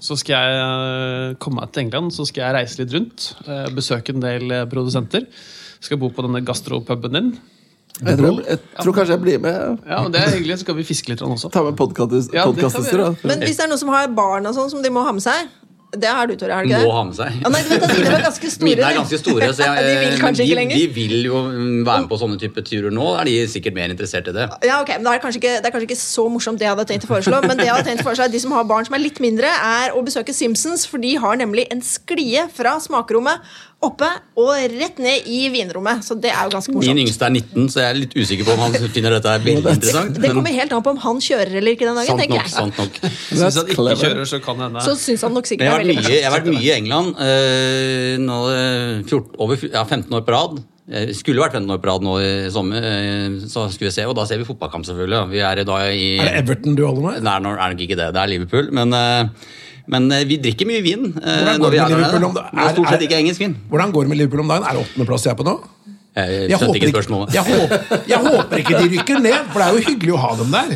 Så 0.00 0.16
skal 0.20 0.36
jeg 0.36 0.56
eh, 0.64 1.36
komme 1.40 1.60
meg 1.62 1.72
til 1.72 1.84
England, 1.86 2.12
så 2.16 2.24
skal 2.28 2.46
jeg 2.48 2.56
reise 2.58 2.80
litt 2.82 2.96
rundt. 2.96 3.30
Besøke 3.76 4.12
en 4.16 4.24
del 4.24 4.56
produsenter. 4.72 5.28
Skal 5.86 6.00
bo 6.02 6.10
på 6.12 6.24
denne 6.26 6.42
gastropuben 6.46 7.14
din. 7.16 7.28
jeg, 8.02 8.18
tror, 8.18 8.40
jeg 8.44 8.58
tror 8.82 8.96
kanskje 8.96 9.14
jeg 9.14 9.22
blir 9.22 9.38
med. 9.40 9.78
Ja, 9.86 10.02
og 10.04 10.10
Det 10.12 10.20
er 10.20 10.34
hyggelig, 10.34 10.58
så 10.58 10.66
skal 10.66 10.76
vi 10.80 10.84
fiske 10.88 11.12
litt 11.12 11.22
også. 11.24 11.48
Ta 11.54 11.62
med 11.64 11.78
podkastester. 11.78 12.34
Ja. 12.36 13.12
Men 13.22 13.44
hvis 13.46 13.56
det 13.56 13.64
er 13.64 13.70
noen 13.70 13.80
som 13.80 13.92
har 13.94 14.10
barn 14.12 14.48
og 14.50 14.56
sånn 14.58 14.72
som 14.72 14.82
de 14.84 14.90
må 14.92 15.04
ha 15.06 15.14
med 15.16 15.24
seg, 15.24 15.46
Det 15.94 16.08
har 16.10 16.26
du, 16.26 16.34
Tore. 16.34 16.52
har 16.52 16.66
du 16.66 16.72
ikke 16.72 16.82
Må 16.82 16.94
ha 16.96 17.02
med 17.06 17.14
seg. 17.16 17.36
Ja, 17.40 17.50
nei, 17.52 17.60
at 17.62 17.84
Dine 17.92 18.10
var 18.10 18.24
ganske 18.24 18.50
store. 18.50 18.66
Mine 18.66 18.88
er 18.88 18.96
ganske 18.98 19.18
store, 19.20 19.50
så 19.54 19.68
jeg, 19.68 19.84
de 19.86 19.92
vil 20.02 20.16
kanskje 20.20 20.42
de, 20.42 20.48
ikke 20.48 20.58
lenger. 20.58 20.80
de 20.82 20.86
vil 20.96 21.28
jo 21.28 21.42
være 21.86 22.00
med 22.02 22.08
på 22.10 22.18
sånne 22.20 22.40
type 22.42 22.64
turer 22.66 22.94
nå. 22.94 23.06
Er 23.20 23.30
de 23.30 23.36
sikkert 23.52 23.76
mer 23.78 23.94
interessert 23.94 24.32
i 24.32 24.34
det? 24.34 24.48
Ja, 24.66 24.80
ok, 24.82 24.90
men 24.96 25.06
det 25.06 25.14
er, 25.14 25.22
kanskje 25.22 25.40
ikke, 25.42 25.54
det 25.62 25.70
er 25.70 25.76
kanskje 25.76 25.88
ikke 25.90 26.00
så 26.00 26.26
morsomt 26.32 26.60
det 26.60 26.66
jeg 26.66 26.74
hadde 26.74 26.88
tenkt 26.90 27.06
å 27.06 27.12
foreslå. 27.12 27.40
Men 27.46 27.60
det 27.60 27.68
jeg 27.68 27.76
hadde 27.76 27.88
tenkt 27.92 28.02
å 28.02 28.08
foreslå 28.10 28.26
er 28.26 28.34
de 28.34 28.42
som 28.42 28.56
har 28.58 28.66
barn 28.68 28.88
som 28.88 28.98
er 28.98 29.04
litt 29.04 29.22
mindre, 29.22 29.52
er 29.70 29.94
å 29.94 30.02
besøke 30.06 30.34
Simpsons. 30.36 30.88
For 30.90 31.02
de 31.02 31.14
har 31.22 31.38
nemlig 31.38 31.68
en 31.70 31.84
sklie 31.86 32.48
fra 32.56 32.76
smakerommet 32.82 33.46
oppe 33.84 34.08
og 34.40 34.52
rett 34.72 34.98
ned 35.02 35.26
i 35.28 35.46
vinrommet. 35.52 36.02
Så 36.04 36.16
det 36.18 36.30
er 36.32 36.48
jo 36.48 36.54
ganske 36.54 36.72
morsomt. 36.72 36.96
Min 36.96 37.02
yngste 37.04 37.28
er 37.28 37.34
19, 37.34 37.68
så 37.72 37.82
jeg 37.82 37.88
er 37.92 37.98
litt 38.00 38.14
usikker 38.16 38.48
på 38.48 38.54
om 38.56 38.62
han 38.64 38.76
finner 38.94 39.16
dette 39.18 39.32
her 39.34 39.42
veldig 39.44 39.74
interessant. 39.76 40.16
Det 40.16 40.30
kommer 40.32 40.56
helt 40.56 40.72
an 40.72 40.84
på 40.86 40.94
om 40.96 41.00
han 41.04 41.20
kjører 41.22 41.58
eller 41.60 41.76
ikke 41.76 41.88
den 41.88 42.00
dagen. 42.00 42.08
sant 42.08 42.22
tenker 42.24 42.40
nok, 42.40 42.46
jeg. 42.48 42.54
sant 42.56 42.80
nok. 42.80 43.00
Hvis 43.04 43.44
han 43.44 43.72
ikke 43.74 43.98
kjører, 44.02 44.30
så 44.32 44.40
kan 44.44 44.64
hende. 44.64 44.84
Så 44.86 44.96
syns 45.00 45.26
han 45.28 45.36
nok 45.36 45.50
sikkert 45.50 45.68
det 45.68 45.75
har 45.76 45.84
vært 45.84 45.92
mye, 46.00 46.14
jeg 46.16 46.24
har 46.26 46.34
vært 46.34 46.48
mye 46.52 46.64
i 46.64 46.72
England. 46.76 47.12
Uh, 47.20 48.14
nå, 48.24 48.38
eh, 48.52 49.04
14, 49.04 49.36
over 49.44 49.60
ja, 49.68 49.84
15 49.84 50.16
år 50.18 50.24
på 50.26 50.34
rad. 50.34 50.58
Jeg 50.86 51.16
skulle 51.18 51.42
vært 51.42 51.56
15 51.58 51.72
år 51.74 51.80
på 51.82 51.88
rad 51.90 52.04
nå 52.06 52.12
i 52.22 52.28
sommer, 52.54 52.84
eh, 52.86 53.36
så 53.50 53.64
skulle 53.74 53.90
vi 53.90 53.94
se, 53.96 54.04
og 54.06 54.14
da 54.14 54.24
ser 54.28 54.38
vi 54.38 54.46
fotballkamp, 54.46 54.86
selvfølgelig. 54.86 55.22
Vi 55.32 55.40
er 55.42 55.62
da 55.66 55.78
i 55.90 56.10
Er 56.22 56.28
det 56.30 56.42
Everton 56.44 56.76
du 56.78 56.84
holder 56.86 57.02
med? 57.08 57.22
Nei, 57.26 57.38
nå 57.42 57.54
er 57.56 57.62
det 57.62 57.70
nok 57.74 57.86
ikke 57.88 57.98
det. 57.98 58.10
Det 58.14 58.22
er 58.22 58.30
Liverpool. 58.30 58.68
Men, 58.78 58.94
eh, 58.94 59.54
men 59.90 60.06
eh, 60.14 60.22
vi 60.30 60.38
drikker 60.42 60.66
mye 60.70 60.82
vin 60.82 61.08
eh, 61.10 61.40
Hvordan 61.42 61.58
går 61.64 61.74
det 61.74 61.80
er 61.80 61.88
med 61.90 61.96
Liverpool 61.98 62.28
om 62.28 62.36
Stort 62.36 62.86
er- 62.86 62.92
sett 62.94 63.02
ikke 63.08 63.18
engelsk 63.18 63.42
vin. 63.42 63.56
Hvordan 63.70 63.92
går 63.94 64.06
det 64.06 64.12
med 64.14 64.18
Liverpool 64.22 64.44
om 64.46 64.48
dagen? 64.54 64.66
Er 64.66 64.78
det 64.78 64.86
åttendeplass 64.86 65.26
jeg 65.26 65.34
er 65.34 65.40
på 65.42 65.46
nå? 65.46 65.56
Jeg 66.16 66.48
Jeg 66.48 66.56
skjønte 66.56 66.66
håper, 66.66 66.86
ikke 66.88 67.34
jeg, 67.34 67.42
håper, 67.44 68.04
jeg 68.08 68.20
håper 68.24 68.60
ikke 68.62 68.78
de 68.78 68.86
rykker 68.94 69.18
ned, 69.20 69.34
for 69.52 69.60
det 69.60 69.64
er 69.66 69.74
jo 69.74 69.82
hyggelig 69.84 70.12
å 70.14 70.20
ha 70.22 70.30
dem 70.38 70.54
der. 70.54 70.70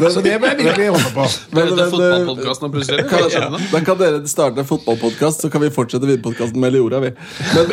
Så 0.00 0.22
det 0.24 0.32
må 0.42 0.48
jeg 0.48 0.56
virkelig 0.58 0.88
håpe 0.96 1.12
på. 1.14 1.26
Men, 1.54 1.68
men, 1.76 1.92
fotballpodcasten 1.92 2.66
har 2.66 2.72
plutselig 2.74 3.04
kan, 3.10 3.54
da 3.70 3.82
kan 3.86 4.00
dere 4.00 4.18
starte 4.30 4.64
en 4.64 4.66
fotballpodkast, 4.66 5.44
så 5.44 5.50
kan 5.52 5.62
vi 5.62 5.70
fortsette 5.74 6.08
vinpodkasten 6.10 6.58
med 6.62 6.74
Leora. 6.74 6.98
Vi. 7.04 7.12
Men 7.54 7.70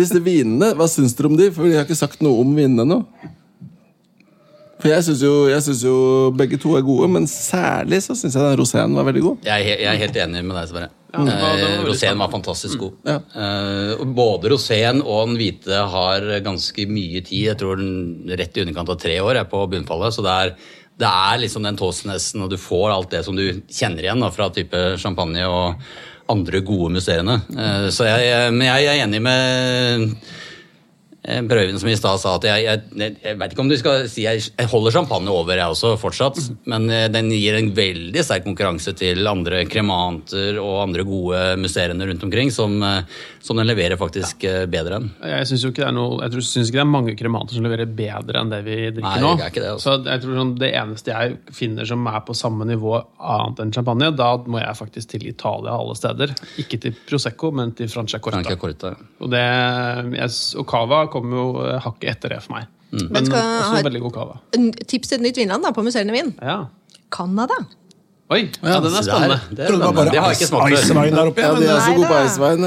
disse 0.00 0.22
vinene, 0.24 0.70
hva 0.78 0.88
syns 0.88 1.12
dere 1.18 1.28
om 1.28 1.36
de? 1.36 1.50
For 1.52 1.68
vi 1.68 1.74
har 1.76 1.84
ikke 1.84 1.98
sagt 1.98 2.24
noe 2.24 2.40
om 2.40 2.56
vinene 2.56 2.86
ennå. 2.88 3.02
For 4.80 4.88
jeg 4.94 5.04
syns 5.10 5.20
jo, 5.20 5.34
jo 5.84 5.98
begge 6.40 6.56
to 6.62 6.72
er 6.78 6.86
gode, 6.86 7.10
men 7.12 7.28
særlig 7.28 8.00
så 8.06 8.16
syns 8.16 8.38
jeg 8.38 8.46
den 8.46 8.56
roséen 8.62 8.96
var 8.96 9.10
veldig 9.10 9.26
god. 9.26 9.44
Jeg 9.50 9.66
er, 9.74 9.84
jeg 9.84 9.92
er 9.92 10.02
helt 10.06 10.18
enig 10.24 10.44
med 10.46 10.56
deg, 10.56 10.72
Sverre. 10.72 10.88
Ja, 11.12 11.24
det 11.26 11.34
var- 11.40 11.58
Eh, 11.58 11.84
Rosén 11.84 12.18
var 12.18 12.28
fantastisk 12.30 12.78
god. 12.78 12.92
Ja. 13.04 13.16
Eh, 13.34 14.04
både 14.04 14.50
rosén 14.52 15.00
og 15.04 15.28
den 15.28 15.36
hvite 15.36 15.80
har 15.90 16.20
ganske 16.40 16.86
mye 16.88 17.24
tid. 17.24 17.46
Jeg 17.50 17.58
tror 17.58 17.76
den 17.76 18.28
rett 18.28 18.56
i 18.56 18.62
underkant 18.64 18.88
av 18.88 18.98
tre 19.00 19.18
år 19.20 19.36
er 19.40 19.44
på 19.44 19.64
bunnfallet. 19.68 20.12
Så 20.14 20.22
det 20.22 20.30
er, 20.30 20.54
det 21.00 21.08
er 21.08 21.38
liksom 21.42 21.62
den 21.64 21.76
toastnessen, 21.76 22.42
og 22.42 22.50
du 22.50 22.56
får 22.56 22.92
alt 22.94 23.10
det 23.10 23.24
som 23.24 23.34
du 23.36 23.62
kjenner 23.68 24.02
igjen 24.04 24.20
da, 24.20 24.30
fra 24.30 24.50
type 24.50 24.98
champagne 24.98 25.42
og 25.48 25.74
andre 26.30 26.60
gode 26.62 26.92
museene. 26.94 27.40
Eh, 27.58 27.88
så 27.90 28.04
jeg, 28.06 28.52
men 28.52 28.66
jeg 28.68 28.86
er 28.86 29.04
enig 29.06 29.20
med 29.20 30.16
eh, 31.22 31.74
som 31.80 31.90
i 31.90 31.96
stad 31.98 32.20
sa 32.22 32.36
at 32.38 32.46
jeg, 32.48 32.66
jeg, 32.66 33.16
jeg, 33.24 33.38
vet 33.40 33.52
ikke 33.52 33.64
om 33.64 33.72
du 33.72 33.76
skal 33.80 34.06
si 34.10 34.24
jeg, 34.26 34.44
jeg 34.48 34.70
holder 34.70 34.94
champagne 34.94 35.32
over, 35.32 35.56
jeg 35.56 35.74
også, 35.74 35.96
fortsatt. 36.00 36.38
Men 36.70 36.88
eh, 36.92 37.08
den 37.12 37.32
gir 37.34 37.58
en 37.58 37.72
veldig 37.76 38.24
sterk 38.26 38.46
konkurranse 38.46 38.94
til 38.98 39.26
andre 39.30 39.64
kremanter 39.70 40.60
og 40.62 40.84
andre 40.86 41.04
gode 41.08 41.42
museene 41.60 42.08
rundt 42.08 42.24
omkring, 42.26 42.52
som, 42.54 42.78
eh, 42.86 43.02
som 43.42 43.58
den 43.60 43.68
leverer 43.68 43.98
faktisk 44.00 44.46
ja. 44.46 44.64
bedre 44.70 45.00
enn. 45.00 45.10
Jeg 45.26 45.50
syns 45.50 45.66
ikke 45.68 45.80
ikke 45.80 46.76
det 46.76 46.82
er 46.82 46.88
mange 46.88 47.14
kremanter 47.18 47.56
som 47.56 47.64
leverer 47.64 47.88
bedre 47.88 48.40
enn 48.40 48.52
det 48.52 48.60
vi 48.66 48.76
drikker 48.94 49.06
Nei, 49.06 49.22
nå. 49.22 49.32
det 49.38 49.48
ikke 49.50 49.62
det, 49.64 49.72
altså. 49.74 49.96
Så 49.96 50.10
jeg 50.10 50.22
tror 50.22 50.38
sånn, 50.40 50.52
Det 50.60 50.70
eneste 50.76 51.12
jeg 51.12 51.36
finner 51.56 51.88
som 51.88 52.06
er 52.10 52.20
på 52.26 52.36
samme 52.36 52.66
nivå 52.68 52.94
annet 53.18 53.62
enn 53.64 53.74
champagne, 53.74 54.10
da 54.16 54.30
må 54.46 54.60
jeg 54.62 54.78
faktisk 54.78 55.14
til 55.14 55.26
Italia 55.30 55.74
alle 55.76 55.96
steder. 55.98 56.34
Ikke 56.62 56.80
til 56.82 56.94
Prosecco, 57.08 57.52
men 57.54 57.74
til 57.76 57.90
Franciacorta. 57.92 58.40
Francia 58.40 58.60
Corta. 58.60 58.92
Og, 59.20 59.30
det, 59.32 59.44
og 60.60 60.66
cava 60.70 61.02
kommer 61.12 61.42
jo 61.42 61.48
eh, 61.64 61.80
hakket 61.84 62.14
etter 62.16 62.36
det 62.36 62.40
for 62.46 62.56
meg. 62.58 62.70
Mm. 62.90 63.04
Men 63.14 63.26
skal 63.28 63.50
også 63.58 63.82
en 63.82 63.90
veldig 63.90 64.04
god 64.06 64.16
cava. 64.16 64.38
Tips 64.90 65.12
til 65.12 65.20
et 65.20 65.26
nytt 65.28 65.38
vinland 65.38 65.66
da, 65.66 65.74
på 65.76 65.84
museene 65.86 66.14
vin. 66.14 66.32
Ja. 66.42 66.64
Canada. 67.14 67.60
Oi, 68.30 68.44
ja, 68.62 68.76
den 68.78 68.92
er 68.94 69.02
spennende. 69.02 69.36
Det, 69.50 69.64
er- 69.66 69.72
det, 69.74 69.86
er 69.90 70.10
det 70.14 70.20
har 70.22 70.30
jeg 70.30 70.36
ikke 70.38 70.46
smakt 70.46 70.74
før. 70.86 71.08
der 71.10 71.30
oppe. 71.32 71.42
Ja, 71.42 71.54
De 71.58 71.66
er 71.66 71.80
så 71.82 71.94
gode 71.96 72.10
på 72.12 72.18
Eisvein. 72.20 72.66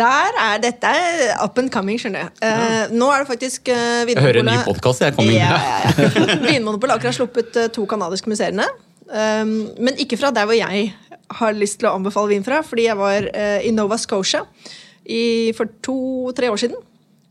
Der 0.00 0.40
er 0.44 0.58
Dette 0.60 0.90
er 0.98 1.30
up 1.44 1.56
and 1.62 1.70
coming, 1.72 1.96
skjønner 2.00 2.26
jeg. 2.26 2.34
Eh, 2.44 2.92
nå 2.92 3.08
er 3.14 3.24
det 3.24 3.28
faktisk 3.30 3.70
uh, 3.72 4.04
Jeg 4.04 4.20
hører 4.20 4.42
en 4.42 4.50
ny 4.50 4.58
podkast, 4.66 5.00
jeg. 5.06 5.14
Kom 5.16 5.24
inn. 5.24 5.38
Ja, 5.38 5.56
ja, 5.56 5.94
ja. 5.96 6.36
Vinmonopolet 6.50 6.92
har 6.92 7.00
akkurat 7.00 7.16
sluppet 7.16 7.56
uh, 7.56 7.70
to 7.72 7.86
kanadiske 7.88 8.28
museene. 8.28 8.68
Um, 9.08 9.54
men 9.80 9.96
ikke 9.96 10.18
fra 10.20 10.28
der 10.36 10.44
hvor 10.44 10.58
jeg 10.58 10.90
har 11.40 11.56
lyst 11.56 11.80
til 11.80 11.88
å 11.88 11.94
anbefale 11.96 12.34
vin 12.34 12.44
fra. 12.44 12.60
Fordi 12.60 12.84
jeg 12.90 13.00
var 13.00 13.30
uh, 13.32 13.58
i 13.64 13.72
Nova 13.72 13.96
Scotia 13.96 14.44
i, 15.08 15.56
for 15.56 15.72
to-tre 15.88 16.52
år 16.52 16.60
siden. 16.66 16.84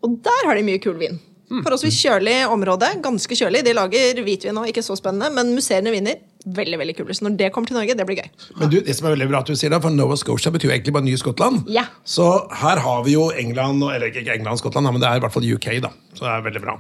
Og 0.06 0.20
der 0.26 0.46
har 0.50 0.58
de 0.58 0.68
mye 0.68 0.82
kul 0.84 0.98
vin. 1.00 1.20
Forholdsvis 1.48 1.96
kjølig 2.04 2.40
område. 2.52 2.90
Ganske 3.04 3.36
kjølig. 3.40 3.64
De 3.64 3.76
lager 3.76 4.20
hvitvin 4.24 4.58
nå, 4.58 4.66
ikke 4.68 4.84
så 4.84 4.98
spennende, 5.00 5.32
men 5.32 5.54
musserende 5.56 5.94
viner. 5.96 6.20
Veldig 6.48 6.78
veldig 6.80 6.96
kule. 6.96 7.16
Så 7.16 7.26
når 7.26 7.38
det 7.40 7.48
kommer 7.56 7.68
til 7.68 7.76
Norge, 7.76 7.96
det 7.98 8.06
blir 8.08 8.20
gøy. 8.22 8.28
men 8.60 8.70
du, 8.72 8.78
det 8.84 8.96
som 8.96 9.08
er 9.08 9.16
veldig 9.16 9.28
bra 9.32 9.42
at 9.44 9.50
du 9.50 9.56
sier 9.56 9.72
det, 9.72 9.80
for 9.84 9.92
Nova 9.92 10.16
Scotia 10.20 10.52
betyr 10.52 10.70
jo 10.70 10.74
egentlig 10.76 10.94
bare 10.96 11.08
Ny-Skottland. 11.08 11.68
Ja. 11.72 11.86
Så 12.08 12.28
her 12.62 12.80
har 12.84 13.04
vi 13.04 13.16
jo 13.16 13.30
England, 13.32 13.84
eller 13.84 14.08
ikke 14.12 14.36
England 14.36 14.60
Skottland, 14.62 14.88
men 14.92 15.04
det 15.04 15.10
er 15.10 15.20
i 15.20 15.24
hvert 15.24 15.34
fall 15.34 15.48
UK, 15.48 15.68
da. 15.84 15.92
Så 16.16 16.24
det 16.24 16.32
er 16.34 16.46
veldig 16.46 16.62
bra. 16.64 16.76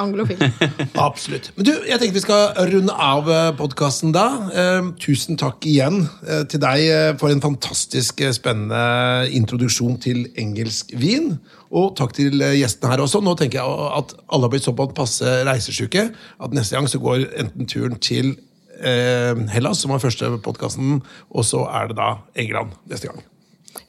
Anglofil. 0.00 0.44
Absolutt. 1.08 1.50
Men 1.56 1.68
du, 1.68 1.72
jeg 1.88 2.00
tenkte 2.00 2.18
vi 2.18 2.24
skal 2.24 2.60
runde 2.72 2.96
av 3.08 3.30
podkasten 3.58 4.12
da. 4.16 4.26
Eh, 4.52 4.90
tusen 5.02 5.40
takk 5.40 5.64
igjen 5.68 6.04
eh, 6.26 6.44
til 6.48 6.62
deg 6.62 6.84
eh, 6.86 7.12
for 7.20 7.32
en 7.32 7.44
fantastisk 7.44 8.20
eh, 8.24 8.34
spennende 8.36 9.30
introduksjon 9.36 9.96
til 10.04 10.26
engelsk 10.40 10.92
vin. 11.00 11.34
Og 11.74 11.94
takk 11.98 12.14
til 12.16 12.42
eh, 12.42 12.56
gjestene 12.60 12.92
her 12.92 13.02
også. 13.04 13.22
Nå 13.24 13.36
tenker 13.38 13.60
jeg 13.60 13.86
at 13.98 14.14
alle 14.26 14.46
har 14.46 14.52
blitt 14.52 14.66
såpass 14.66 14.94
passe 14.96 15.36
reisesyke 15.48 16.08
at 16.12 16.56
neste 16.56 16.76
gang 16.76 16.88
så 16.90 17.00
går 17.02 17.26
enten 17.42 17.70
turen 17.70 17.98
til 18.02 18.34
eh, 18.78 19.34
Hellas, 19.54 19.82
som 19.82 19.94
var 19.94 20.02
første 20.04 20.30
podkasten, 20.44 21.00
og 21.30 21.48
så 21.48 21.64
er 21.66 21.90
det 21.90 21.98
da 22.00 22.12
England 22.38 22.76
neste 22.90 23.10
gang. 23.10 23.24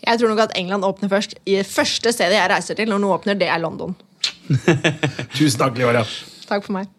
Jeg 0.08 0.20
tror 0.20 0.34
nok 0.34 0.46
at 0.48 0.58
England 0.60 0.86
åpner 0.88 1.12
først. 1.12 1.38
I 1.48 1.62
første 1.64 2.12
stedet 2.16 2.38
jeg 2.40 2.52
reiser 2.52 2.78
til 2.78 2.92
når 2.92 3.04
noe 3.04 3.18
åpner, 3.20 3.40
det 3.40 3.50
er 3.52 3.62
London. 3.64 3.96
Tusen 5.38 5.60
takk, 5.60 5.78
Leoria. 5.80 6.06
Takk 6.48 6.66
for 6.66 6.80
meg. 6.80 6.97